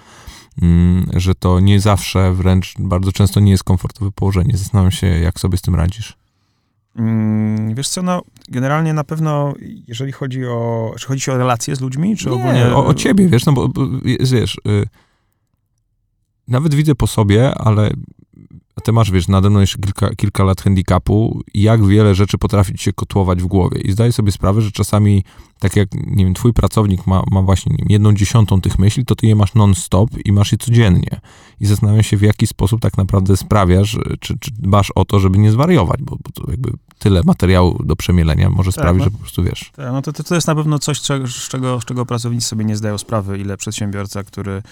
mm, 0.62 1.06
że 1.12 1.34
to 1.34 1.60
nie 1.60 1.80
zawsze, 1.80 2.32
wręcz 2.34 2.74
bardzo 2.78 3.12
często 3.12 3.40
nie 3.40 3.50
jest 3.50 3.64
komfortowe 3.64 4.10
położenie. 4.10 4.56
Zastanawiam 4.56 4.92
się, 4.92 5.06
jak 5.06 5.40
sobie 5.40 5.58
z 5.58 5.62
tym 5.62 5.74
radzisz. 5.74 6.25
Mm, 6.96 7.74
wiesz 7.74 7.88
co, 7.88 8.02
no 8.02 8.22
generalnie 8.48 8.92
na 8.92 9.04
pewno, 9.04 9.54
jeżeli 9.88 10.12
chodzi 10.12 10.46
o, 10.46 10.94
czy 10.98 11.06
chodzi 11.06 11.30
o 11.30 11.36
relacje 11.36 11.76
z 11.76 11.80
ludźmi, 11.80 12.16
czy 12.16 12.26
nie, 12.26 12.34
ogólnie... 12.34 12.66
O, 12.66 12.86
o 12.86 12.94
ciebie, 12.94 13.28
wiesz, 13.28 13.46
no 13.46 13.52
bo, 13.52 13.68
bo 13.68 13.86
wiesz, 14.20 14.60
y, 14.68 14.88
nawet 16.48 16.74
widzę 16.74 16.94
po 16.94 17.06
sobie, 17.06 17.54
ale 17.54 17.90
ty 18.82 18.92
masz, 18.92 19.10
wiesz, 19.10 19.28
nade 19.28 19.50
mną 19.50 19.60
jeszcze 19.60 19.78
kilka, 19.78 20.14
kilka 20.14 20.44
lat 20.44 20.60
handicapu, 20.60 21.42
jak 21.54 21.86
wiele 21.86 22.14
rzeczy 22.14 22.38
potrafi 22.38 22.74
ci 22.74 22.84
się 22.84 22.92
kotłować 22.92 23.42
w 23.42 23.46
głowie. 23.46 23.80
I 23.80 23.92
zdaję 23.92 24.12
sobie 24.12 24.32
sprawę, 24.32 24.62
że 24.62 24.70
czasami 24.70 25.24
tak 25.58 25.76
jak, 25.76 25.88
nie 26.06 26.24
wiem, 26.24 26.34
twój 26.34 26.52
pracownik 26.52 27.06
ma, 27.06 27.22
ma 27.30 27.42
właśnie 27.42 27.70
nie 27.70 27.78
wiem, 27.78 27.86
jedną 27.90 28.12
dziesiątą 28.12 28.60
tych 28.60 28.78
myśli, 28.78 29.04
to 29.04 29.14
ty 29.14 29.26
je 29.26 29.36
masz 29.36 29.54
non-stop 29.54 30.10
i 30.24 30.32
masz 30.32 30.52
je 30.52 30.58
codziennie. 30.58 31.20
I 31.60 31.66
zastanawiam 31.66 32.02
się, 32.02 32.16
w 32.16 32.22
jaki 32.22 32.46
sposób 32.46 32.80
tak 32.80 32.98
naprawdę 32.98 33.36
sprawiasz, 33.36 33.98
czy, 34.20 34.38
czy 34.38 34.50
dbasz 34.50 34.92
o 34.94 35.04
to, 35.04 35.20
żeby 35.20 35.38
nie 35.38 35.52
zwariować, 35.52 36.02
bo, 36.02 36.16
bo 36.16 36.30
to 36.34 36.50
jakby 36.50 36.72
tyle 36.98 37.22
materiału 37.24 37.82
do 37.84 37.96
przemielenia 37.96 38.50
może 38.50 38.72
tak, 38.72 38.82
sprawić, 38.82 38.98
no, 38.98 39.04
że 39.04 39.10
po 39.10 39.18
prostu 39.18 39.42
wiesz. 39.42 39.72
Tak, 39.76 39.92
no 39.92 40.02
to, 40.02 40.12
to 40.12 40.34
jest 40.34 40.46
na 40.46 40.54
pewno 40.54 40.78
coś, 40.78 41.00
z 41.00 41.02
czego, 41.48 41.80
z 41.80 41.84
czego 41.84 42.06
pracownicy 42.06 42.48
sobie 42.48 42.64
nie 42.64 42.76
zdają 42.76 42.98
sprawy, 42.98 43.38
ile 43.38 43.56
przedsiębiorca, 43.56 44.24
który 44.24 44.62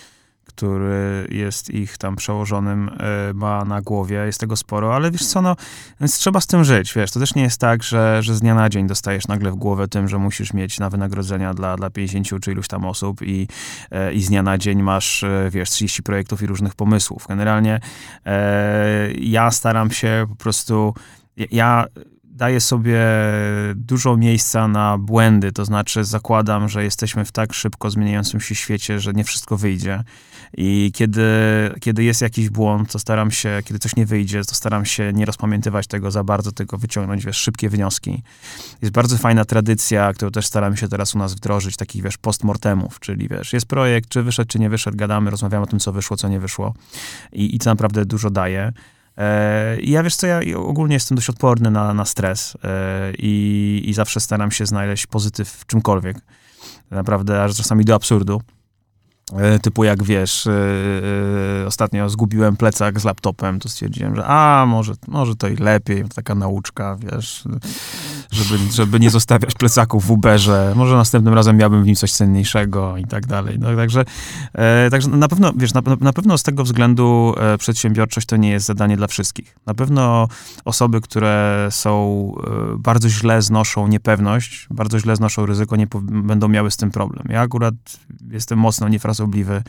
który 0.44 1.28
jest 1.30 1.70
ich 1.70 1.98
tam 1.98 2.16
przełożonym, 2.16 2.88
e, 2.88 3.34
ma 3.34 3.64
na 3.64 3.82
głowie, 3.82 4.16
jest 4.16 4.40
tego 4.40 4.56
sporo, 4.56 4.94
ale 4.94 5.10
wiesz 5.10 5.26
co, 5.26 5.42
no, 5.42 5.56
więc 6.00 6.18
trzeba 6.18 6.40
z 6.40 6.46
tym 6.46 6.64
żyć, 6.64 6.94
wiesz, 6.94 7.10
to 7.10 7.20
też 7.20 7.34
nie 7.34 7.42
jest 7.42 7.60
tak, 7.60 7.82
że, 7.82 8.22
że 8.22 8.34
z 8.34 8.40
dnia 8.40 8.54
na 8.54 8.68
dzień 8.68 8.86
dostajesz 8.86 9.28
nagle 9.28 9.50
w 9.50 9.54
głowę 9.54 9.88
tym, 9.88 10.08
że 10.08 10.18
musisz 10.18 10.52
mieć 10.52 10.78
na 10.78 10.90
wynagrodzenia 10.90 11.54
dla, 11.54 11.76
dla 11.76 11.90
50 11.90 12.42
czy 12.42 12.52
iluś 12.52 12.68
tam 12.68 12.84
osób 12.84 13.22
i, 13.22 13.48
e, 13.90 14.12
i 14.12 14.22
z 14.22 14.28
dnia 14.28 14.42
na 14.42 14.58
dzień 14.58 14.82
masz, 14.82 15.24
e, 15.24 15.48
wiesz, 15.50 15.70
30 15.70 16.02
projektów 16.02 16.42
i 16.42 16.46
różnych 16.46 16.74
pomysłów. 16.74 17.26
Generalnie 17.28 17.80
e, 18.26 19.12
ja 19.12 19.50
staram 19.50 19.90
się 19.90 20.26
po 20.28 20.36
prostu, 20.36 20.94
ja 21.36 21.86
daję 22.34 22.60
sobie 22.60 23.00
dużo 23.74 24.16
miejsca 24.16 24.68
na 24.68 24.98
błędy, 24.98 25.52
to 25.52 25.64
znaczy 25.64 26.04
zakładam, 26.04 26.68
że 26.68 26.84
jesteśmy 26.84 27.24
w 27.24 27.32
tak 27.32 27.52
szybko 27.52 27.90
zmieniającym 27.90 28.40
się 28.40 28.54
świecie, 28.54 29.00
że 29.00 29.12
nie 29.12 29.24
wszystko 29.24 29.56
wyjdzie. 29.56 30.04
I 30.56 30.92
kiedy, 30.94 31.22
kiedy 31.80 32.04
jest 32.04 32.22
jakiś 32.22 32.50
błąd, 32.50 32.92
to 32.92 32.98
staram 32.98 33.30
się, 33.30 33.60
kiedy 33.64 33.78
coś 33.78 33.96
nie 33.96 34.06
wyjdzie, 34.06 34.44
to 34.44 34.54
staram 34.54 34.84
się 34.84 35.12
nie 35.12 35.24
rozpamiętywać 35.24 35.86
tego 35.86 36.10
za 36.10 36.24
bardzo, 36.24 36.52
tylko 36.52 36.78
wyciągnąć, 36.78 37.24
wiesz, 37.24 37.36
szybkie 37.36 37.68
wnioski. 37.68 38.22
Jest 38.82 38.94
bardzo 38.94 39.18
fajna 39.18 39.44
tradycja, 39.44 40.12
którą 40.12 40.30
też 40.30 40.46
staramy 40.46 40.76
się 40.76 40.88
teraz 40.88 41.14
u 41.14 41.18
nas 41.18 41.34
wdrożyć, 41.34 41.76
takich, 41.76 42.02
wiesz, 42.02 42.16
postmortemów, 42.16 43.00
czyli, 43.00 43.28
wiesz, 43.28 43.52
jest 43.52 43.66
projekt, 43.66 44.08
czy 44.08 44.22
wyszedł, 44.22 44.48
czy 44.48 44.58
nie 44.58 44.70
wyszedł, 44.70 44.96
gadamy, 44.96 45.30
rozmawiamy 45.30 45.64
o 45.64 45.66
tym, 45.66 45.78
co 45.78 45.92
wyszło, 45.92 46.16
co 46.16 46.28
nie 46.28 46.40
wyszło. 46.40 46.74
I, 47.32 47.56
i 47.56 47.58
to 47.58 47.70
naprawdę 47.70 48.04
dużo 48.04 48.30
daje. 48.30 48.72
E, 49.16 49.76
ja 49.80 50.02
wiesz 50.02 50.16
co, 50.16 50.26
ja 50.26 50.40
ogólnie 50.56 50.94
jestem 50.94 51.16
dość 51.16 51.30
odporny 51.30 51.70
na, 51.70 51.94
na 51.94 52.04
stres 52.04 52.56
e, 52.64 53.12
i, 53.18 53.82
i 53.86 53.94
zawsze 53.94 54.20
staram 54.20 54.50
się 54.50 54.66
znaleźć 54.66 55.06
pozytyw 55.06 55.48
w 55.48 55.66
czymkolwiek. 55.66 56.16
Naprawdę 56.90 57.42
aż 57.42 57.56
czasami 57.56 57.84
do 57.84 57.94
absurdu. 57.94 58.40
E, 59.32 59.58
typu 59.58 59.84
jak 59.84 60.02
wiesz, 60.02 60.46
yy, 60.46 61.66
ostatnio 61.66 62.10
zgubiłem 62.10 62.56
plecak 62.56 63.00
z 63.00 63.04
laptopem, 63.04 63.60
to 63.60 63.68
stwierdziłem, 63.68 64.16
że 64.16 64.26
a, 64.26 64.66
może, 64.66 64.92
może 65.08 65.36
to 65.36 65.48
i 65.48 65.56
lepiej, 65.56 66.04
taka 66.14 66.34
nauczka, 66.34 66.96
wiesz, 67.00 67.44
żeby, 68.30 68.72
żeby 68.72 69.00
nie 69.00 69.10
zostawiać 69.10 69.54
plecaków 69.54 70.06
w 70.06 70.10
Uberze, 70.10 70.72
może 70.76 70.96
następnym 70.96 71.34
razem 71.34 71.56
miałbym 71.56 71.82
w 71.82 71.86
nim 71.86 71.94
coś 71.94 72.12
cenniejszego 72.12 72.96
i 72.96 73.04
tak 73.04 73.26
dalej. 73.26 73.58
No, 73.58 73.76
także, 73.76 74.04
e, 74.52 74.90
także 74.90 75.08
na 75.08 75.28
pewno, 75.28 75.52
wiesz, 75.56 75.74
na, 75.74 75.82
na, 76.00 76.12
pewno 76.12 76.38
z 76.38 76.42
tego 76.42 76.64
względu 76.64 77.34
e, 77.36 77.58
przedsiębiorczość 77.58 78.26
to 78.26 78.36
nie 78.36 78.50
jest 78.50 78.66
zadanie 78.66 78.96
dla 78.96 79.06
wszystkich. 79.06 79.56
Na 79.66 79.74
pewno 79.74 80.28
osoby, 80.64 81.00
które 81.00 81.68
są, 81.70 82.32
e, 82.74 82.78
bardzo 82.78 83.08
źle 83.08 83.42
znoszą 83.42 83.86
niepewność, 83.86 84.66
bardzo 84.70 84.98
źle 84.98 85.16
znoszą 85.16 85.46
ryzyko, 85.46 85.76
nie 85.76 85.86
będą 86.02 86.48
miały 86.48 86.70
z 86.70 86.76
tym 86.76 86.90
problem. 86.90 87.26
Ja 87.30 87.40
akurat 87.40 87.74
jestem 88.30 88.58
mocno 88.58 88.88
niefrasobliwy 89.14 89.62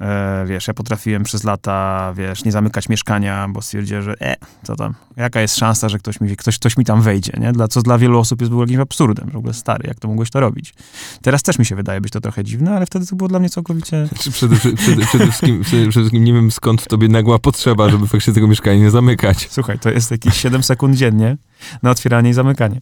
E, 0.00 0.44
wiesz, 0.46 0.68
ja 0.68 0.74
potrafiłem 0.74 1.22
przez 1.22 1.44
lata, 1.44 2.12
wiesz, 2.16 2.44
nie 2.44 2.52
zamykać 2.52 2.88
mieszkania, 2.88 3.48
bo 3.48 3.62
stwierdziłem, 3.62 4.02
że 4.02 4.14
e, 4.20 4.36
co 4.62 4.76
tam, 4.76 4.94
jaka 5.16 5.40
jest 5.40 5.56
szansa, 5.56 5.88
że 5.88 5.98
ktoś 5.98 6.20
mi, 6.20 6.36
ktoś, 6.36 6.58
ktoś 6.58 6.76
mi 6.76 6.84
tam 6.84 7.02
wejdzie, 7.02 7.32
nie? 7.40 7.52
Dla, 7.52 7.68
co 7.68 7.82
dla 7.82 7.98
wielu 7.98 8.18
osób 8.18 8.40
jest 8.40 8.50
było 8.50 8.62
jakimś 8.62 8.80
absurdem, 8.80 9.30
w 9.30 9.36
ogóle 9.36 9.54
stary, 9.54 9.88
jak 9.88 9.98
to 9.98 10.08
mogłeś 10.08 10.30
to 10.30 10.40
robić. 10.40 10.74
Teraz 11.22 11.42
też 11.42 11.58
mi 11.58 11.66
się 11.66 11.76
wydaje 11.76 12.00
być 12.00 12.12
to 12.12 12.20
trochę 12.20 12.44
dziwne, 12.44 12.76
ale 12.76 12.86
wtedy 12.86 13.06
to 13.06 13.16
było 13.16 13.28
dla 13.28 13.38
mnie 13.38 13.50
całkowicie... 13.50 14.06
Znaczy, 14.06 14.30
przede, 14.30 14.56
przede, 14.56 14.76
przede, 14.76 15.06
przede, 15.06 15.24
wszystkim, 15.24 15.62
przede 15.62 15.90
wszystkim 15.90 16.24
nie 16.24 16.32
wiem 16.32 16.50
skąd 16.50 16.82
w 16.82 16.88
tobie 16.88 17.08
nagła 17.08 17.38
potrzeba, 17.38 17.90
żeby 17.90 18.06
faktycznie 18.06 18.32
tego 18.32 18.48
mieszkania 18.48 18.76
nie 18.76 18.90
zamykać. 18.90 19.48
Słuchaj, 19.50 19.78
to 19.78 19.90
jest 19.90 20.10
jakieś 20.10 20.36
7 20.36 20.62
sekund 20.62 20.96
dziennie, 20.96 21.36
na 21.82 21.90
otwieranie 21.90 22.30
i 22.30 22.32
zamykanie. 22.32 22.80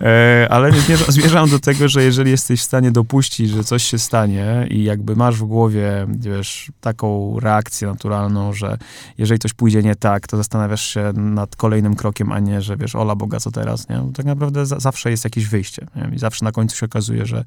E, 0.00 0.46
ale 0.50 0.72
zmierzam 1.08 1.50
do 1.50 1.58
tego, 1.58 1.88
że 1.88 2.02
jeżeli 2.02 2.30
jesteś 2.30 2.60
w 2.60 2.64
stanie 2.64 2.90
dopuścić, 2.90 3.50
że 3.50 3.64
coś 3.64 3.82
się 3.82 3.98
stanie 3.98 4.66
i 4.70 4.84
jakby 4.84 5.16
masz 5.16 5.36
w 5.36 5.44
głowie, 5.44 6.06
wiesz, 6.08 6.72
taką 6.80 7.40
reakcję 7.40 7.88
naturalną, 7.88 8.52
że 8.52 8.78
jeżeli 9.18 9.38
coś 9.38 9.52
pójdzie 9.52 9.82
nie 9.82 9.96
tak, 9.96 10.26
to 10.26 10.36
zastanawiasz 10.36 10.88
się 10.88 11.12
nad 11.14 11.56
kolejnym 11.56 11.96
krokiem, 11.96 12.32
a 12.32 12.38
nie, 12.38 12.62
że 12.62 12.76
wiesz, 12.76 12.94
ola 12.94 13.14
Boga, 13.14 13.40
co 13.40 13.50
teraz, 13.50 13.88
nie? 13.88 13.96
Bo 13.96 14.12
tak 14.12 14.26
naprawdę 14.26 14.66
za, 14.66 14.80
zawsze 14.80 15.10
jest 15.10 15.24
jakieś 15.24 15.46
wyjście, 15.46 15.86
nie? 15.96 16.16
I 16.16 16.18
zawsze 16.18 16.44
na 16.44 16.52
końcu 16.52 16.76
się 16.76 16.86
okazuje, 16.86 17.26
że, 17.26 17.44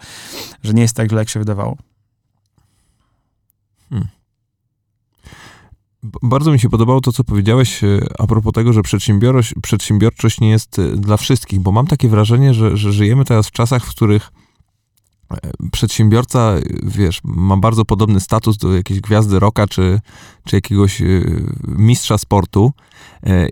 że 0.63 0.73
nie 0.73 0.81
jest 0.81 0.95
tak 0.95 1.09
źle, 1.09 1.19
jak 1.19 1.29
się 1.29 1.39
wydawało. 1.39 1.77
Hmm. 3.89 4.18
Bardzo 6.03 6.51
mi 6.51 6.59
się 6.59 6.69
podobało 6.69 7.01
to, 7.01 7.11
co 7.11 7.23
powiedziałeś 7.23 7.83
e, 7.83 7.99
a 8.19 8.27
propos 8.27 8.53
tego, 8.53 8.73
że 8.73 8.81
przedsiębiorczość, 8.81 9.53
przedsiębiorczość 9.61 10.39
nie 10.39 10.49
jest 10.49 10.79
e, 10.79 10.87
dla 10.87 11.17
wszystkich, 11.17 11.59
bo 11.59 11.71
mam 11.71 11.87
takie 11.87 12.09
wrażenie, 12.09 12.53
że, 12.53 12.77
że 12.77 12.91
żyjemy 12.91 13.25
teraz 13.25 13.47
w 13.47 13.51
czasach, 13.51 13.85
w 13.85 13.89
których 13.89 14.31
przedsiębiorca, 15.71 16.55
wiesz, 16.83 17.21
ma 17.23 17.57
bardzo 17.57 17.85
podobny 17.85 18.19
status 18.19 18.57
do 18.57 18.73
jakiejś 18.73 19.01
gwiazdy 19.01 19.39
roka 19.39 19.67
czy, 19.67 19.99
czy 20.45 20.55
jakiegoś 20.55 21.01
mistrza 21.67 22.17
sportu 22.17 22.71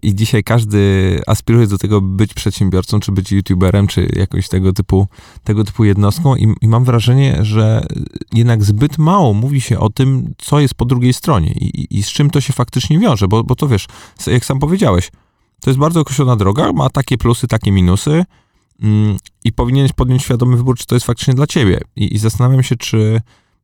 i 0.02 0.16
dzisiaj 0.16 0.44
każdy 0.44 1.22
aspiruje 1.28 1.68
do 1.68 1.78
tego 1.78 2.02
być 2.02 2.34
przedsiębiorcą, 2.34 3.00
czy 3.00 3.12
być 3.12 3.32
youtuberem, 3.32 3.88
czy 3.88 4.10
jakąś 4.16 4.48
tego 4.48 4.74
typu, 4.74 5.08
tego 5.44 5.64
typu 5.64 5.84
jednostką 5.84 6.36
i, 6.36 6.56
i 6.62 6.68
mam 6.68 6.84
wrażenie, 6.84 7.38
że 7.42 7.86
jednak 8.34 8.64
zbyt 8.64 8.98
mało 8.98 9.34
mówi 9.34 9.62
się 9.62 9.80
o 9.80 9.90
tym, 9.90 10.34
co 10.38 10.60
jest 10.60 10.74
po 10.74 10.86
drugiej 10.86 11.14
stronie 11.14 11.52
i, 11.52 11.98
i 11.98 12.04
z 12.04 12.08
czym 12.08 12.30
to 12.30 12.42
się 12.42 12.54
faktycznie 12.54 13.00
wiąże, 13.00 13.28
bo, 13.28 13.44
bo 13.44 13.56
to 13.56 13.68
wiesz, 13.68 13.88
jak 14.28 14.46
sam 14.46 14.60
powiedziałeś, 14.60 15.12
to 15.62 15.70
jest 15.70 15.80
bardzo 15.80 16.00
określona 16.00 16.36
droga, 16.36 16.74
ma 16.74 16.90
takie 16.90 17.18
plusy, 17.18 17.48
takie 17.48 17.72
minusy 17.72 18.26
i 19.44 19.52
powinieneś 19.52 19.94
podjąć 19.94 20.24
świadomy 20.24 20.58
wybór, 20.58 20.78
czy 20.78 20.86
to 20.86 20.96
jest 20.96 21.06
faktycznie 21.06 21.34
dla 21.34 21.48
ciebie. 21.48 21.82
I, 21.96 22.16
i 22.16 22.18
zastanawiam 22.18 22.64
się, 22.64 22.76
czy, 22.76 23.22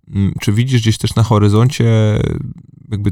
mm, 0.07 0.34
czy 0.39 0.53
widzisz 0.53 0.82
gdzieś 0.82 0.97
też 0.97 1.16
na 1.16 1.24
horyzoncie 1.24 1.86
jakby 2.91 3.11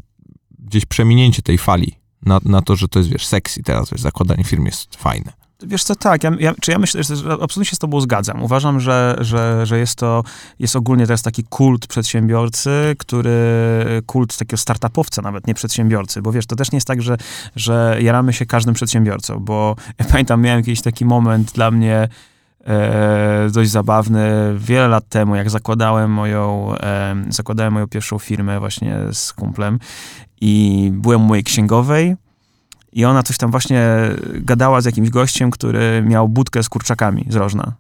gdzieś 0.60 0.86
przeminięcie 0.86 1.42
tej 1.42 1.58
fali 1.58 1.96
na, 2.26 2.40
na 2.46 2.62
to, 2.62 2.76
że 2.76 2.88
to 2.88 3.00
jest, 3.00 3.12
wiesz, 3.12 3.28
sexy 3.28 3.64
teraz, 3.64 3.92
wiesz, 3.92 4.02
zakładanie 4.02 4.44
firm 4.44 4.66
jest 4.66 4.96
fajne. 4.96 5.34
Wiesz 5.64 5.84
co, 5.84 5.96
tak, 5.96 6.24
ja, 6.24 6.32
ja, 6.40 6.54
czy 6.62 6.72
ja 6.72 6.80
myślę, 6.80 7.04
że 7.04 7.14
absolutnie 7.32 7.66
się 7.66 7.76
z 7.76 7.80
tobą 7.80 8.02
zgadzam. 8.02 8.44
Uważam, 8.44 8.80
że, 8.80 9.16
że, 9.20 9.66
że 9.66 9.80
jest 9.80 9.96
to, 9.96 10.24
jest 10.60 10.76
ogólnie 10.76 11.06
teraz 11.06 11.22
taki 11.22 11.44
kult 11.44 11.88
przedsiębiorcy, 11.88 12.96
który, 12.98 13.32
kult 14.06 14.38
takiego 14.38 14.58
startupowca 14.58 15.22
nawet, 15.22 15.48
nie 15.48 15.54
przedsiębiorcy, 15.54 16.22
bo 16.22 16.32
wiesz, 16.32 16.46
to 16.46 16.56
też 16.56 16.72
nie 16.72 16.78
jest 16.78 16.88
tak, 16.88 17.02
że, 17.02 17.18
że 17.56 17.98
jaramy 18.02 18.34
się 18.34 18.46
każdym 18.46 18.74
przedsiębiorcą, 18.74 19.40
bo 19.40 19.76
ja 20.00 20.06
pamiętam, 20.12 20.42
miałem 20.42 20.60
jakiś 20.60 20.82
taki 20.82 21.06
moment 21.06 21.52
dla 21.52 21.72
mnie, 21.72 22.08
e, 22.66 23.48
dość 23.54 23.72
zabawny. 23.72 24.54
Wiele 24.58 24.88
lat 24.88 25.10
temu, 25.10 25.36
jak 25.36 25.50
zakładałem 25.50 26.12
moją, 26.12 26.76
e, 26.76 27.16
zakładałem 27.30 27.74
moją 27.74 27.88
pierwszą 27.88 28.20
firmę 28.20 28.60
właśnie 28.60 28.98
z 29.12 29.34
kumplem 29.34 29.80
i 30.42 30.90
byłem 30.94 31.22
u 31.22 31.26
mojej 31.26 31.44
księgowej 31.44 32.16
i 32.94 33.06
ona 33.06 33.24
coś 33.24 33.38
tam 33.38 33.52
właśnie 33.52 33.88
gadała 34.34 34.82
z 34.82 34.86
jakimś 34.86 35.10
gościem, 35.10 35.52
który 35.52 36.04
miał 36.08 36.30
budkę 36.30 36.64
z 36.64 36.70
kurczakami 36.70 37.26
z 37.30 37.36
rożna. 37.36 37.74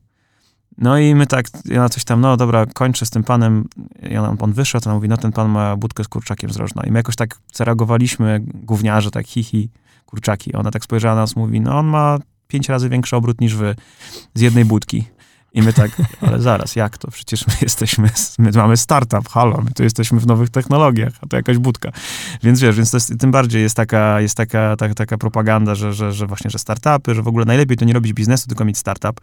No 0.77 0.97
i 0.97 1.15
my 1.15 1.27
tak, 1.27 1.45
ja 1.65 1.89
coś 1.89 2.03
tam, 2.03 2.21
no 2.21 2.37
dobra, 2.37 2.65
kończę 2.65 3.05
z 3.05 3.09
tym 3.09 3.23
panem. 3.23 3.65
I 4.09 4.17
on, 4.17 4.37
on 4.39 4.53
wyszedł, 4.53 4.89
on 4.89 4.95
mówi, 4.95 5.09
no 5.09 5.17
ten 5.17 5.31
pan 5.31 5.49
ma 5.49 5.75
budkę 5.75 6.03
z 6.03 6.07
kurczakiem 6.07 6.51
z 6.51 6.55
rożna. 6.55 6.83
I 6.83 6.91
my 6.91 6.99
jakoś 6.99 7.15
tak 7.15 7.39
zareagowaliśmy, 7.53 8.39
gówniarze, 8.45 9.11
tak 9.11 9.27
hihi, 9.27 9.69
kurczaki. 10.05 10.53
Ona 10.53 10.71
tak 10.71 10.83
spojrzała 10.83 11.15
na 11.15 11.21
nas, 11.21 11.35
mówi, 11.35 11.61
no 11.61 11.79
on 11.79 11.87
ma 11.87 12.19
pięć 12.47 12.69
razy 12.69 12.89
większy 12.89 13.15
obrót 13.15 13.41
niż 13.41 13.55
wy 13.55 13.75
z 14.33 14.41
jednej 14.41 14.65
budki. 14.65 15.05
I 15.53 15.61
my 15.61 15.73
tak, 15.73 15.91
ale 16.21 16.41
zaraz, 16.41 16.75
jak 16.75 16.97
to? 16.97 17.11
Przecież 17.11 17.47
my 17.47 17.53
jesteśmy, 17.61 18.09
my 18.39 18.51
mamy 18.55 18.77
startup, 18.77 19.29
halo, 19.29 19.61
my 19.65 19.71
tu 19.71 19.83
jesteśmy 19.83 20.19
w 20.19 20.27
nowych 20.27 20.49
technologiach, 20.49 21.13
a 21.21 21.27
to 21.27 21.37
jakaś 21.37 21.57
budka. 21.57 21.91
Więc 22.43 22.59
wiesz, 22.59 22.75
więc 22.75 22.93
jest, 22.93 23.19
tym 23.19 23.31
bardziej 23.31 23.61
jest 23.61 23.75
taka, 23.75 24.21
jest 24.21 24.37
taka, 24.37 24.75
taka, 24.75 25.17
propaganda, 25.17 25.75
że, 25.75 25.93
że, 25.93 26.13
że 26.13 26.27
właśnie, 26.27 26.49
że 26.49 26.59
startupy, 26.59 27.15
że 27.15 27.21
w 27.21 27.27
ogóle 27.27 27.45
najlepiej 27.45 27.77
to 27.77 27.85
nie 27.85 27.93
robić 27.93 28.13
biznesu, 28.13 28.47
tylko 28.47 28.65
mieć 28.65 28.77
startup. 28.77 29.21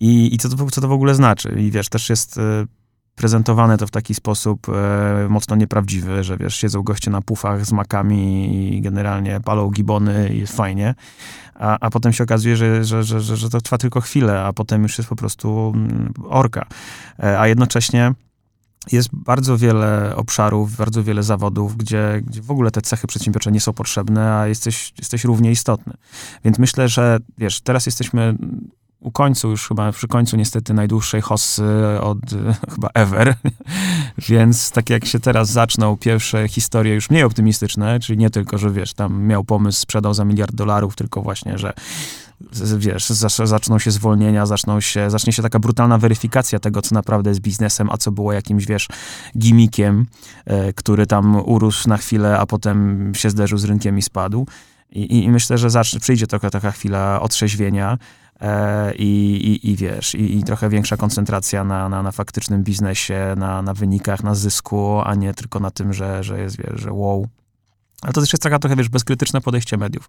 I, 0.00 0.34
i 0.34 0.38
co, 0.38 0.48
to, 0.48 0.70
co 0.70 0.80
to 0.80 0.88
w 0.88 0.92
ogóle 0.92 1.14
znaczy? 1.14 1.56
I 1.58 1.70
wiesz, 1.70 1.88
też 1.88 2.10
jest 2.10 2.38
e, 2.38 2.64
prezentowane 3.18 3.78
to 3.78 3.86
w 3.86 3.90
taki 3.90 4.14
sposób 4.14 4.66
e, 4.68 5.28
mocno 5.28 5.56
nieprawdziwy, 5.56 6.24
że 6.24 6.36
wiesz, 6.36 6.56
siedzą 6.56 6.82
goście 6.82 7.10
na 7.10 7.22
pufach 7.22 7.66
z 7.66 7.72
makami 7.72 8.76
i 8.76 8.80
generalnie 8.80 9.40
palą 9.40 9.70
gibony 9.70 10.28
i 10.28 10.38
jest 10.38 10.56
fajnie 10.56 10.94
a, 11.58 11.78
a 11.80 11.90
potem 11.90 12.12
się 12.12 12.24
okazuje, 12.24 12.56
że, 12.56 12.84
że, 12.84 13.02
że, 13.02 13.20
że, 13.20 13.50
to 13.50 13.60
trwa 13.60 13.78
tylko 13.78 14.00
chwilę, 14.00 14.44
a 14.44 14.52
potem 14.52 14.82
już 14.82 14.98
jest 14.98 15.10
po 15.10 15.16
prostu 15.16 15.72
mm, 15.74 16.12
orka. 16.28 16.66
E, 17.22 17.40
a 17.40 17.48
jednocześnie 17.48 18.12
jest 18.92 19.08
bardzo 19.12 19.58
wiele 19.58 20.16
obszarów, 20.16 20.76
bardzo 20.76 21.04
wiele 21.04 21.22
zawodów, 21.22 21.76
gdzie, 21.76 22.22
gdzie 22.26 22.42
w 22.42 22.50
ogóle 22.50 22.70
te 22.70 22.82
cechy 22.82 23.06
przedsiębiorcze 23.06 23.52
nie 23.52 23.60
są 23.60 23.72
potrzebne, 23.72 24.34
a 24.34 24.46
jesteś, 24.46 24.92
jesteś 24.98 25.24
równie 25.24 25.50
istotny. 25.50 25.94
Więc 26.44 26.58
myślę, 26.58 26.88
że 26.88 27.18
wiesz, 27.38 27.60
teraz 27.60 27.86
jesteśmy 27.86 28.36
u 29.00 29.10
końcu, 29.12 29.50
już 29.50 29.68
chyba 29.68 29.92
przy 29.92 30.08
końcu 30.08 30.36
niestety 30.36 30.74
najdłuższej 30.74 31.20
hossy 31.20 31.64
od 32.00 32.18
chyba 32.74 32.88
ever. 32.94 33.34
Więc 34.28 34.70
tak 34.70 34.90
jak 34.90 35.04
się 35.04 35.20
teraz 35.20 35.50
zaczną 35.50 35.96
pierwsze 35.96 36.48
historie 36.48 36.94
już 36.94 37.10
mniej 37.10 37.22
optymistyczne, 37.22 38.00
czyli 38.00 38.18
nie 38.18 38.30
tylko, 38.30 38.58
że 38.58 38.70
wiesz, 38.70 38.94
tam 38.94 39.22
miał 39.22 39.44
pomysł, 39.44 39.80
sprzedał 39.80 40.14
za 40.14 40.24
miliard 40.24 40.54
dolarów, 40.54 40.96
tylko 40.96 41.22
właśnie, 41.22 41.58
że 41.58 41.72
wiesz, 42.78 43.08
zaczną 43.44 43.78
się 43.78 43.90
zwolnienia, 43.90 44.46
zaczną 44.46 44.80
się, 44.80 45.10
zacznie 45.10 45.32
się 45.32 45.42
taka 45.42 45.58
brutalna 45.58 45.98
weryfikacja 45.98 46.58
tego, 46.58 46.82
co 46.82 46.94
naprawdę 46.94 47.30
jest 47.30 47.40
biznesem, 47.40 47.90
a 47.90 47.96
co 47.96 48.12
było 48.12 48.32
jakimś, 48.32 48.66
wiesz, 48.66 48.88
gimikiem, 49.38 50.06
e, 50.44 50.72
który 50.72 51.06
tam 51.06 51.36
urósł 51.36 51.88
na 51.88 51.96
chwilę, 51.96 52.38
a 52.38 52.46
potem 52.46 53.12
się 53.14 53.30
zderzył 53.30 53.58
z 53.58 53.64
rynkiem 53.64 53.98
i 53.98 54.02
spadł. 54.02 54.46
I, 54.90 55.24
i 55.24 55.30
myślę, 55.30 55.58
że 55.58 55.70
zacznie, 55.70 56.00
przyjdzie 56.00 56.26
trochę 56.26 56.50
taka 56.50 56.70
chwila 56.70 57.20
otrzeźwienia, 57.20 57.98
i, 58.98 59.36
i, 59.36 59.70
i 59.70 59.76
wiesz, 59.76 60.14
i, 60.14 60.38
i, 60.38 60.44
trochę 60.44 60.68
większa 60.68 60.96
koncentracja 60.96 61.64
na, 61.64 61.88
na, 61.88 62.02
na 62.02 62.12
faktycznym 62.12 62.64
biznesie, 62.64 63.34
na, 63.36 63.62
na 63.62 63.74
wynikach, 63.74 64.24
na 64.24 64.34
zysku, 64.34 65.00
a 65.04 65.14
nie 65.14 65.34
tylko 65.34 65.60
na 65.60 65.70
tym, 65.70 65.92
że, 65.92 66.24
że 66.24 66.40
jest, 66.40 66.56
wiesz, 66.56 66.80
że 66.80 66.92
wow, 66.92 67.26
ale 68.02 68.12
to 68.12 68.20
też 68.20 68.32
jest 68.32 68.42
taka 68.42 68.58
trochę, 68.58 68.76
wiesz, 68.76 68.88
bezkrytyczne 68.88 69.40
podejście 69.40 69.76
mediów. 69.76 70.08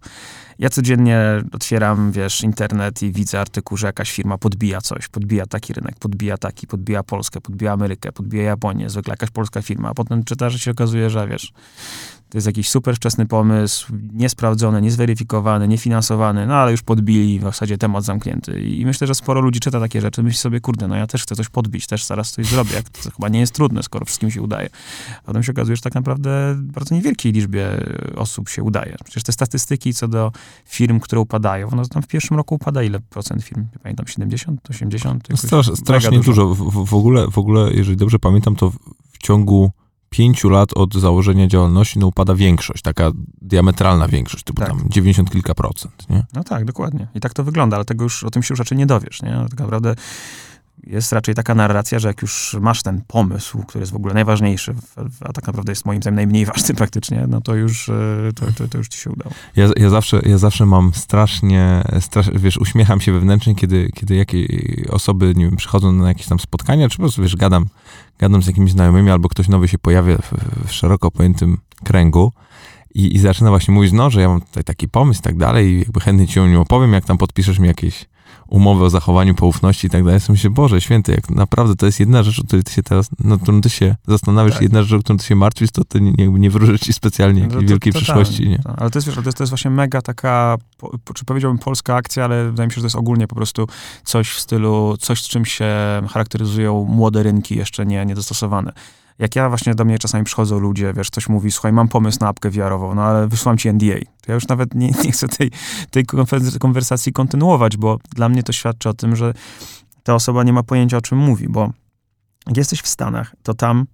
Ja 0.58 0.70
codziennie 0.70 1.20
otwieram, 1.52 2.12
wiesz, 2.12 2.42
internet 2.42 3.02
i 3.02 3.12
widzę 3.12 3.40
artykuł, 3.40 3.76
że 3.76 3.86
jakaś 3.86 4.12
firma 4.12 4.38
podbija 4.38 4.80
coś, 4.80 5.08
podbija 5.08 5.46
taki 5.46 5.72
rynek, 5.72 5.94
podbija 5.98 6.38
taki, 6.38 6.66
podbija 6.66 7.02
Polskę, 7.02 7.40
podbija 7.40 7.72
Amerykę, 7.72 8.12
podbija 8.12 8.44
Japonię, 8.44 8.90
zwykle 8.90 9.12
jakaś 9.12 9.30
polska 9.30 9.62
firma, 9.62 9.88
a 9.88 9.94
potem 9.94 10.24
czytasz, 10.24 10.52
że 10.52 10.58
się 10.58 10.70
okazuje, 10.70 11.10
że, 11.10 11.28
wiesz, 11.28 11.52
to 12.30 12.38
jest 12.38 12.46
jakiś 12.46 12.68
super 12.68 12.96
wczesny 12.96 13.26
pomysł, 13.26 13.92
niesprawdzony, 14.12 14.82
niezweryfikowany, 14.82 15.68
niefinansowany, 15.68 16.46
no 16.46 16.54
ale 16.54 16.70
już 16.70 16.82
podbili 16.82 17.38
w 17.38 17.42
zasadzie 17.42 17.78
temat 17.78 18.04
zamknięty. 18.04 18.60
I 18.60 18.86
myślę, 18.86 19.06
że 19.06 19.14
sporo 19.14 19.40
ludzi 19.40 19.60
czyta 19.60 19.80
takie 19.80 20.00
rzeczy, 20.00 20.22
myśli 20.22 20.38
sobie, 20.38 20.60
kurde, 20.60 20.88
no 20.88 20.96
ja 20.96 21.06
też 21.06 21.22
chcę 21.22 21.36
coś 21.36 21.48
podbić, 21.48 21.86
też 21.86 22.04
zaraz 22.04 22.30
coś 22.30 22.46
zrobię, 22.46 22.74
jak 22.74 22.88
to 22.88 23.10
chyba 23.10 23.28
nie 23.28 23.40
jest 23.40 23.54
trudne, 23.54 23.82
skoro 23.82 24.04
wszystkim 24.04 24.30
się 24.30 24.42
udaje. 24.42 24.68
A 25.22 25.26
potem 25.26 25.42
się 25.42 25.52
okazuje, 25.52 25.76
że 25.76 25.82
tak 25.82 25.94
naprawdę 25.94 26.54
bardzo 26.58 26.94
niewielkiej 26.94 27.32
liczbie 27.32 27.66
osób 28.16 28.48
się 28.48 28.62
udaje. 28.62 28.96
Przecież 29.04 29.22
te 29.22 29.32
statystyki 29.32 29.94
co 29.94 30.08
do 30.08 30.32
firm, 30.66 31.00
które 31.00 31.20
upadają, 31.20 31.70
no 31.76 31.84
tam 31.84 32.02
w 32.02 32.06
pierwszym 32.06 32.36
roku 32.36 32.54
upada 32.54 32.82
ile 32.82 33.00
procent 33.00 33.42
firm? 33.42 33.60
Nie 33.60 33.78
pamiętam, 33.82 34.06
70, 34.06 34.70
80? 34.70 35.28
Strasz, 35.36 35.70
strasznie 35.74 36.20
dużo. 36.20 36.46
dużo. 36.46 36.54
W, 36.54 36.86
w, 36.86 36.94
ogóle, 36.94 37.30
w 37.30 37.38
ogóle, 37.38 37.72
jeżeli 37.72 37.96
dobrze 37.96 38.18
pamiętam, 38.18 38.56
to 38.56 38.70
w, 38.70 38.76
w 39.12 39.18
ciągu 39.18 39.70
pięciu 40.10 40.48
lat 40.48 40.70
od 40.74 40.94
założenia 40.94 41.46
działalności 41.46 41.98
no, 41.98 42.06
upada 42.06 42.34
większość, 42.34 42.82
taka 42.82 43.10
diametralna 43.42 44.08
większość, 44.08 44.44
typu 44.44 44.60
tak. 44.60 44.68
tam 44.68 44.80
90 44.88 45.30
kilka 45.30 45.54
procent, 45.54 46.10
nie? 46.10 46.24
No 46.34 46.44
tak, 46.44 46.64
dokładnie. 46.64 47.08
I 47.14 47.20
tak 47.20 47.34
to 47.34 47.44
wygląda, 47.44 47.76
ale 47.76 47.84
tego 47.84 48.04
już, 48.04 48.24
o 48.24 48.30
tym 48.30 48.42
się 48.42 48.52
już 48.52 48.58
raczej 48.58 48.78
nie 48.78 48.86
dowiesz, 48.86 49.22
nie? 49.22 49.46
Tak 49.50 49.60
naprawdę 49.60 49.94
jest 50.86 51.12
raczej 51.12 51.34
taka 51.34 51.54
narracja, 51.54 51.98
że 51.98 52.08
jak 52.08 52.22
już 52.22 52.56
masz 52.60 52.82
ten 52.82 53.02
pomysł, 53.06 53.62
który 53.62 53.82
jest 53.82 53.92
w 53.92 53.96
ogóle 53.96 54.14
najważniejszy, 54.14 54.74
a 55.20 55.32
tak 55.32 55.46
naprawdę 55.46 55.72
jest 55.72 55.86
moim 55.86 56.02
zdaniem 56.02 56.16
najmniej 56.16 56.46
ważny 56.54 56.74
praktycznie, 56.74 57.26
no 57.28 57.40
to 57.40 57.54
już, 57.54 57.88
e, 57.88 58.30
to, 58.34 58.46
to, 58.58 58.68
to 58.68 58.78
już 58.78 58.88
ci 58.88 58.98
się 58.98 59.10
udało. 59.10 59.30
Ja, 59.56 59.68
ja, 59.76 59.90
zawsze, 59.90 60.20
ja 60.26 60.38
zawsze 60.38 60.66
mam 60.66 60.94
strasznie, 60.94 61.82
strasz, 62.00 62.30
wiesz, 62.34 62.56
uśmiecham 62.56 63.00
się 63.00 63.12
wewnętrznie, 63.12 63.54
kiedy, 63.54 63.90
kiedy 63.94 64.14
jakieś 64.14 64.48
osoby, 64.88 65.32
nie 65.36 65.44
wiem, 65.44 65.56
przychodzą 65.56 65.92
na 65.92 66.08
jakieś 66.08 66.26
tam 66.26 66.38
spotkania, 66.38 66.88
czy 66.88 66.96
po 66.96 67.02
prostu, 67.02 67.22
wiesz, 67.22 67.36
gadam, 67.36 67.66
gadam 68.18 68.42
z 68.42 68.46
jakimiś 68.46 68.72
znajomymi, 68.72 69.10
albo 69.10 69.28
ktoś 69.28 69.48
nowy 69.48 69.68
się 69.68 69.78
pojawia 69.78 70.16
w, 70.16 70.32
w 70.68 70.72
szeroko 70.72 71.10
pojętym 71.10 71.58
kręgu 71.84 72.32
i, 72.94 73.14
i 73.14 73.18
zaczyna 73.18 73.50
właśnie 73.50 73.74
mówić, 73.74 73.92
no, 73.92 74.10
że 74.10 74.20
ja 74.20 74.28
mam 74.28 74.40
tutaj 74.40 74.64
taki 74.64 74.88
pomysł 74.88 75.20
i 75.20 75.22
tak 75.22 75.36
dalej 75.36 75.68
i 75.68 75.78
jakby 75.78 76.00
chętnie 76.00 76.26
ci 76.26 76.40
o 76.40 76.46
nim 76.46 76.58
opowiem, 76.58 76.92
jak 76.92 77.04
tam 77.04 77.18
podpiszesz 77.18 77.58
mi 77.58 77.68
jakieś 77.68 78.06
umowy 78.50 78.84
o 78.84 78.90
zachowaniu 78.90 79.34
poufności 79.34 79.86
i 79.86 79.90
tak 79.90 80.04
dalej. 80.04 80.20
Ja 80.28 80.32
myślę, 80.32 80.50
Boże, 80.50 80.80
święty, 80.80 81.12
jak 81.12 81.30
naprawdę 81.30 81.76
to 81.76 81.86
jest 81.86 82.00
jedna 82.00 82.22
rzecz, 82.22 82.40
o 82.40 82.44
której 82.44 82.64
ty 82.64 82.72
się 82.72 82.82
teraz, 82.82 83.08
nad 83.24 83.42
którą 83.42 83.60
ty 83.60 83.70
się 83.70 83.96
zastanawiasz, 84.08 84.52
tak. 84.52 84.62
jedna 84.62 84.82
rzecz, 84.82 84.92
o 84.92 84.98
którą 84.98 85.16
ty 85.16 85.24
się 85.24 85.36
martwisz, 85.36 85.70
to, 85.70 85.84
to 85.84 85.98
nie, 85.98 86.12
nie, 86.28 86.50
wróży 86.50 86.78
ci 86.78 86.92
specjalnie 86.92 87.40
jakiejś 87.40 87.62
no 87.62 87.68
wielkiej 87.68 87.92
to, 87.92 87.98
to, 87.98 88.04
przyszłości. 88.04 88.48
Nie? 88.48 88.60
Ale 88.76 88.90
to 88.90 88.98
jest, 88.98 89.08
wiesz, 89.08 89.16
to 89.16 89.22
jest, 89.22 89.38
to 89.38 89.44
jest 89.44 89.50
właśnie 89.50 89.70
mega 89.70 90.02
taka, 90.02 90.56
czy 91.14 91.24
powiedziałbym 91.24 91.58
polska 91.58 91.94
akcja, 91.94 92.24
ale 92.24 92.44
wydaje 92.44 92.66
mi 92.66 92.72
się, 92.72 92.74
że 92.74 92.80
to 92.80 92.86
jest 92.86 92.96
ogólnie 92.96 93.26
po 93.26 93.34
prostu 93.34 93.66
coś 94.04 94.30
w 94.30 94.40
stylu, 94.40 94.96
coś 95.00 95.22
z 95.22 95.28
czym 95.28 95.44
się 95.44 95.74
charakteryzują 96.08 96.84
młode 96.84 97.22
rynki 97.22 97.56
jeszcze 97.56 97.86
nie, 97.86 98.06
niedostosowane 98.06 98.72
jak 99.20 99.36
ja 99.36 99.48
właśnie 99.48 99.74
do 99.74 99.84
mnie 99.84 99.98
czasami 99.98 100.24
przychodzą 100.24 100.58
ludzie, 100.58 100.92
wiesz, 100.92 101.10
ktoś 101.10 101.28
mówi, 101.28 101.50
słuchaj, 101.50 101.72
mam 101.72 101.88
pomysł 101.88 102.18
na 102.20 102.28
apkę 102.28 102.50
wiarową, 102.50 102.94
no 102.94 103.02
ale 103.02 103.28
wysłam 103.28 103.58
ci 103.58 103.72
NDA. 103.72 103.98
To 103.98 104.32
ja 104.32 104.34
już 104.34 104.48
nawet 104.48 104.74
nie, 104.74 104.90
nie 105.04 105.12
chcę 105.12 105.28
tej, 105.28 105.50
tej 105.90 106.04
konwersacji 106.60 107.12
kontynuować, 107.12 107.76
bo 107.76 107.98
dla 108.14 108.28
mnie 108.28 108.42
to 108.42 108.52
świadczy 108.52 108.88
o 108.88 108.94
tym, 108.94 109.16
że 109.16 109.34
ta 110.02 110.14
osoba 110.14 110.42
nie 110.42 110.52
ma 110.52 110.62
pojęcia, 110.62 110.96
o 110.96 111.00
czym 111.00 111.18
mówi, 111.18 111.48
bo 111.48 111.70
jak 112.46 112.56
jesteś 112.56 112.80
w 112.80 112.88
Stanach, 112.88 113.34
to 113.42 113.54
tam 113.54 113.86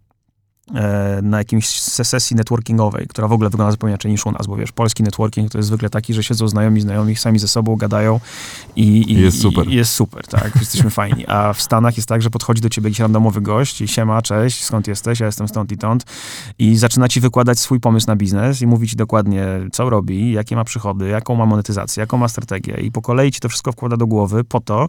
na 1.23 1.39
jakimś 1.39 1.81
sesji 1.81 2.37
networkingowej, 2.37 3.07
która 3.07 3.29
w 3.29 3.33
ogóle 3.33 3.51
wygląda 3.51 3.71
zupełnie 3.71 3.93
inaczej 3.93 4.11
niż 4.11 4.27
u 4.27 4.33
nas, 4.33 4.47
bo 4.47 4.57
wiesz, 4.57 4.73
polski 4.73 5.03
networking 5.03 5.53
to 5.53 5.59
jest 5.59 5.69
zwykle 5.69 5.91
taki, 5.91 6.15
że 6.15 6.23
siedzą 6.23 6.49
znajomi, 6.49 6.81
znajomi 6.81 7.17
sami 7.17 7.39
ze 7.39 7.49
sobą 7.49 7.77
gadają 7.77 8.21
i, 8.77 9.13
i 9.13 9.21
jest 9.21 9.41
super. 9.41 9.69
I 9.69 9.75
jest 9.75 9.93
super, 9.93 10.27
tak, 10.27 10.57
jesteśmy 10.61 10.91
fajni. 10.91 11.27
A 11.27 11.53
w 11.53 11.63
Stanach 11.63 11.97
jest 11.97 12.09
tak, 12.09 12.23
że 12.23 12.31
podchodzi 12.31 12.61
do 12.61 12.69
ciebie 12.69 12.89
jakiś 12.89 13.01
randomowy 13.01 13.41
gość 13.41 13.81
i 13.81 13.89
siema, 13.89 14.23
cześć, 14.23 14.65
skąd 14.65 14.89
jesteś, 14.89 15.21
ja 15.21 15.27
jestem 15.27 15.49
stąd 15.49 15.73
i 15.73 15.79
tąd 15.79 16.05
i 16.59 16.77
zaczyna 16.77 17.09
ci 17.09 17.21
wykładać 17.21 17.59
swój 17.59 17.81
pomysł 17.81 18.07
na 18.07 18.17
biznes 18.17 18.63
i 18.63 18.67
mówi 18.67 18.89
ci 18.89 18.97
dokładnie, 18.97 19.47
co 19.73 19.91
robi, 19.91 20.33
jakie 20.33 20.57
ma 20.57 20.65
przychody, 20.65 21.09
jaką 21.09 21.35
ma 21.35 21.47
monetyzację, 21.47 22.01
jaką 22.01 22.19
ma 22.19 22.29
strategię 22.29 22.81
i 22.81 22.91
po 22.93 23.03
kolei 23.03 23.31
ci 23.33 23.41
to 23.41 23.49
wszystko 23.49 23.73
wkłada 23.73 23.97
do 23.97 24.07
głowy 24.07 24.45
po 24.45 24.61
to, 24.61 24.89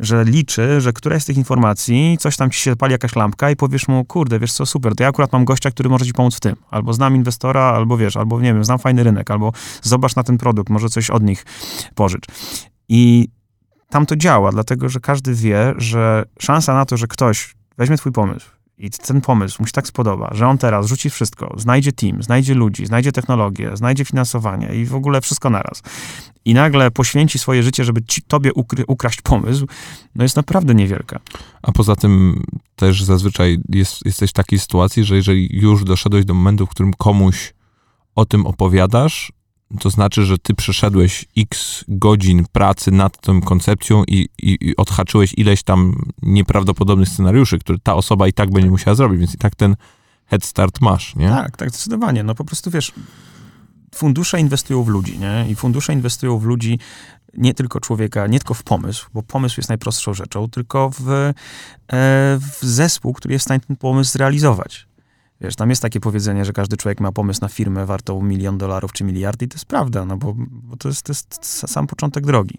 że 0.00 0.24
liczy, 0.24 0.80
że 0.80 0.92
któraś 0.92 1.22
z 1.22 1.26
tych 1.26 1.36
informacji, 1.36 2.16
coś 2.20 2.36
tam 2.36 2.50
ci 2.50 2.60
się 2.60 2.76
pali 2.76 2.92
jakaś 2.92 3.16
lampka 3.16 3.50
i 3.50 3.56
powiesz 3.56 3.88
mu, 3.88 4.04
kurde, 4.04 4.38
wiesz 4.38 4.52
co, 4.52 4.66
super, 4.66 4.94
to 4.94 5.02
ja 5.02 5.12
akurat 5.18 5.32
mam 5.32 5.44
gościa, 5.44 5.70
który 5.70 5.88
może 5.88 6.04
ci 6.04 6.12
pomóc 6.12 6.36
w 6.36 6.40
tym. 6.40 6.56
Albo 6.70 6.92
znam 6.92 7.16
inwestora, 7.16 7.62
albo 7.62 7.96
wiesz, 7.96 8.16
albo 8.16 8.40
nie 8.40 8.54
wiem, 8.54 8.64
znam 8.64 8.78
fajny 8.78 9.02
rynek, 9.02 9.30
albo 9.30 9.52
zobacz 9.82 10.16
na 10.16 10.22
ten 10.22 10.38
produkt, 10.38 10.70
może 10.70 10.88
coś 10.88 11.10
od 11.10 11.22
nich 11.22 11.44
pożycz. 11.94 12.24
I 12.88 13.28
tam 13.90 14.06
to 14.06 14.16
działa, 14.16 14.52
dlatego 14.52 14.88
że 14.88 15.00
każdy 15.00 15.34
wie, 15.34 15.74
że 15.76 16.24
szansa 16.38 16.74
na 16.74 16.84
to, 16.84 16.96
że 16.96 17.06
ktoś 17.06 17.54
weźmie 17.78 17.96
twój 17.96 18.12
pomysł, 18.12 18.50
i 18.78 18.90
ten 18.90 19.20
pomysł 19.20 19.56
mu 19.62 19.66
się 19.66 19.72
tak 19.72 19.86
spodoba, 19.86 20.30
że 20.34 20.46
on 20.46 20.58
teraz 20.58 20.86
rzuci 20.86 21.10
wszystko, 21.10 21.54
znajdzie 21.56 21.92
team, 21.92 22.22
znajdzie 22.22 22.54
ludzi, 22.54 22.86
znajdzie 22.86 23.12
technologię, 23.12 23.70
znajdzie 23.74 24.04
finansowanie 24.04 24.74
i 24.74 24.84
w 24.84 24.94
ogóle 24.94 25.20
wszystko 25.20 25.50
naraz. 25.50 25.82
I 26.44 26.54
nagle 26.54 26.90
poświęci 26.90 27.38
swoje 27.38 27.62
życie, 27.62 27.84
żeby 27.84 28.02
ci, 28.02 28.22
tobie 28.22 28.52
ukry, 28.52 28.84
ukraść 28.86 29.20
pomysł, 29.20 29.66
no 30.14 30.22
jest 30.22 30.36
naprawdę 30.36 30.74
niewielka. 30.74 31.20
A 31.62 31.72
poza 31.72 31.96
tym 31.96 32.42
też 32.76 33.04
zazwyczaj 33.04 33.58
jest, 33.68 34.06
jesteś 34.06 34.30
w 34.30 34.32
takiej 34.32 34.58
sytuacji, 34.58 35.04
że 35.04 35.16
jeżeli 35.16 35.48
już 35.60 35.84
doszedłeś 35.84 36.24
do 36.24 36.34
momentu, 36.34 36.66
w 36.66 36.70
którym 36.70 36.92
komuś 36.94 37.54
o 38.14 38.24
tym 38.24 38.46
opowiadasz, 38.46 39.32
to 39.80 39.90
znaczy, 39.90 40.24
że 40.24 40.38
ty 40.38 40.54
przeszedłeś 40.54 41.24
x 41.36 41.84
godzin 41.88 42.44
pracy 42.52 42.90
nad 42.90 43.20
tą 43.20 43.40
koncepcją 43.40 44.04
i, 44.04 44.28
i, 44.38 44.58
i, 44.60 44.76
odhaczyłeś 44.76 45.34
ileś 45.36 45.62
tam 45.62 46.02
nieprawdopodobnych 46.22 47.08
scenariuszy, 47.08 47.58
które 47.58 47.78
ta 47.78 47.94
osoba 47.94 48.28
i 48.28 48.32
tak 48.32 48.50
będzie 48.50 48.70
musiała 48.70 48.94
zrobić, 48.94 49.18
więc 49.18 49.34
i 49.34 49.38
tak 49.38 49.54
ten 49.54 49.76
head 50.26 50.44
start 50.44 50.80
masz, 50.80 51.16
nie? 51.16 51.28
Tak, 51.28 51.56
tak, 51.56 51.70
zdecydowanie. 51.70 52.22
No 52.22 52.34
po 52.34 52.44
prostu 52.44 52.70
wiesz, 52.70 52.92
fundusze 53.94 54.40
inwestują 54.40 54.82
w 54.82 54.88
ludzi, 54.88 55.18
nie? 55.18 55.46
I 55.50 55.54
fundusze 55.54 55.92
inwestują 55.92 56.38
w 56.38 56.44
ludzi 56.44 56.78
nie 57.34 57.54
tylko 57.54 57.80
człowieka, 57.80 58.26
nie 58.26 58.38
tylko 58.38 58.54
w 58.54 58.62
pomysł, 58.62 59.06
bo 59.14 59.22
pomysł 59.22 59.54
jest 59.60 59.68
najprostszą 59.68 60.14
rzeczą, 60.14 60.48
tylko 60.48 60.90
w, 60.90 61.10
e, 61.10 61.32
w 62.38 62.58
zespół, 62.60 63.12
który 63.12 63.34
jest 63.34 63.42
w 63.42 63.46
stanie 63.48 63.60
ten 63.60 63.76
pomysł 63.76 64.12
zrealizować. 64.12 64.87
Wiesz, 65.40 65.56
tam 65.56 65.70
jest 65.70 65.82
takie 65.82 66.00
powiedzenie, 66.00 66.44
że 66.44 66.52
każdy 66.52 66.76
człowiek 66.76 67.00
ma 67.00 67.12
pomysł 67.12 67.40
na 67.42 67.48
firmę 67.48 67.86
wartą 67.86 68.22
milion 68.22 68.58
dolarów 68.58 68.92
czy 68.92 69.04
miliard 69.04 69.42
i 69.42 69.48
to 69.48 69.54
jest 69.54 69.64
prawda, 69.64 70.04
no 70.04 70.16
bo, 70.16 70.34
bo 70.38 70.76
to, 70.76 70.88
jest, 70.88 71.02
to 71.02 71.12
jest 71.12 71.34
sam 71.68 71.86
początek 71.86 72.26
drogi. 72.26 72.58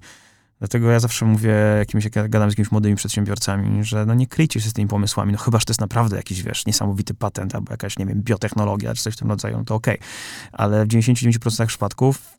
Dlatego 0.60 0.92
ja 0.92 1.00
zawsze 1.00 1.26
mówię, 1.26 1.54
jakimś, 1.78 2.04
jak 2.04 2.30
gadam 2.30 2.50
z 2.50 2.52
jakimiś 2.52 2.72
młodymi 2.72 2.96
przedsiębiorcami, 2.96 3.84
że 3.84 4.06
no 4.06 4.14
nie 4.14 4.28
kryjcie 4.28 4.62
się 4.62 4.70
z 4.70 4.74
tymi 4.74 4.88
pomysłami, 4.88 5.32
no 5.32 5.38
chyba, 5.38 5.60
że 5.60 5.66
to 5.66 5.72
jest 5.72 5.82
naprawdę 5.82 6.18
jakiś, 6.18 6.44
wiesz, 6.44 6.66
niesamowity 6.66 7.14
patent 7.14 7.56
albo 7.56 7.74
jakaś, 7.74 7.98
nie 7.98 8.06
wiem, 8.06 8.22
biotechnologia 8.22 8.94
czy 8.96 9.04
coś 9.04 9.14
w 9.14 9.18
tym 9.18 9.30
rodzaju, 9.30 9.58
no 9.58 9.64
to 9.64 9.76
okej. 9.76 9.96
Okay. 9.96 10.10
Ale 10.52 10.86
w 10.86 10.88
99% 10.88 11.66
przypadków 11.66 12.39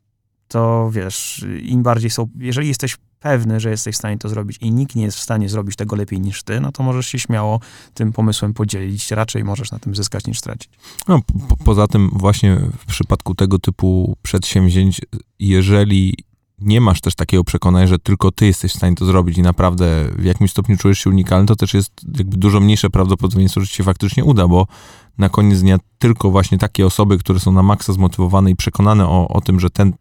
to, 0.50 0.90
wiesz, 0.92 1.46
im 1.62 1.82
bardziej 1.82 2.10
są, 2.10 2.28
jeżeli 2.38 2.68
jesteś 2.68 2.96
pewny, 3.20 3.60
że 3.60 3.70
jesteś 3.70 3.94
w 3.94 3.98
stanie 3.98 4.18
to 4.18 4.28
zrobić 4.28 4.58
i 4.60 4.72
nikt 4.72 4.94
nie 4.94 5.02
jest 5.02 5.18
w 5.18 5.20
stanie 5.20 5.48
zrobić 5.48 5.76
tego 5.76 5.96
lepiej 5.96 6.20
niż 6.20 6.42
ty, 6.42 6.60
no 6.60 6.72
to 6.72 6.82
możesz 6.82 7.06
się 7.06 7.18
śmiało 7.18 7.60
tym 7.94 8.12
pomysłem 8.12 8.54
podzielić. 8.54 9.10
Raczej 9.10 9.44
możesz 9.44 9.70
na 9.70 9.78
tym 9.78 9.94
zyskać 9.94 10.26
niż 10.26 10.38
stracić. 10.38 10.70
No, 11.08 11.20
po, 11.48 11.56
poza 11.56 11.86
tym 11.86 12.10
właśnie 12.12 12.56
w 12.78 12.86
przypadku 12.86 13.34
tego 13.34 13.58
typu 13.58 14.16
przedsięwzięć, 14.22 15.00
jeżeli 15.38 16.14
nie 16.58 16.80
masz 16.80 17.00
też 17.00 17.14
takiego 17.14 17.44
przekonania, 17.44 17.86
że 17.86 17.98
tylko 17.98 18.30
ty 18.30 18.46
jesteś 18.46 18.72
w 18.72 18.76
stanie 18.76 18.96
to 18.96 19.04
zrobić 19.04 19.38
i 19.38 19.42
naprawdę 19.42 20.08
w 20.18 20.24
jakimś 20.24 20.50
stopniu 20.50 20.76
czujesz 20.76 20.98
się 20.98 21.10
unikalny, 21.10 21.46
to 21.46 21.56
też 21.56 21.74
jest 21.74 21.92
jakby 22.18 22.36
dużo 22.36 22.60
mniejsze 22.60 22.90
prawdopodobieństwo, 22.90 23.60
że 23.60 23.66
ci 23.66 23.74
się 23.74 23.84
faktycznie 23.84 24.24
uda, 24.24 24.48
bo 24.48 24.66
na 25.18 25.28
koniec 25.28 25.60
dnia 25.60 25.78
tylko 25.98 26.30
właśnie 26.30 26.58
takie 26.58 26.86
osoby, 26.86 27.18
które 27.18 27.40
są 27.40 27.52
na 27.52 27.62
maksa 27.62 27.92
zmotywowane 27.92 28.50
i 28.50 28.56
przekonane 28.56 29.08
o, 29.08 29.28
o 29.28 29.40
tym, 29.40 29.60
że 29.60 29.70
ten 29.70 29.92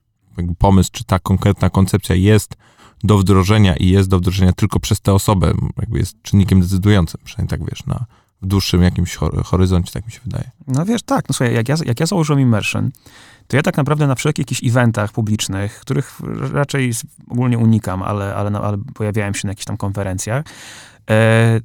pomysł 0.58 0.90
czy 0.94 1.04
ta 1.04 1.20
konkretna 1.20 1.70
koncepcja 1.70 2.16
jest 2.16 2.56
do 3.04 3.18
wdrożenia 3.18 3.76
i 3.76 3.90
jest 3.90 4.10
do 4.10 4.18
wdrożenia 4.18 4.54
tylko 4.54 4.80
przez 4.80 5.02
tę 5.02 5.14
osobę, 5.14 5.54
jakby 5.78 6.00
jest 6.00 6.22
czynnikiem 6.22 6.62
decydującym, 6.62 7.22
przynajmniej 7.24 7.50
tak 7.50 7.70
wiesz, 7.70 7.86
na 7.86 8.06
w 8.42 8.48
dłuższym 8.48 8.84
jakimś 8.84 9.16
horyzoncie, 9.46 9.92
tak 9.92 10.06
mi 10.06 10.12
się 10.12 10.20
wydaje. 10.26 10.52
No 10.68 10.86
wiesz, 10.86 11.04
tak, 11.04 11.30
no 11.30 11.34
słuchaj, 11.34 11.56
jak 11.56 11.70
ja, 11.70 11.76
jak 11.86 12.00
ja 12.00 12.06
założyłem 12.06 12.42
Immersion, 12.42 12.92
to 13.48 13.58
ja 13.58 13.64
tak 13.64 13.78
naprawdę 13.78 14.08
na 14.08 14.16
wszelkich 14.16 14.44
jakichś 14.44 14.64
eventach 14.64 15.12
publicznych, 15.12 15.80
których 15.80 16.20
raczej 16.54 16.92
ogólnie 17.30 17.58
unikam, 17.58 18.04
ale, 18.04 18.36
ale, 18.36 18.60
ale 18.60 18.78
pojawiałem 18.94 19.34
się 19.34 19.48
na 19.48 19.52
jakichś 19.52 19.66
tam 19.66 19.78
konferencjach, 19.78 20.46
e, 21.10 21.60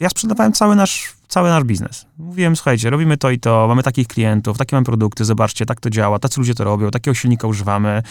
ja 0.00 0.08
sprzedawałem 0.08 0.52
cały 0.52 0.76
nasz 0.76 1.12
cały 1.32 1.48
nasz 1.48 1.64
biznes. 1.64 2.06
Mówiłem, 2.18 2.56
słuchajcie, 2.56 2.90
robimy 2.90 3.16
to 3.16 3.30
i 3.30 3.38
to, 3.38 3.68
mamy 3.68 3.82
takich 3.82 4.06
klientów, 4.08 4.58
takie 4.58 4.76
mamy 4.76 4.84
produkty, 4.84 5.24
zobaczcie, 5.24 5.66
tak 5.66 5.80
to 5.80 5.90
działa, 5.90 6.18
tacy 6.18 6.40
ludzie 6.40 6.54
to 6.54 6.64
robią, 6.64 6.90
takiego 6.90 7.14
silnika 7.14 7.46
używamy 7.46 8.02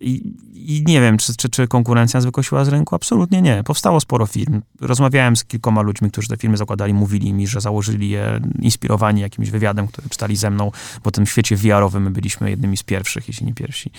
i, 0.00 0.34
i 0.54 0.84
nie 0.86 1.00
wiem, 1.00 1.18
czy, 1.18 1.36
czy, 1.36 1.48
czy 1.48 1.68
konkurencja 1.68 2.20
wykosiła 2.20 2.64
z 2.64 2.68
rynku? 2.68 2.94
Absolutnie 2.94 3.42
nie. 3.42 3.62
Powstało 3.64 4.00
sporo 4.00 4.26
firm. 4.26 4.62
Rozmawiałem 4.80 5.36
z 5.36 5.44
kilkoma 5.44 5.82
ludźmi, 5.82 6.10
którzy 6.10 6.28
te 6.28 6.36
firmy 6.36 6.56
zakładali, 6.56 6.94
mówili 6.94 7.32
mi, 7.32 7.46
że 7.46 7.60
założyli 7.60 8.10
je 8.10 8.40
inspirowani 8.58 9.20
jakimś 9.20 9.50
wywiadem, 9.50 9.86
który 9.86 10.08
czytali 10.08 10.36
ze 10.36 10.50
mną, 10.50 10.70
bo 11.04 11.10
w 11.10 11.12
tym 11.12 11.26
świecie 11.26 11.56
VR-owym 11.56 12.02
my 12.02 12.10
byliśmy 12.10 12.50
jednymi 12.50 12.76
z 12.76 12.82
pierwszych, 12.82 13.28
jeśli 13.28 13.46
nie 13.46 13.54
pierwsi. 13.54 13.90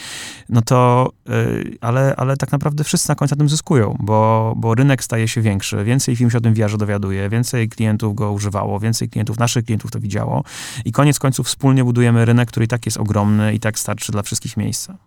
No 0.50 0.62
to, 0.62 1.12
yy, 1.30 1.78
ale, 1.82 2.16
ale 2.18 2.38
tak 2.38 2.52
naprawdę 2.52 2.84
wszyscy 2.84 3.10
na 3.10 3.16
końcu 3.16 3.36
tym 3.36 3.50
zyskują, 3.50 3.98
bo, 4.00 4.54
bo 4.58 4.76
rynek 4.76 5.04
staje 5.04 5.28
się 5.28 5.42
większy, 5.42 5.84
więcej 5.84 6.16
firm 6.16 6.30
się 6.30 6.38
o 6.38 6.42
tym 6.42 6.54
VR-ze 6.54 6.78
dowiaduje, 6.78 7.30
więcej 7.30 7.70
klientów 7.70 8.16
go 8.16 8.32
używało, 8.32 8.67
więcej 8.80 9.10
klientów, 9.10 9.40
naszych 9.40 9.66
klientów 9.66 9.92
to 9.92 10.00
widziało 10.00 10.44
i 10.86 10.92
koniec 10.92 11.20
końców 11.20 11.48
wspólnie 11.48 11.84
budujemy 11.84 12.26
rynek, 12.26 12.50
który 12.50 12.66
i 12.66 12.68
tak 12.68 12.86
jest 12.86 12.98
ogromny 12.98 13.54
i 13.54 13.60
tak 13.60 13.80
starczy 13.80 14.12
dla 14.12 14.24
wszystkich 14.24 14.58
miejsca. 14.58 14.98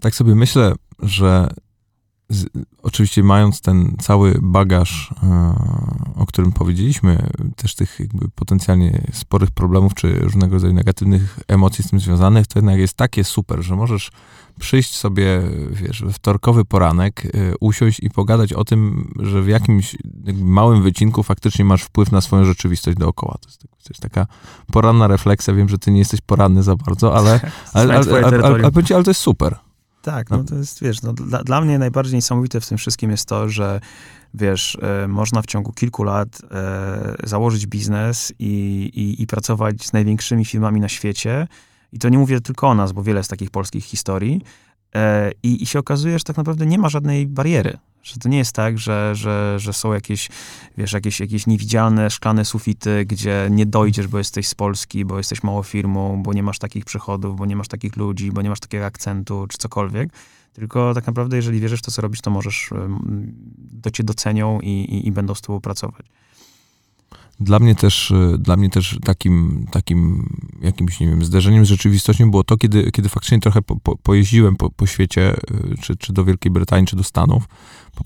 Tak 0.00 0.14
sobie 0.14 0.34
myślę, 0.34 0.72
że 0.98 1.48
z, 2.32 2.46
oczywiście 2.82 3.22
mając 3.22 3.60
ten 3.60 3.96
cały 4.00 4.38
bagaż, 4.42 5.14
e, 5.22 5.54
o 6.16 6.26
którym 6.26 6.52
powiedzieliśmy, 6.52 7.28
też 7.56 7.74
tych 7.74 8.00
jakby 8.00 8.28
potencjalnie 8.28 9.02
sporych 9.12 9.50
problemów, 9.50 9.94
czy 9.94 10.14
różnego 10.14 10.54
rodzaju 10.54 10.72
negatywnych 10.72 11.38
emocji 11.48 11.84
z 11.84 11.90
tym 11.90 12.00
związanych, 12.00 12.46
to 12.46 12.58
jednak 12.58 12.78
jest 12.78 12.96
takie 12.96 13.24
super, 13.24 13.62
że 13.62 13.76
możesz 13.76 14.10
przyjść 14.60 14.96
sobie, 14.96 15.42
wiesz, 15.70 16.02
we 16.02 16.12
wtorkowy 16.12 16.64
poranek, 16.64 17.24
y, 17.24 17.54
usiąść 17.60 18.00
i 18.00 18.10
pogadać 18.10 18.52
o 18.52 18.64
tym, 18.64 19.12
że 19.20 19.42
w 19.42 19.48
jakimś 19.48 19.96
małym 20.34 20.82
wycinku 20.82 21.22
faktycznie 21.22 21.64
masz 21.64 21.82
wpływ 21.82 22.12
na 22.12 22.20
swoją 22.20 22.44
rzeczywistość 22.44 22.98
dookoła. 22.98 23.38
To 23.40 23.48
jest, 23.48 23.62
to 23.62 23.88
jest 23.90 24.02
taka 24.02 24.26
poranna 24.72 25.06
refleksja. 25.06 25.54
Wiem, 25.54 25.68
że 25.68 25.78
ty 25.78 25.90
nie 25.90 25.98
jesteś 25.98 26.20
poranny 26.20 26.62
za 26.62 26.76
bardzo, 26.76 27.16
ale, 27.16 27.40
ale, 27.72 27.94
ale, 27.94 28.10
ale, 28.10 28.26
ale, 28.26 28.44
ale, 28.44 28.70
ale 28.94 29.04
to 29.04 29.10
jest 29.10 29.20
super. 29.20 29.56
Tak, 30.02 30.30
no, 30.30 30.36
no 30.36 30.44
to 30.44 30.54
jest, 30.54 30.82
wiesz, 30.82 31.02
no, 31.02 31.12
dla, 31.12 31.44
dla 31.44 31.60
mnie 31.60 31.78
najbardziej 31.78 32.14
niesamowite 32.14 32.60
w 32.60 32.68
tym 32.68 32.78
wszystkim 32.78 33.10
jest 33.10 33.28
to, 33.28 33.48
że 33.48 33.80
wiesz, 34.34 34.78
e, 34.82 35.08
można 35.08 35.42
w 35.42 35.46
ciągu 35.46 35.72
kilku 35.72 36.04
lat 36.04 36.42
e, 36.50 37.14
założyć 37.24 37.66
biznes 37.66 38.32
i, 38.38 38.44
i, 38.94 39.22
i 39.22 39.26
pracować 39.26 39.86
z 39.86 39.92
największymi 39.92 40.44
firmami 40.44 40.80
na 40.80 40.88
świecie, 40.88 41.48
i 41.92 41.98
to 41.98 42.08
nie 42.08 42.18
mówię 42.18 42.40
tylko 42.40 42.68
o 42.68 42.74
nas, 42.74 42.92
bo 42.92 43.02
wiele 43.02 43.20
jest 43.20 43.30
takich 43.30 43.50
polskich 43.50 43.84
historii. 43.84 44.40
E, 44.94 45.32
I, 45.42 45.62
I 45.62 45.66
się 45.66 45.78
okazuje, 45.78 46.18
że 46.18 46.24
tak 46.24 46.36
naprawdę 46.36 46.66
nie 46.66 46.78
ma 46.78 46.88
żadnej 46.88 47.26
bariery. 47.26 47.78
Że 48.02 48.16
to 48.16 48.28
nie 48.28 48.38
jest 48.38 48.52
tak, 48.52 48.78
że, 48.78 49.14
że, 49.14 49.54
że 49.58 49.72
są 49.72 49.92
jakieś, 49.92 50.28
wiesz, 50.78 50.92
jakieś, 50.92 51.20
jakieś 51.20 51.46
niewidzialne 51.46 52.10
szklane 52.10 52.44
sufity, 52.44 53.04
gdzie 53.06 53.48
nie 53.50 53.66
dojdziesz, 53.66 54.06
bo 54.06 54.18
jesteś 54.18 54.48
z 54.48 54.54
Polski, 54.54 55.04
bo 55.04 55.18
jesteś 55.18 55.42
małą 55.42 55.62
firmą, 55.62 56.22
bo 56.22 56.32
nie 56.32 56.42
masz 56.42 56.58
takich 56.58 56.84
przychodów, 56.84 57.36
bo 57.36 57.46
nie 57.46 57.56
masz 57.56 57.68
takich 57.68 57.96
ludzi, 57.96 58.32
bo 58.32 58.42
nie 58.42 58.48
masz 58.48 58.60
takiego 58.60 58.86
akcentu, 58.86 59.46
czy 59.48 59.58
cokolwiek. 59.58 60.12
Tylko 60.52 60.94
tak 60.94 61.06
naprawdę, 61.06 61.36
jeżeli 61.36 61.60
wierzysz 61.60 61.80
w 61.80 61.82
to, 61.82 61.90
co 61.90 62.02
robisz, 62.02 62.20
to 62.20 62.30
możesz, 62.30 62.70
to 63.82 63.90
cię 63.90 64.04
docenią 64.04 64.60
i, 64.60 64.68
i, 64.68 65.06
i 65.06 65.12
będą 65.12 65.34
z 65.34 65.40
tobą 65.40 65.60
pracować. 65.60 66.06
Dla 67.40 67.58
mnie 67.58 67.74
też, 67.74 68.10
y, 68.10 68.38
dla 68.38 68.56
mnie 68.56 68.70
też 68.70 68.98
takim, 69.04 69.66
takim 69.70 70.28
jakimś, 70.60 71.00
nie 71.00 71.06
wiem, 71.06 71.24
zderzeniem 71.24 71.66
z 71.66 71.68
rzeczywistością 71.68 72.30
było 72.30 72.44
to, 72.44 72.56
kiedy, 72.56 72.92
kiedy 72.92 73.08
faktycznie 73.08 73.40
trochę 73.40 73.62
po, 73.62 73.76
po, 73.76 73.96
pojeździłem 73.96 74.56
po, 74.56 74.70
po 74.70 74.86
świecie, 74.86 75.36
y, 75.74 75.74
czy, 75.80 75.96
czy 75.96 76.12
do 76.12 76.24
Wielkiej 76.24 76.52
Brytanii, 76.52 76.86
czy 76.86 76.96
do 76.96 77.02
Stanów, 77.02 77.48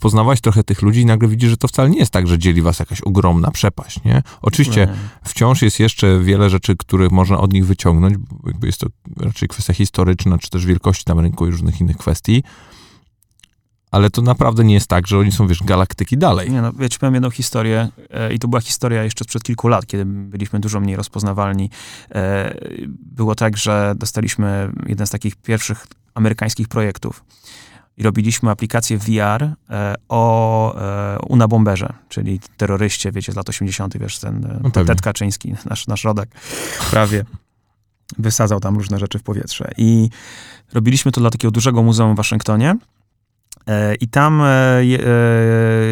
poznawać 0.01 0.41
trochę 0.41 0.64
tych 0.64 0.83
ludzi 0.83 1.01
i 1.01 1.07
nagle 1.07 1.29
widzisz, 1.29 1.51
że 1.51 1.57
to 1.57 1.68
wcale 1.68 1.91
nie 1.91 1.99
jest 1.99 2.12
tak, 2.12 2.29
że 2.29 2.39
dzieli 2.39 2.62
was 2.62 2.79
jakaś 2.79 3.01
ogromna 3.01 3.51
przepaść, 3.51 4.05
nie? 4.05 4.22
Oczywiście 4.43 4.89
wciąż 5.24 5.62
jest 5.62 5.81
jeszcze 5.81 6.20
wiele 6.20 6.51
rzeczy, 6.51 6.77
których 6.77 7.12
można 7.12 7.39
od 7.39 7.53
nich 7.53 7.66
wyciągnąć, 7.66 8.16
bo 8.16 8.49
jakby 8.49 8.66
jest 8.66 8.81
to 8.81 8.87
raczej 9.16 9.49
kwestia 9.49 9.74
historyczna, 9.74 10.39
czy 10.39 10.51
też 10.51 10.66
wielkości 10.66 11.05
tam 11.05 11.20
rynku 11.20 11.47
i 11.47 11.51
różnych 11.51 11.81
innych 11.81 11.97
kwestii, 11.97 12.43
ale 13.97 14.11
to 14.11 14.22
naprawdę 14.22 14.64
nie 14.64 14.74
jest 14.74 14.86
tak, 14.86 15.07
że 15.07 15.18
oni 15.18 15.32
są, 15.32 15.47
wiesz, 15.47 15.62
galaktyki 15.62 16.18
dalej. 16.18 16.51
Nie 16.51 16.62
no, 16.62 16.72
ja 16.78 16.88
ci 16.88 16.99
powiem 16.99 17.14
jedną 17.14 17.30
historię 17.30 17.88
e, 18.11 18.34
i 18.34 18.38
to 18.38 18.49
była 18.49 18.61
historia 18.61 19.05
jeszcze 19.05 19.24
sprzed 19.24 19.42
kilku 19.42 19.68
lat, 19.68 19.86
kiedy 19.86 20.05
byliśmy 20.05 20.61
dużo 20.61 20.80
mniej 20.80 20.97
rozpoznawalni. 20.97 21.70
E, 22.14 22.55
było 22.88 23.34
tak, 23.34 23.57
że 23.57 23.94
dostaliśmy 23.99 24.72
jeden 24.86 25.07
z 25.07 25.11
takich 25.11 25.36
pierwszych 25.36 25.86
amerykańskich 26.14 26.68
projektów 26.68 27.24
i 27.97 28.03
robiliśmy 28.03 28.51
aplikację 28.51 28.99
VR 28.99 29.42
e, 29.70 29.94
o 30.09 30.74
e, 30.76 31.18
Unabomberze, 31.28 31.92
czyli 32.09 32.40
terroryście, 32.57 33.12
wiecie, 33.12 33.32
z 33.32 33.36
lat 33.36 33.49
80., 33.49 33.99
wiesz, 33.99 34.18
ten 34.18 34.44
e, 34.44 34.61
no 34.62 34.70
Ted 34.70 35.01
Kaczyński, 35.01 35.55
nasz, 35.70 35.86
nasz 35.86 36.05
rodak, 36.05 36.28
prawie 36.90 37.24
wysadzał 38.18 38.61
tam 38.61 38.76
różne 38.76 38.99
rzeczy 38.99 39.18
w 39.18 39.22
powietrze. 39.22 39.70
I 39.76 40.11
robiliśmy 40.72 41.12
to 41.12 41.20
dla 41.20 41.30
takiego 41.30 41.53
dużego 41.53 41.82
muzeum 41.82 42.14
w 42.14 42.16
Waszyngtonie, 42.16 42.76
I 44.01 44.09
tam 44.09 44.41
e, 44.43 44.47
e, 44.47 44.83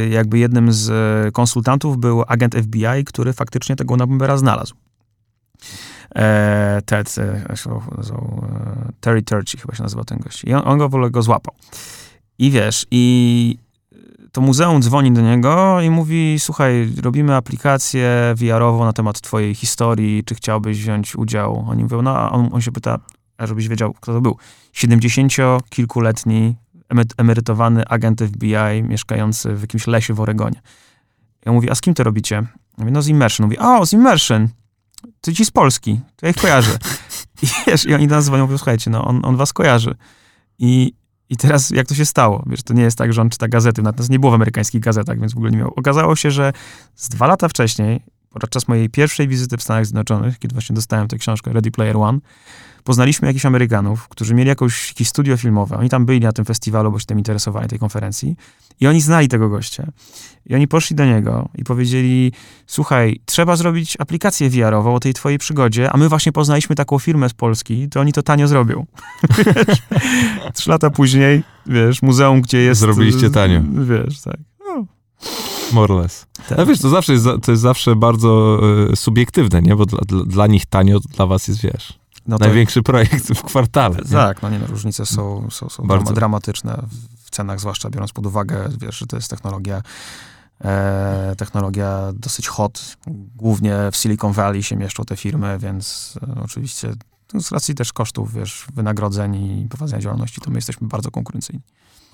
jakby 0.09 0.39
jednym 0.39 0.73
z 0.73 0.91
konsultantów 1.35 1.99
był 1.99 2.25
agent 2.27 2.55
FBI, 2.55 3.05
który 3.07 3.33
faktycznie 3.33 3.77
tego 3.77 3.97
Nabumbera 3.97 4.37
znalazł. 4.37 4.75
Ted, 6.87 7.15
Terry 9.01 9.23
Turchi 9.23 9.59
chyba 9.59 9.75
się 9.75 9.83
nazywał 9.83 10.05
ten 10.05 10.19
gość. 10.19 10.45
I 10.45 10.55
on, 10.55 10.63
on 10.65 10.79
go 10.79 10.89
w 10.89 10.95
ogóle 10.95 11.11
go 11.11 11.23
złapał. 11.23 11.55
I 12.39 12.51
wiesz, 12.51 12.87
i 12.91 13.59
to 14.33 14.41
muzeum 14.41 14.83
dzwoni 14.83 15.13
do 15.13 15.21
niego 15.21 15.81
i 15.81 15.91
mówi, 15.91 16.37
słuchaj, 16.39 16.93
robimy 17.03 17.37
aplikację 17.37 18.35
VR-ową 18.37 18.85
na 18.85 18.93
temat 18.93 19.21
twojej 19.21 19.55
historii, 19.55 20.25
czy 20.25 20.35
chciałbyś 20.35 20.79
wziąć 20.79 21.17
udział? 21.17 21.65
Oni 21.69 21.83
mówią, 21.83 22.03
no, 22.03 22.19
a 22.19 22.31
on, 22.31 22.49
on 22.53 22.61
się 22.61 22.73
pyta, 22.73 22.99
żebyś 23.39 23.69
wiedział, 23.69 23.93
kto 23.93 24.13
to 24.13 24.21
był. 24.21 24.37
70-kilkuletni 24.75 26.55
emerytowany 27.17 27.85
agent 27.89 28.21
FBI 28.21 28.83
mieszkający 28.83 29.55
w 29.55 29.61
jakimś 29.61 29.87
lesie 29.87 30.15
w 30.15 30.21
Oregonie. 30.21 30.61
Ja 31.47 31.53
mówię, 31.53 31.71
a 31.71 31.75
z 31.75 31.81
kim 31.81 31.95
to 31.95 32.05
robicie? 32.05 32.43
Mówię, 32.79 32.91
no 32.91 33.03
z 33.03 33.09
Immersion. 33.09 33.47
Mówi, 33.47 33.59
o, 33.59 33.87
z 33.87 33.93
Immersion. 33.93 34.49
To 35.21 35.33
ci 35.33 35.45
z 35.45 35.51
Polski. 35.51 36.01
To 36.17 36.27
ja 36.27 36.31
ich 36.31 36.37
kojarzę. 36.37 36.79
I, 37.43 37.47
wiesz, 37.67 37.87
i 37.87 37.95
oni 37.95 38.09
do 38.09 38.15
nas 38.15 38.25
dzwonią, 38.25 38.43
mówią, 38.43 38.59
słuchajcie, 38.59 38.91
no 38.91 39.05
on, 39.05 39.25
on 39.25 39.37
was 39.37 39.53
kojarzy. 39.53 39.95
I, 40.59 40.93
I 41.29 41.37
teraz 41.37 41.71
jak 41.71 41.87
to 41.87 41.95
się 41.95 42.05
stało? 42.05 42.45
Wiesz, 42.47 42.63
to 42.63 42.75
nie 42.75 42.83
jest 42.83 42.99
tak, 42.99 43.13
że 43.13 43.23
on 43.23 43.31
czyta 43.31 43.49
gazety, 43.49 43.83
natomiast 43.83 44.11
nie 44.11 44.19
było 44.19 44.33
w 44.33 44.35
amerykańskich 44.35 44.81
gazetach, 44.81 45.21
więc 45.21 45.35
w 45.35 45.37
ogóle 45.37 45.51
nie 45.51 45.59
miał. 45.59 45.73
Okazało 45.77 46.17
się, 46.17 46.31
że 46.31 46.53
z 46.95 47.09
dwa 47.09 47.27
lata 47.27 47.49
wcześniej, 47.49 48.01
podczas 48.31 48.69
mojej 48.69 48.91
pierwszej 48.91 49.29
wizyty 49.29 49.57
w 49.57 49.63
Stanach 49.63 49.87
Zjednoczonych, 49.87 50.39
kiedy 50.39 50.53
właśnie 50.53 50.75
dostałem 50.75 51.09
tę 51.09 51.19
książkę 51.19 51.53
Ready 51.53 51.71
Player 51.71 51.97
One, 51.97 52.19
poznaliśmy 52.85 53.29
jakichś 53.29 53.47
Amerykanów, 53.47 54.09
którzy 54.09 54.35
mieli 54.35 54.49
jakąś, 54.49 54.89
jakieś 54.89 55.09
studio 55.09 55.37
filmowe. 55.37 55.77
Oni 55.77 55.89
tam 55.89 56.07
byli 56.07 56.21
na 56.21 56.33
tym 56.33 56.45
festiwalu, 56.45 56.93
bo 56.93 56.99
się 56.99 57.07
tym 57.07 57.19
interesowali, 57.19 57.69
tej 57.69 57.79
konferencji. 57.79 58.37
I 58.81 58.87
oni 58.87 59.01
znali 59.01 59.29
tego 59.29 59.49
gościa. 59.49 59.87
I 60.47 60.55
oni 60.55 60.69
poszli 60.69 60.97
do 60.97 61.05
niego 61.05 61.49
i 61.55 61.65
powiedzieli, 61.65 62.33
słuchaj, 62.67 63.21
trzeba 63.25 63.57
zrobić 63.57 63.97
aplikację 63.99 64.51
VR-ową 64.51 64.95
o 64.95 65.01
tej 65.01 65.15
twojej 65.15 65.39
przygodzie, 65.39 65.93
a 65.93 65.97
my 65.97 66.09
właśnie 66.09 66.33
poznaliśmy 66.33 66.77
taką 66.77 66.99
firmę 66.99 67.29
z 67.29 67.35
Polski, 67.35 67.89
to 67.89 68.01
oni 68.01 68.13
to 68.13 68.23
tanio 68.23 68.49
zrobią. 68.49 68.87
Trzy 70.55 70.71
lata 70.71 70.91
później, 70.91 71.43
wiesz, 71.67 72.03
muzeum, 72.03 72.41
gdzie 72.41 72.59
jest... 72.59 72.81
Zrobiliście 72.81 73.31
tanio. 73.31 73.63
Wiesz, 73.85 74.21
tak. 74.21 74.37
No. 74.67 74.87
More 75.73 75.95
or 75.95 76.01
less. 76.01 76.27
Tak. 76.49 76.59
No 76.59 76.67
wiesz, 76.67 76.81
to 76.81 76.89
zawsze 76.89 77.13
jest, 77.13 77.27
to 77.43 77.53
jest 77.53 77.63
zawsze 77.63 77.97
bardzo 77.97 78.61
y, 78.93 78.97
subiektywne, 78.97 79.63
nie? 79.63 79.77
Bo 79.77 79.87
dla, 79.87 80.01
dla, 80.07 80.25
dla 80.25 80.47
nich 80.47 80.67
tanio, 80.67 81.01
dla 81.01 81.27
was 81.27 81.49
jest, 81.49 81.63
wiesz 81.63 82.04
no 82.27 82.37
Największy 82.41 82.83
projekt 82.83 83.35
w 83.35 83.43
kwartale. 83.43 83.97
Nie? 83.97 84.11
Tak, 84.11 84.43
no 84.43 84.51
nie 84.51 84.59
no, 84.59 84.67
różnice 84.67 85.07
są, 85.07 85.51
są, 85.51 85.69
są 85.69 85.87
Bardzo. 85.87 86.13
dramatyczne 86.13 86.83
w 87.25 87.31
cenach, 87.31 87.61
zwłaszcza 87.61 87.91
biorąc 87.91 88.13
pod 88.13 88.27
uwagę, 88.27 88.69
wiesz, 88.81 88.99
że 88.99 89.07
to 89.07 89.17
jest 89.17 89.31
technologia 89.31 89.83
e, 90.65 91.35
technologia 91.39 92.13
dosyć 92.15 92.49
hot. 92.49 92.97
Głównie 93.37 93.77
w 93.93 93.97
Silicon 93.97 94.33
Valley 94.33 94.63
się 94.63 94.77
mieszczą 94.77 95.05
te 95.05 95.17
firmy, 95.17 95.59
więc 95.59 96.19
e, 96.39 96.41
oczywiście 96.43 96.93
no, 97.35 97.41
z 97.41 97.53
racji 97.53 97.75
też 97.75 97.93
kosztów, 97.93 98.35
wiesz, 98.35 98.67
wynagrodzeń 98.75 99.35
i 99.35 99.69
prowadzenia 99.69 100.03
działalności, 100.03 100.41
to 100.41 100.51
my 100.51 100.57
jesteśmy 100.57 100.89
bardzo 100.89 101.11
konkurencyjni. 101.11 101.63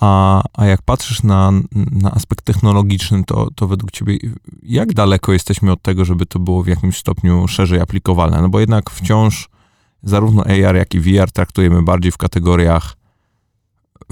A, 0.00 0.42
a 0.52 0.66
jak 0.66 0.82
patrzysz 0.82 1.22
na, 1.22 1.52
na 1.92 2.10
aspekt 2.10 2.44
technologiczny, 2.44 3.24
to, 3.24 3.48
to 3.54 3.66
według 3.66 3.90
ciebie 3.90 4.18
jak 4.62 4.94
daleko 4.94 5.32
jesteśmy 5.32 5.72
od 5.72 5.82
tego, 5.82 6.04
żeby 6.04 6.26
to 6.26 6.38
było 6.38 6.62
w 6.62 6.66
jakimś 6.66 6.98
stopniu 6.98 7.48
szerzej 7.48 7.80
aplikowalne? 7.80 8.42
No 8.42 8.48
bo 8.48 8.60
jednak 8.60 8.90
wciąż 8.90 9.48
zarówno 10.02 10.44
AR, 10.44 10.76
jak 10.76 10.94
i 10.94 11.00
VR 11.00 11.30
traktujemy 11.30 11.82
bardziej 11.82 12.12
w 12.12 12.16
kategoriach 12.16 12.96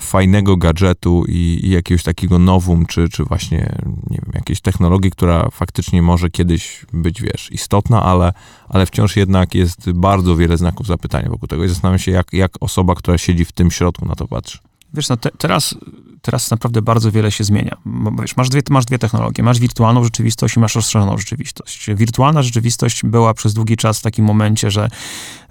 fajnego 0.01 0.57
gadżetu 0.57 1.25
i, 1.29 1.61
i, 1.63 1.71
jakiegoś 1.71 2.03
takiego 2.03 2.39
nowum, 2.39 2.87
czy, 2.87 3.09
czy 3.09 3.25
właśnie, 3.25 3.79
nie 4.11 4.17
wiem, 4.17 4.33
jakiejś 4.35 4.61
technologii, 4.61 5.11
która 5.11 5.49
faktycznie 5.51 6.03
może 6.03 6.31
kiedyś 6.31 6.87
być, 6.93 7.23
wiesz, 7.23 7.53
istotna, 7.53 8.03
ale, 8.03 8.33
ale 8.69 8.87
wciąż 8.87 9.17
jednak 9.17 9.55
jest 9.55 9.91
bardzo 9.93 10.37
wiele 10.37 10.57
znaków 10.57 10.87
zapytania 10.87 11.29
wokół 11.29 11.49
tego 11.49 11.65
i 11.65 11.69
zastanawiam 11.69 11.99
się, 11.99 12.13
jak, 12.13 12.33
jak 12.33 12.53
osoba, 12.61 12.95
która 12.95 13.19
siedzi 13.19 13.45
w 13.45 13.53
tym 13.53 13.71
środku 13.71 14.07
na 14.07 14.15
to 14.15 14.29
patrzy. 14.29 14.59
Wiesz, 14.95 15.09
no 15.09 15.17
te, 15.17 15.31
teraz, 15.39 15.75
teraz 16.23 16.51
naprawdę 16.51 16.83
bardzo 16.83 17.13
wiele 17.13 17.31
się 17.31 17.45
zmienia. 17.45 17.77
Wiesz, 18.21 18.37
masz, 18.37 18.49
dwie, 18.49 18.63
masz 18.71 18.85
dwie 18.85 18.99
technologie. 18.99 19.43
Masz 19.43 19.59
wirtualną 19.59 20.05
rzeczywistość 20.05 20.57
i 20.57 20.61
masz 20.61 20.75
rozszerzoną 20.75 21.19
rzeczywistość. 21.19 21.91
Wirtualna 21.95 22.43
rzeczywistość 22.43 23.03
była 23.05 23.35
przez 23.35 23.55
długi 23.55 23.77
czas 23.77 23.99
w 23.99 24.03
takim 24.03 24.25
momencie, 24.25 24.71
że 24.71 24.89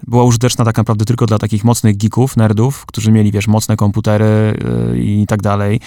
była 0.06 0.24
użyteczna 0.24 0.64
tak 0.64 0.76
naprawdę 0.76 1.04
tylko 1.04 1.26
dla 1.26 1.38
takich 1.38 1.64
mocnych 1.64 1.96
geeków, 1.96 2.36
nerdów, 2.36 2.86
którzy 2.86 3.12
mieli, 3.12 3.32
wiesz, 3.32 3.48
mocne 3.48 3.76
komputery 3.76 4.58
yy, 4.92 4.98
i 4.98 5.26
tak 5.26 5.42
dalej 5.42 5.80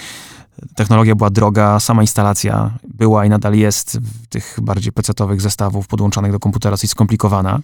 Technologia 0.76 1.16
była 1.16 1.30
droga, 1.30 1.80
sama 1.80 2.02
instalacja 2.02 2.72
była 2.94 3.26
i 3.26 3.30
nadal 3.30 3.54
jest 3.54 4.00
w 4.00 4.28
tych 4.28 4.58
bardziej 4.62 4.92
pecetowych 4.92 5.42
zestawów 5.42 5.88
podłączanych 5.88 6.32
do 6.32 6.40
komputera 6.40 6.72
dosyć 6.72 6.92
skomplikowana. 6.92 7.60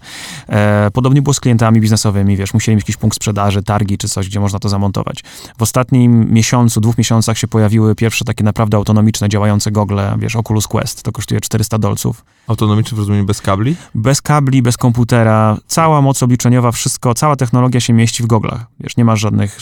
E, 0.50 0.92
podobnie 0.94 1.22
było 1.22 1.34
z 1.34 1.40
klientami 1.40 1.82
biznesowymi, 1.82 2.38
wiesz, 2.38 2.54
musieli 2.54 2.76
mieć 2.76 2.84
jakiś 2.84 2.98
punkt 2.98 3.16
sprzedaży, 3.16 3.64
targi 3.64 3.98
czy 3.98 4.10
coś, 4.10 4.30
gdzie 4.30 4.40
można 4.40 4.60
to 4.60 4.70
zamontować. 4.70 5.24
W 5.58 5.62
ostatnim 5.62 6.32
miesiącu, 6.32 6.82
dwóch 6.82 6.98
miesiącach 6.98 7.38
się 7.38 7.48
pojawiły 7.48 7.96
pierwsze 7.96 8.26
takie 8.26 8.44
naprawdę 8.44 8.78
autonomiczne, 8.78 9.30
działające 9.30 9.72
gogle, 9.72 10.16
wiesz, 10.20 10.36
Oculus 10.36 10.68
Quest, 10.68 11.04
to 11.04 11.12
kosztuje 11.12 11.42
400 11.42 11.78
dolców. 11.78 12.26
Autonomiczne 12.48 12.96
w 12.96 13.00
rozumieniu 13.00 13.26
bez 13.26 13.42
kabli? 13.42 13.76
Bez 13.96 14.22
kabli, 14.22 14.62
bez 14.62 14.78
komputera, 14.78 15.58
cała 15.68 16.02
moc 16.02 16.24
obliczeniowa, 16.24 16.72
wszystko, 16.72 17.14
cała 17.14 17.36
technologia 17.36 17.80
się 17.80 17.94
mieści 17.94 18.24
w 18.24 18.26
goglach, 18.26 18.66
wiesz, 18.80 18.98
nie 18.98 19.06
masz 19.06 19.20
żadnych, 19.20 19.60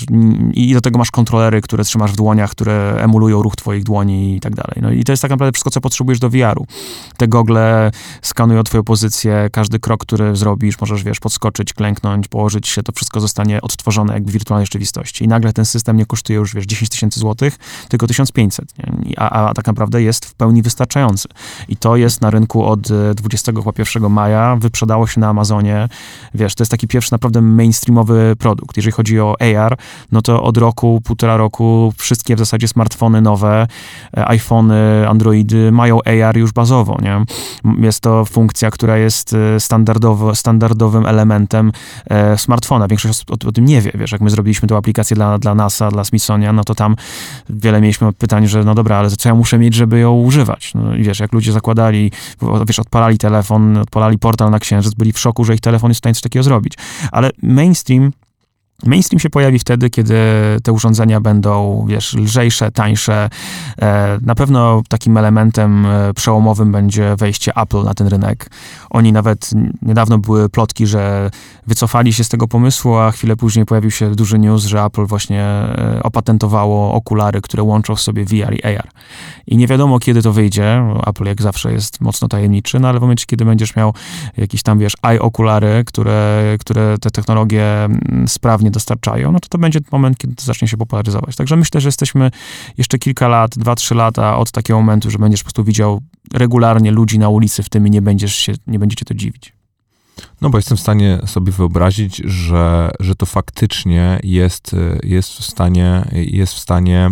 i 0.54 0.74
do 0.74 0.82
tego 0.82 0.98
masz 0.98 1.12
kontrolery, 1.12 1.62
które 1.62 1.84
trzymasz 1.84 2.12
w 2.12 2.16
dłoniach, 2.16 2.52
które 2.52 2.98
emulują 3.00 3.15
emulują 3.16 3.42
ruch 3.42 3.56
twoich 3.56 3.84
dłoni 3.84 4.36
i 4.36 4.40
tak 4.40 4.56
dalej. 4.56 4.78
No 4.82 4.92
i 4.92 5.04
to 5.04 5.12
jest 5.12 5.22
tak 5.22 5.32
naprawdę 5.32 5.52
wszystko, 5.52 5.72
co 5.72 5.82
potrzebujesz 5.82 6.20
do 6.20 6.30
VR-u. 6.30 6.66
Te 7.18 7.28
gogle 7.28 7.92
skanują 8.22 8.64
twoją 8.64 8.84
pozycję, 8.84 9.50
każdy 9.52 9.80
krok, 9.80 10.02
który 10.02 10.36
zrobisz, 10.36 10.82
możesz, 10.82 11.04
wiesz, 11.04 11.20
podskoczyć, 11.20 11.74
klęknąć, 11.74 12.28
położyć 12.28 12.68
się, 12.68 12.84
to 12.84 12.92
wszystko 12.92 13.20
zostanie 13.20 13.62
odtworzone 13.62 14.14
jak 14.14 14.24
w 14.24 14.32
wirtualnej 14.32 14.66
rzeczywistości. 14.66 15.26
I 15.26 15.28
nagle 15.28 15.54
ten 15.54 15.66
system 15.66 15.98
nie 15.98 16.06
kosztuje 16.06 16.40
już, 16.40 16.54
wiesz, 16.54 16.66
10 16.66 16.90
tysięcy 16.90 17.20
złotych, 17.20 17.58
tylko 17.90 18.08
1500, 18.08 18.66
nie? 18.78 19.20
A, 19.20 19.50
a 19.50 19.54
tak 19.54 19.68
naprawdę 19.68 20.02
jest 20.02 20.26
w 20.26 20.34
pełni 20.34 20.62
wystarczający. 20.62 21.28
I 21.68 21.78
to 21.78 21.96
jest 21.96 22.22
na 22.22 22.30
rynku 22.30 22.66
od 22.66 22.88
21 23.16 24.10
maja, 24.12 24.56
wyprzedało 24.60 25.08
się 25.08 25.22
na 25.22 25.30
Amazonie, 25.30 25.88
wiesz, 26.34 26.56
to 26.56 26.62
jest 26.62 26.72
taki 26.72 26.88
pierwszy 26.88 27.12
naprawdę 27.12 27.42
mainstreamowy 27.42 28.36
produkt. 28.40 28.78
Jeżeli 28.78 28.92
chodzi 28.92 29.20
o 29.20 29.36
AR, 29.40 29.78
no 30.12 30.22
to 30.22 30.44
od 30.44 30.58
roku, 30.58 31.02
półtora 31.04 31.38
roku 31.38 31.94
wszystkie 31.98 32.36
w 32.36 32.40
zasadzie 32.40 32.68
smartfony 32.68 33.05
smartfony 33.06 33.22
nowe, 33.22 33.68
e, 34.18 34.28
iPhony, 34.28 35.10
Androidy 35.10 35.72
mają 35.72 36.00
AR 36.06 36.38
już 36.38 36.52
bazowo, 36.52 36.98
nie? 37.02 37.26
Jest 37.86 38.00
to 38.00 38.26
funkcja, 38.26 38.72
która 38.72 38.98
jest 38.98 39.34
e, 39.34 39.60
standardowo, 39.60 40.36
standardowym 40.36 41.06
elementem 41.06 41.72
e, 42.10 42.38
smartfona. 42.38 42.88
Większość 42.88 43.24
o, 43.30 43.48
o, 43.48 43.52
tym 43.52 43.66
nie 43.66 43.82
wie, 43.82 43.92
wiesz, 43.96 44.12
jak 44.12 44.22
my 44.22 44.30
zrobiliśmy 44.30 44.68
tę 44.68 44.78
aplikację 44.78 45.16
dla, 45.16 45.38
dla 45.38 45.56
NASA, 45.56 45.92
dla 45.92 46.04
Smithsonian, 46.04 46.56
no 46.56 46.64
to 46.64 46.76
tam 46.76 46.96
wiele 47.50 47.82
mieliśmy 47.82 48.14
pytań, 48.14 48.48
że 48.48 48.64
no 48.64 48.76
dobra, 48.76 48.98
ale 48.98 49.10
co 49.10 49.30
ja 49.30 49.36
muszę 49.36 49.58
mieć, 49.58 49.74
żeby 49.74 50.00
ją 50.00 50.14
używać? 50.14 50.74
No 50.76 50.82
wiesz, 50.98 51.20
jak 51.20 51.34
ludzie 51.34 51.52
zakładali, 51.52 52.12
wiesz, 52.68 52.80
odpalali 52.80 53.18
telefon, 53.18 53.78
odpalali 53.78 54.18
portal 54.18 54.52
na 54.52 54.60
Księżyc, 54.60 54.94
byli 54.94 55.12
w 55.12 55.20
szoku, 55.20 55.44
że 55.44 55.54
ich 55.54 55.62
telefon 55.62 55.90
jest 55.90 55.98
w 55.98 56.02
stanie 56.02 56.14
coś 56.14 56.24
takiego 56.24 56.44
zrobić. 56.44 56.74
Ale 57.12 57.30
mainstream 57.44 58.12
Mainstream 58.84 59.20
się 59.20 59.30
pojawi 59.30 59.60
wtedy, 59.60 59.90
kiedy 59.90 60.16
te 60.64 60.72
urządzenia 60.72 61.22
będą, 61.22 61.86
wiesz, 61.90 62.14
lżejsze, 62.14 62.72
tańsze. 62.72 63.30
E, 63.82 64.20
na 64.22 64.36
pewno 64.36 64.82
takim 64.90 65.18
elementem 65.18 65.86
e, 65.86 66.14
przełomowym 66.14 66.72
będzie 66.72 67.16
wejście 67.16 67.52
Apple 67.56 67.84
na 67.84 67.94
ten 67.94 68.08
rynek. 68.08 68.50
Oni 68.90 69.14
nawet 69.14 69.50
niedawno 69.82 70.18
były 70.18 70.50
plotki, 70.50 70.88
że 70.88 71.30
wycofali 71.68 72.14
się 72.14 72.24
z 72.24 72.30
tego 72.30 72.48
pomysłu, 72.48 72.96
a 72.96 73.12
chwilę 73.12 73.36
później 73.36 73.66
pojawił 73.66 73.92
się 73.92 74.16
duży 74.16 74.40
news, 74.40 74.66
że 74.66 74.84
Apple 74.84 75.06
właśnie 75.06 75.44
e, 75.44 76.00
opatentowało 76.04 76.94
okulary, 76.94 77.42
które 77.42 77.64
łączą 77.64 77.96
w 77.96 78.02
sobie 78.02 78.26
VR 78.26 78.54
i 78.54 78.64
AR. 78.64 78.90
I 79.48 79.58
nie 79.58 79.68
wiadomo, 79.68 80.00
kiedy 80.00 80.22
to 80.22 80.34
wyjdzie. 80.34 80.84
Apple 81.08 81.26
jak 81.26 81.42
zawsze 81.42 81.74
jest 81.74 82.02
mocno 82.02 82.28
tajemniczy, 82.28 82.80
no 82.80 82.88
ale 82.88 83.00
w 83.00 83.02
momencie, 83.02 83.26
kiedy 83.26 83.46
będziesz 83.46 83.76
miał 83.76 83.94
jakieś 84.38 84.64
tam, 84.64 84.80
wiesz, 84.80 84.94
eye 85.04 85.22
okulary, 85.22 85.84
które, 85.86 86.56
które 86.60 86.98
te 86.98 87.12
technologie 87.12 87.88
sprawnie 88.28 88.72
dostarczają, 88.76 89.32
no 89.32 89.40
to 89.40 89.50
to 89.50 89.58
będzie 89.58 89.80
moment, 89.92 90.18
kiedy 90.18 90.36
to 90.36 90.44
zacznie 90.44 90.68
się 90.68 90.78
popularyzować. 90.78 91.36
Także 91.36 91.56
myślę, 91.56 91.82
że 91.82 91.88
jesteśmy 91.88 92.32
jeszcze 92.78 92.98
kilka 92.98 93.28
lat, 93.28 93.58
dwa, 93.58 93.76
trzy 93.76 93.96
lata 93.96 94.38
od 94.38 94.52
takiego 94.52 94.80
momentu, 94.80 95.12
że 95.12 95.18
będziesz 95.18 95.40
po 95.40 95.46
prostu 95.46 95.64
widział 95.64 96.02
regularnie 96.34 96.92
ludzi 96.92 97.20
na 97.20 97.30
ulicy 97.30 97.64
w 97.64 97.70
tym 97.70 97.88
i 97.88 97.92
nie 97.92 98.02
będziesz 98.02 98.36
się, 98.36 98.54
nie 98.68 98.80
będziecie 98.80 99.06
to 99.06 99.14
dziwić. 99.14 99.54
No 100.42 100.50
bo 100.50 100.58
jestem 100.58 100.78
w 100.78 100.82
stanie 100.82 101.20
sobie 101.26 101.52
wyobrazić, 101.52 102.18
że, 102.18 102.92
że 103.00 103.16
to 103.16 103.26
faktycznie 103.26 104.20
jest, 104.24 104.76
jest 105.04 105.30
w 105.30 105.46
stanie, 105.46 106.06
jest 106.12 106.54
w 106.54 106.60
stanie 106.60 107.12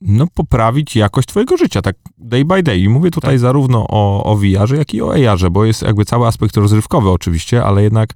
no, 0.00 0.26
poprawić 0.34 0.96
jakość 0.96 1.28
twojego 1.28 1.56
życia, 1.56 1.82
tak 1.82 1.96
day 2.18 2.44
by 2.44 2.62
day. 2.62 2.78
I 2.78 2.88
mówię 2.88 3.10
tutaj 3.10 3.34
tak. 3.34 3.38
zarówno 3.38 3.86
o, 3.88 4.24
o 4.24 4.36
VR-ze, 4.36 4.76
jak 4.76 4.94
i 4.94 5.02
o 5.02 5.14
AR-ze, 5.14 5.50
bo 5.50 5.64
jest 5.64 5.82
jakby 5.82 6.04
cały 6.04 6.26
aspekt 6.26 6.56
rozrywkowy 6.56 7.10
oczywiście, 7.10 7.64
ale 7.64 7.82
jednak 7.82 8.10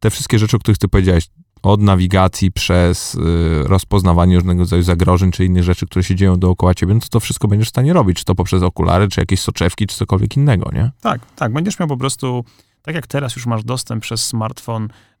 te 0.00 0.10
wszystkie 0.10 0.38
rzeczy, 0.38 0.56
o 0.56 0.60
których 0.60 0.78
ty 0.78 0.88
powiedziałeś, 0.88 1.28
od 1.62 1.80
nawigacji 1.80 2.52
przez 2.52 3.14
y, 3.14 3.18
rozpoznawanie 3.64 4.36
różnego 4.36 4.60
rodzaju 4.60 4.82
zagrożeń, 4.82 5.30
czy 5.30 5.44
innych 5.44 5.62
rzeczy, 5.62 5.86
które 5.86 6.02
się 6.02 6.14
dzieją 6.14 6.38
dookoła 6.38 6.74
ciebie, 6.74 6.94
no 6.94 7.00
to 7.00 7.06
to 7.10 7.20
wszystko 7.20 7.48
będziesz 7.48 7.68
w 7.68 7.70
stanie 7.70 7.92
robić, 7.92 8.18
czy 8.18 8.24
to 8.24 8.34
poprzez 8.34 8.62
okulary, 8.62 9.08
czy 9.08 9.20
jakieś 9.20 9.40
soczewki, 9.40 9.86
czy 9.86 9.96
cokolwiek 9.96 10.36
innego, 10.36 10.70
nie? 10.72 10.90
Tak, 11.00 11.20
tak. 11.36 11.52
Będziesz 11.52 11.78
miał 11.78 11.88
po 11.88 11.96
prostu, 11.96 12.44
tak 12.82 12.94
jak 12.94 13.06
teraz 13.06 13.36
już 13.36 13.46
masz 13.46 13.64
dostęp 13.64 14.02
przez 14.02 14.24
smartfon 14.26 14.88
E, 14.88 15.15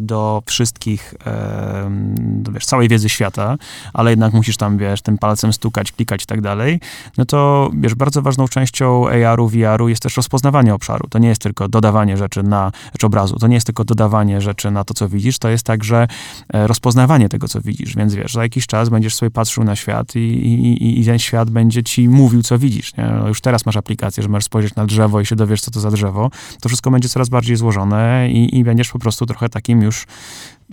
do 0.00 0.42
wszystkich, 0.46 1.14
e, 1.26 1.90
do, 2.18 2.52
wiesz, 2.52 2.66
całej 2.66 2.88
wiedzy 2.88 3.08
świata, 3.08 3.56
ale 3.92 4.10
jednak 4.10 4.32
musisz 4.32 4.56
tam, 4.56 4.78
wiesz, 4.78 5.02
tym 5.02 5.18
palcem 5.18 5.52
stukać, 5.52 5.92
klikać 5.92 6.22
i 6.22 6.26
tak 6.26 6.40
dalej, 6.40 6.80
no 7.18 7.24
to, 7.24 7.70
wiesz, 7.74 7.94
bardzo 7.94 8.22
ważną 8.22 8.48
częścią 8.48 9.08
AR-u, 9.08 9.48
VR-u 9.48 9.88
jest 9.88 10.02
też 10.02 10.16
rozpoznawanie 10.16 10.74
obszaru. 10.74 11.08
To 11.10 11.18
nie 11.18 11.28
jest 11.28 11.42
tylko 11.42 11.68
dodawanie 11.68 12.16
rzeczy 12.16 12.42
na, 12.42 12.72
rzecz 12.92 13.04
obrazu, 13.04 13.36
to 13.36 13.46
nie 13.46 13.54
jest 13.54 13.66
tylko 13.66 13.84
dodawanie 13.84 14.40
rzeczy 14.40 14.70
na 14.70 14.84
to, 14.84 14.94
co 14.94 15.08
widzisz, 15.08 15.38
to 15.38 15.48
jest 15.48 15.64
także 15.64 16.06
e, 16.52 16.66
rozpoznawanie 16.66 17.28
tego, 17.28 17.48
co 17.48 17.60
widzisz, 17.60 17.96
więc 17.96 18.14
wiesz, 18.14 18.32
za 18.32 18.42
jakiś 18.42 18.66
czas 18.66 18.88
będziesz 18.88 19.14
sobie 19.14 19.30
patrzył 19.30 19.64
na 19.64 19.76
świat 19.76 20.16
i, 20.16 20.18
i, 20.18 21.00
i 21.00 21.04
ten 21.04 21.18
świat 21.18 21.50
będzie 21.50 21.82
ci 21.82 22.08
mówił, 22.08 22.42
co 22.42 22.58
widzisz, 22.58 22.96
nie? 22.96 23.04
No 23.04 23.28
już 23.28 23.40
teraz 23.40 23.66
masz 23.66 23.76
aplikację, 23.76 24.22
że 24.22 24.28
możesz 24.28 24.44
spojrzeć 24.44 24.74
na 24.74 24.86
drzewo 24.86 25.20
i 25.20 25.26
się 25.26 25.36
dowiesz, 25.36 25.60
co 25.60 25.70
to 25.70 25.80
za 25.80 25.90
drzewo. 25.90 26.30
To 26.60 26.68
wszystko 26.68 26.90
będzie 26.90 27.08
coraz 27.08 27.28
bardziej 27.28 27.56
złożone 27.56 28.28
i, 28.30 28.58
i 28.58 28.64
będziesz 28.64 28.90
po 28.90 28.98
prostu 28.98 29.26
trochę 29.26 29.47
takim 29.48 29.82
już 29.82 30.06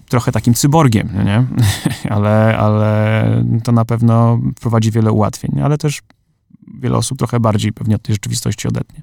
trochę 0.09 0.31
takim 0.31 0.53
cyborgiem, 0.53 1.09
no 1.13 1.23
nie? 1.23 1.45
ale, 2.15 2.57
ale 2.57 3.43
to 3.63 3.71
na 3.71 3.85
pewno 3.85 4.39
prowadzi 4.61 4.91
wiele 4.91 5.11
ułatwień, 5.11 5.61
ale 5.61 5.77
też 5.77 6.01
wiele 6.79 6.97
osób 6.97 7.17
trochę 7.17 7.39
bardziej 7.39 7.73
pewnie 7.73 7.95
od 7.95 8.01
tej 8.01 8.15
rzeczywistości 8.15 8.67
odetnie. 8.67 9.01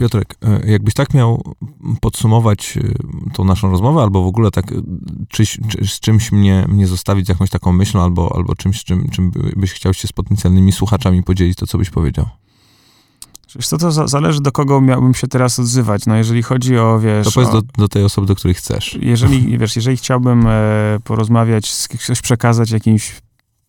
Piotrek, 0.00 0.36
e, 0.42 0.70
jakbyś 0.70 0.94
tak 0.94 1.14
miał 1.14 1.54
podsumować 2.00 2.78
e, 2.78 3.32
tą 3.32 3.44
naszą 3.44 3.70
rozmowę, 3.70 4.02
albo 4.02 4.22
w 4.22 4.26
ogóle 4.26 4.50
tak 4.50 4.72
e, 4.72 4.74
czy, 5.28 5.46
czy, 5.46 5.86
z 5.86 6.00
czymś 6.00 6.32
mnie, 6.32 6.64
mnie 6.68 6.86
zostawić, 6.86 7.28
jakąś 7.28 7.50
taką 7.50 7.72
myślą, 7.72 8.02
albo, 8.02 8.36
albo 8.36 8.56
czymś, 8.56 8.84
czym, 8.84 9.08
czym 9.08 9.30
byś 9.56 9.72
chciał 9.72 9.94
się 9.94 10.08
z 10.08 10.12
potencjalnymi 10.12 10.72
słuchaczami 10.72 11.22
podzielić, 11.22 11.58
to 11.58 11.66
co 11.66 11.78
byś 11.78 11.90
powiedział? 11.90 12.26
Wiesz 13.56 13.68
co, 13.68 13.78
to 13.78 14.08
zależy 14.08 14.40
do 14.40 14.52
kogo 14.52 14.80
miałbym 14.80 15.14
się 15.14 15.26
teraz 15.26 15.58
odzywać. 15.58 16.06
No 16.06 16.16
jeżeli 16.16 16.42
chodzi 16.42 16.78
o, 16.78 16.98
wiesz... 16.98 17.26
To 17.26 17.32
powiedz 17.32 17.50
o, 17.50 17.52
do, 17.52 17.62
do, 17.78 17.88
tej 17.88 18.04
osoby, 18.04 18.26
do 18.26 18.34
której 18.34 18.54
chcesz. 18.54 18.98
Jeżeli, 19.00 19.48
wiesz, 19.58 19.76
jeżeli 19.76 19.96
chciałbym 19.96 20.46
e, 20.46 20.98
porozmawiać, 21.04 21.74
coś 22.06 22.20
przekazać 22.20 22.70
jakimś 22.70 23.14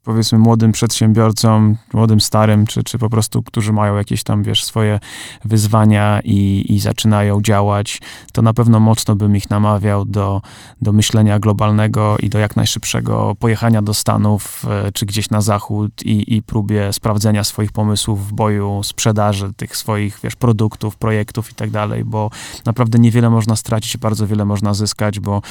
powiedzmy 0.04 0.38
młodym 0.38 0.72
przedsiębiorcom, 0.72 1.78
młodym, 1.94 2.22
starym, 2.22 2.68
czy, 2.68 2.84
czy 2.84 2.98
po 2.98 3.10
prostu, 3.10 3.44
którzy 3.44 3.74
mają 3.74 3.98
jakieś 3.98 4.24
tam, 4.24 4.44
wiesz, 4.44 4.64
swoje 4.64 5.00
wyzwania 5.46 6.22
i, 6.24 6.66
i 6.70 6.80
zaczynają 6.80 7.42
działać, 7.42 8.02
to 8.34 8.42
na 8.42 8.54
pewno 8.54 8.80
mocno 8.80 9.16
bym 9.16 9.36
ich 9.36 9.50
namawiał 9.50 10.06
do, 10.06 10.42
do 10.82 10.94
myślenia 10.94 11.40
globalnego 11.40 12.18
i 12.20 12.30
do 12.30 12.40
jak 12.40 12.56
najszybszego 12.56 13.36
pojechania 13.40 13.82
do 13.82 13.94
Stanów, 13.94 14.66
e, 14.70 14.92
czy 14.92 15.06
gdzieś 15.06 15.30
na 15.30 15.42
zachód 15.42 16.04
i, 16.06 16.36
i 16.36 16.44
próbie 16.44 16.94
sprawdzenia 16.94 17.44
swoich 17.44 17.72
pomysłów 17.72 18.28
w 18.28 18.34
boju, 18.34 18.82
sprzedaży 18.84 19.54
tych 19.54 19.78
swoich, 19.78 20.20
wiesz, 20.24 20.36
produktów, 20.36 20.96
projektów 20.96 21.52
i 21.52 21.56
tak 21.56 21.70
dalej, 21.70 22.04
bo 22.06 22.30
naprawdę 22.66 23.00
niewiele 23.00 23.30
można 23.30 23.56
stracić, 23.56 23.98
bardzo 23.98 24.28
wiele 24.28 24.46
można 24.46 24.74
zyskać, 24.74 25.20
bo 25.20 25.42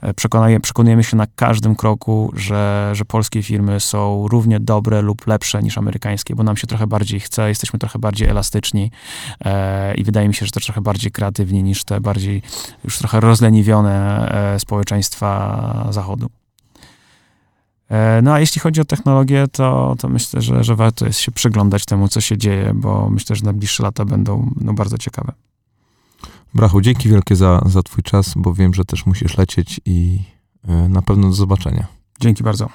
e, 0.00 0.14
przekonujemy 0.60 1.04
się 1.04 1.16
na 1.16 1.26
każdym 1.36 1.76
kroku, 1.76 2.32
że, 2.36 2.90
że 2.94 3.04
polskie 3.04 3.42
firmy 3.42 3.80
są 3.88 4.28
równie 4.28 4.60
dobre 4.60 5.02
lub 5.02 5.26
lepsze 5.26 5.62
niż 5.62 5.78
amerykańskie, 5.78 6.34
bo 6.34 6.42
nam 6.42 6.56
się 6.56 6.66
trochę 6.66 6.86
bardziej 6.86 7.20
chce, 7.20 7.48
jesteśmy 7.48 7.78
trochę 7.78 7.98
bardziej 7.98 8.28
elastyczni 8.28 8.90
e, 9.44 9.94
i 9.94 10.04
wydaje 10.04 10.28
mi 10.28 10.34
się, 10.34 10.46
że 10.46 10.52
też 10.52 10.64
trochę 10.64 10.80
bardziej 10.80 11.12
kreatywni 11.12 11.62
niż 11.62 11.84
te 11.84 12.00
bardziej 12.00 12.42
już 12.84 12.98
trochę 12.98 13.20
rozleniwione 13.20 14.28
e, 14.54 14.60
społeczeństwa 14.60 15.88
zachodu. 15.90 16.30
E, 17.88 18.22
no 18.22 18.32
a 18.32 18.40
jeśli 18.40 18.60
chodzi 18.60 18.80
o 18.80 18.84
technologię, 18.84 19.46
to, 19.52 19.96
to 19.98 20.08
myślę, 20.08 20.42
że, 20.42 20.64
że 20.64 20.76
warto 20.76 21.06
jest 21.06 21.20
się 21.20 21.32
przyglądać 21.32 21.84
temu, 21.84 22.08
co 22.08 22.20
się 22.20 22.38
dzieje, 22.38 22.72
bo 22.74 23.10
myślę, 23.10 23.36
że 23.36 23.44
najbliższe 23.44 23.82
lata 23.82 24.04
będą 24.04 24.50
no, 24.60 24.72
bardzo 24.72 24.98
ciekawe. 24.98 25.32
Brachu, 26.54 26.80
dzięki 26.80 27.08
wielkie 27.08 27.36
za, 27.36 27.62
za 27.66 27.82
twój 27.82 28.02
czas, 28.02 28.34
bo 28.36 28.54
wiem, 28.54 28.74
że 28.74 28.84
też 28.84 29.06
musisz 29.06 29.38
lecieć 29.38 29.80
i 29.84 30.18
e, 30.68 30.88
na 30.88 31.02
pewno 31.02 31.28
do 31.28 31.34
zobaczenia. 31.34 31.86
Dzięki 32.20 32.42
bardzo. 32.42 32.68